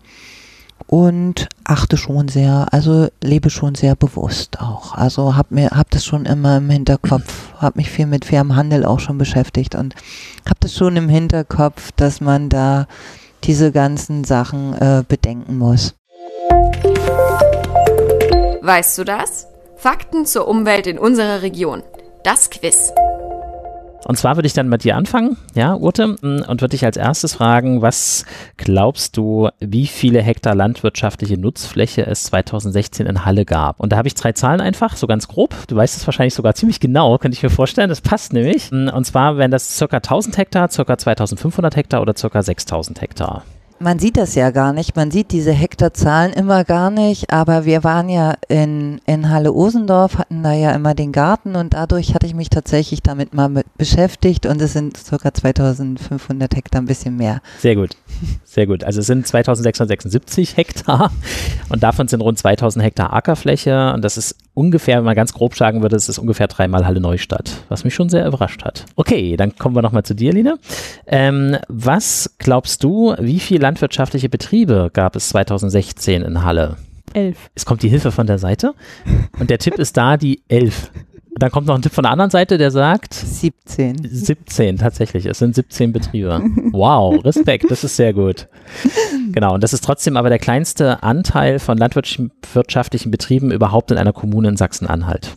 und 0.87 1.47
achte 1.63 1.97
schon 1.97 2.27
sehr, 2.27 2.67
also 2.71 3.07
lebe 3.21 3.49
schon 3.49 3.75
sehr 3.75 3.95
bewusst 3.95 4.59
auch. 4.59 4.93
Also 4.93 5.35
habe 5.35 5.55
mir 5.55 5.69
hab 5.71 5.89
das 5.91 6.05
schon 6.05 6.25
immer 6.25 6.57
im 6.57 6.69
Hinterkopf, 6.69 7.53
habe 7.57 7.79
mich 7.79 7.89
viel 7.89 8.07
mit 8.07 8.25
fairem 8.25 8.55
Handel 8.55 8.85
auch 8.85 8.99
schon 8.99 9.17
beschäftigt 9.17 9.75
und 9.75 9.95
habe 10.45 10.59
das 10.59 10.75
schon 10.75 10.95
im 10.97 11.09
Hinterkopf, 11.09 11.91
dass 11.95 12.21
man 12.21 12.49
da 12.49 12.87
diese 13.43 13.71
ganzen 13.71 14.23
Sachen 14.23 14.73
äh, 14.73 15.03
bedenken 15.07 15.57
muss. 15.57 15.95
Weißt 18.61 18.97
du 18.97 19.03
das? 19.03 19.47
Fakten 19.77 20.25
zur 20.25 20.47
Umwelt 20.47 20.85
in 20.85 20.99
unserer 20.99 21.41
Region. 21.41 21.81
Das 22.23 22.51
Quiz. 22.51 22.93
Und 24.05 24.17
zwar 24.17 24.35
würde 24.35 24.47
ich 24.47 24.53
dann 24.53 24.67
mit 24.67 24.83
dir 24.83 24.95
anfangen, 24.95 25.37
ja, 25.53 25.75
Urte, 25.75 26.15
und 26.21 26.47
würde 26.47 26.69
dich 26.69 26.85
als 26.85 26.97
erstes 26.97 27.35
fragen, 27.35 27.81
was 27.81 28.25
glaubst 28.57 29.15
du, 29.15 29.49
wie 29.59 29.87
viele 29.87 30.21
Hektar 30.21 30.55
landwirtschaftliche 30.55 31.37
Nutzfläche 31.37 32.05
es 32.05 32.23
2016 32.23 33.05
in 33.05 33.25
Halle 33.25 33.45
gab? 33.45 33.79
Und 33.79 33.91
da 33.91 33.97
habe 33.97 34.07
ich 34.07 34.15
drei 34.15 34.31
Zahlen 34.31 34.59
einfach, 34.59 34.95
so 34.95 35.07
ganz 35.07 35.27
grob. 35.27 35.55
Du 35.67 35.75
weißt 35.75 35.97
es 35.97 36.07
wahrscheinlich 36.07 36.33
sogar 36.33 36.55
ziemlich 36.55 36.79
genau, 36.79 37.17
könnte 37.17 37.37
ich 37.37 37.43
mir 37.43 37.49
vorstellen. 37.49 37.89
Das 37.89 38.01
passt 38.01 38.33
nämlich. 38.33 38.71
Und 38.71 39.05
zwar 39.05 39.37
wären 39.37 39.51
das 39.51 39.77
circa 39.77 39.97
1000 39.97 40.37
Hektar, 40.37 40.69
circa 40.69 40.97
2500 40.97 41.75
Hektar 41.75 42.01
oder 42.01 42.15
circa 42.15 42.41
6000 42.41 43.01
Hektar. 43.01 43.43
Man 43.81 43.97
sieht 43.97 44.15
das 44.15 44.35
ja 44.35 44.51
gar 44.51 44.73
nicht, 44.73 44.95
man 44.95 45.09
sieht 45.09 45.31
diese 45.31 45.51
Hektarzahlen 45.51 46.33
immer 46.33 46.63
gar 46.63 46.91
nicht, 46.91 47.33
aber 47.33 47.65
wir 47.65 47.83
waren 47.83 48.09
ja 48.09 48.35
in, 48.47 49.01
in 49.07 49.31
Halle-Osendorf, 49.31 50.19
hatten 50.19 50.43
da 50.43 50.53
ja 50.53 50.71
immer 50.73 50.93
den 50.93 51.11
Garten 51.11 51.55
und 51.55 51.73
dadurch 51.73 52.13
hatte 52.13 52.27
ich 52.27 52.35
mich 52.35 52.51
tatsächlich 52.51 53.01
damit 53.01 53.33
mal 53.33 53.49
mit 53.49 53.65
beschäftigt 53.77 54.45
und 54.45 54.61
es 54.61 54.73
sind 54.73 54.99
ca. 55.09 55.33
2500 55.33 56.55
Hektar, 56.55 56.79
ein 56.79 56.85
bisschen 56.85 57.17
mehr. 57.17 57.41
Sehr 57.57 57.75
gut, 57.75 57.97
sehr 58.43 58.67
gut. 58.67 58.83
Also 58.83 58.99
es 58.99 59.07
sind 59.07 59.25
2676 59.25 60.57
Hektar 60.57 61.11
und 61.69 61.81
davon 61.81 62.07
sind 62.07 62.21
rund 62.21 62.37
2000 62.37 62.85
Hektar 62.85 63.13
Ackerfläche 63.13 63.93
und 63.93 64.03
das 64.03 64.15
ist 64.15 64.35
ungefähr, 64.61 64.97
wenn 64.97 65.05
man 65.05 65.15
ganz 65.15 65.33
grob 65.33 65.55
sagen 65.55 65.81
würde, 65.81 65.95
es 65.95 66.07
ist 66.07 66.19
ungefähr 66.19 66.47
dreimal 66.47 66.85
Halle 66.85 67.01
Neustadt, 67.01 67.63
was 67.67 67.83
mich 67.83 67.95
schon 67.95 68.09
sehr 68.09 68.27
überrascht 68.27 68.63
hat. 68.63 68.85
Okay, 68.95 69.35
dann 69.35 69.55
kommen 69.55 69.75
wir 69.75 69.81
nochmal 69.81 70.03
zu 70.03 70.13
dir, 70.13 70.31
Line. 70.31 70.59
Ähm, 71.07 71.57
was 71.67 72.35
glaubst 72.37 72.83
du, 72.83 73.15
wie 73.19 73.39
viele 73.39 73.61
landwirtschaftliche 73.61 74.29
Betriebe 74.29 74.91
gab 74.93 75.15
es 75.15 75.29
2016 75.29 76.21
in 76.21 76.43
Halle? 76.43 76.77
Elf. 77.13 77.49
Es 77.55 77.65
kommt 77.65 77.81
die 77.81 77.89
Hilfe 77.89 78.11
von 78.11 78.27
der 78.27 78.37
Seite 78.37 78.73
und 79.39 79.49
der 79.49 79.57
Tipp 79.57 79.79
ist 79.79 79.97
da 79.97 80.15
die 80.15 80.43
elf. 80.47 80.91
Dann 81.41 81.49
kommt 81.49 81.65
noch 81.65 81.73
ein 81.73 81.81
Tipp 81.81 81.93
von 81.93 82.03
der 82.03 82.11
anderen 82.11 82.29
Seite, 82.29 82.59
der 82.59 82.69
sagt 82.69 83.15
17. 83.15 84.07
17 84.07 84.77
tatsächlich. 84.77 85.25
Es 85.25 85.39
sind 85.39 85.55
17 85.55 85.91
Betriebe. 85.91 86.39
Wow, 86.71 87.25
Respekt, 87.25 87.69
das 87.69 87.83
ist 87.83 87.95
sehr 87.95 88.13
gut. 88.13 88.47
Genau, 89.31 89.55
und 89.55 89.63
das 89.63 89.73
ist 89.73 89.83
trotzdem 89.83 90.15
aber 90.17 90.29
der 90.29 90.39
kleinste 90.39 91.03
Anteil 91.03 91.59
von 91.59 91.77
landwirtschaftlichen 91.77 93.11
Betrieben 93.11 93.51
überhaupt 93.51 93.91
in 93.91 93.97
einer 93.97 94.13
Kommune 94.13 94.49
in 94.49 94.57
Sachsen-Anhalt. 94.57 95.35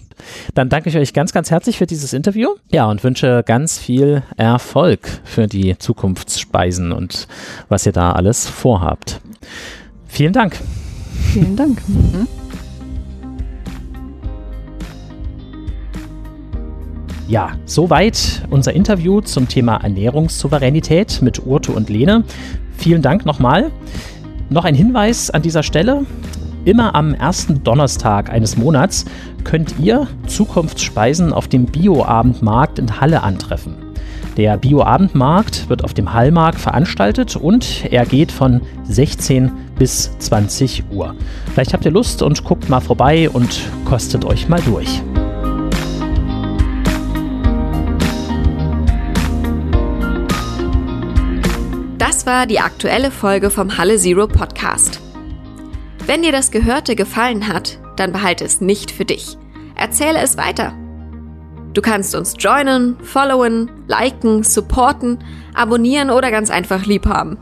Dann 0.54 0.68
danke 0.68 0.90
ich 0.90 0.96
euch 0.96 1.12
ganz, 1.12 1.32
ganz 1.32 1.50
herzlich 1.50 1.78
für 1.78 1.86
dieses 1.86 2.12
Interview. 2.12 2.50
Ja, 2.70 2.86
und 2.86 3.02
wünsche 3.02 3.42
ganz 3.44 3.78
viel 3.78 4.22
Erfolg 4.36 5.08
für 5.24 5.46
die 5.46 5.76
Zukunftsspeisen 5.78 6.92
und 6.92 7.26
was 7.68 7.86
ihr 7.86 7.92
da 7.92 8.12
alles 8.12 8.46
vorhabt. 8.46 9.20
Vielen 10.06 10.34
Dank. 10.34 10.58
Vielen 11.32 11.56
Dank. 11.56 11.82
Mhm. 11.88 12.28
Ja, 17.26 17.52
soweit 17.64 18.42
unser 18.50 18.74
Interview 18.74 19.22
zum 19.22 19.48
Thema 19.48 19.78
Ernährungssouveränität 19.78 21.22
mit 21.22 21.46
Urte 21.46 21.72
und 21.72 21.88
Lene. 21.88 22.24
vielen 22.76 23.00
Dank 23.00 23.24
nochmal. 23.24 23.70
Noch 24.50 24.66
ein 24.66 24.74
Hinweis 24.74 25.30
an 25.30 25.40
dieser 25.40 25.62
Stelle. 25.62 26.04
Immer 26.66 26.94
am 26.94 27.14
ersten 27.14 27.64
Donnerstag 27.64 28.30
eines 28.30 28.58
Monats 28.58 29.06
könnt 29.42 29.78
ihr 29.78 30.06
Zukunftsspeisen 30.26 31.32
auf 31.32 31.48
dem 31.48 31.64
Bioabendmarkt 31.64 32.78
in 32.78 33.00
Halle 33.00 33.22
antreffen. 33.22 33.76
Der 34.36 34.58
Bioabendmarkt 34.58 35.68
wird 35.70 35.84
auf 35.84 35.94
dem 35.94 36.12
Hallmarkt 36.12 36.58
veranstaltet 36.58 37.36
und 37.36 37.84
er 37.90 38.04
geht 38.04 38.32
von 38.32 38.60
16 38.84 39.50
bis 39.78 40.18
20 40.18 40.84
Uhr. 40.90 41.14
Vielleicht 41.52 41.72
habt 41.72 41.84
ihr 41.84 41.92
Lust 41.92 42.20
und 42.22 42.44
guckt 42.44 42.68
mal 42.68 42.80
vorbei 42.80 43.30
und 43.30 43.60
kostet 43.84 44.24
euch 44.24 44.48
mal 44.48 44.60
durch. 44.62 45.02
War 52.24 52.46
die 52.46 52.60
aktuelle 52.60 53.10
Folge 53.10 53.50
vom 53.50 53.76
Halle 53.76 53.98
Zero 53.98 54.26
Podcast. 54.26 54.98
Wenn 56.06 56.22
dir 56.22 56.32
das 56.32 56.50
Gehörte 56.50 56.96
gefallen 56.96 57.48
hat, 57.48 57.78
dann 57.96 58.12
behalte 58.12 58.46
es 58.46 58.62
nicht 58.62 58.90
für 58.90 59.04
dich. 59.04 59.36
Erzähle 59.74 60.20
es 60.20 60.38
weiter. 60.38 60.72
Du 61.74 61.82
kannst 61.82 62.14
uns 62.14 62.32
joinen, 62.38 62.96
followen, 63.02 63.70
liken, 63.88 64.42
supporten, 64.42 65.22
abonnieren 65.52 66.08
oder 66.08 66.30
ganz 66.30 66.48
einfach 66.48 66.86
lieb 66.86 67.06
haben. 67.06 67.36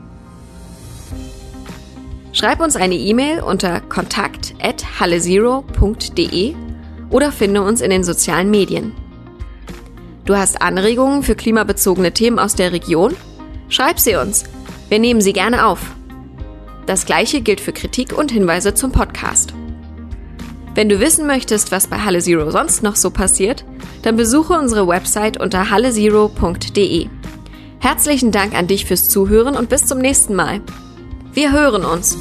Schreib 2.32 2.60
uns 2.60 2.74
eine 2.74 2.96
E-Mail 2.96 3.40
unter 3.40 3.80
kontakt@hallezero.de 3.82 6.54
oder 7.10 7.30
finde 7.30 7.62
uns 7.62 7.80
in 7.80 7.90
den 7.90 8.02
sozialen 8.02 8.50
Medien. 8.50 8.96
Du 10.24 10.36
hast 10.36 10.60
Anregungen 10.60 11.22
für 11.22 11.36
klimabezogene 11.36 12.12
Themen 12.12 12.40
aus 12.40 12.56
der 12.56 12.72
Region? 12.72 13.14
Schreib 13.68 14.00
sie 14.00 14.16
uns. 14.16 14.42
Wir 14.92 14.98
nehmen 14.98 15.22
sie 15.22 15.32
gerne 15.32 15.64
auf. 15.64 15.80
Das 16.84 17.06
gleiche 17.06 17.40
gilt 17.40 17.62
für 17.62 17.72
Kritik 17.72 18.12
und 18.12 18.30
Hinweise 18.30 18.74
zum 18.74 18.92
Podcast. 18.92 19.54
Wenn 20.74 20.90
du 20.90 21.00
wissen 21.00 21.26
möchtest, 21.26 21.72
was 21.72 21.86
bei 21.86 21.96
Halle 21.96 22.18
Zero 22.18 22.50
sonst 22.50 22.82
noch 22.82 22.96
so 22.96 23.10
passiert, 23.10 23.64
dann 24.02 24.16
besuche 24.16 24.52
unsere 24.52 24.86
Website 24.86 25.40
unter 25.40 25.70
hallezero.de. 25.70 27.06
Herzlichen 27.78 28.32
Dank 28.32 28.54
an 28.54 28.66
dich 28.66 28.84
fürs 28.84 29.08
Zuhören 29.08 29.56
und 29.56 29.70
bis 29.70 29.86
zum 29.86 29.96
nächsten 29.96 30.34
Mal. 30.34 30.60
Wir 31.32 31.52
hören 31.52 31.86
uns. 31.86 32.18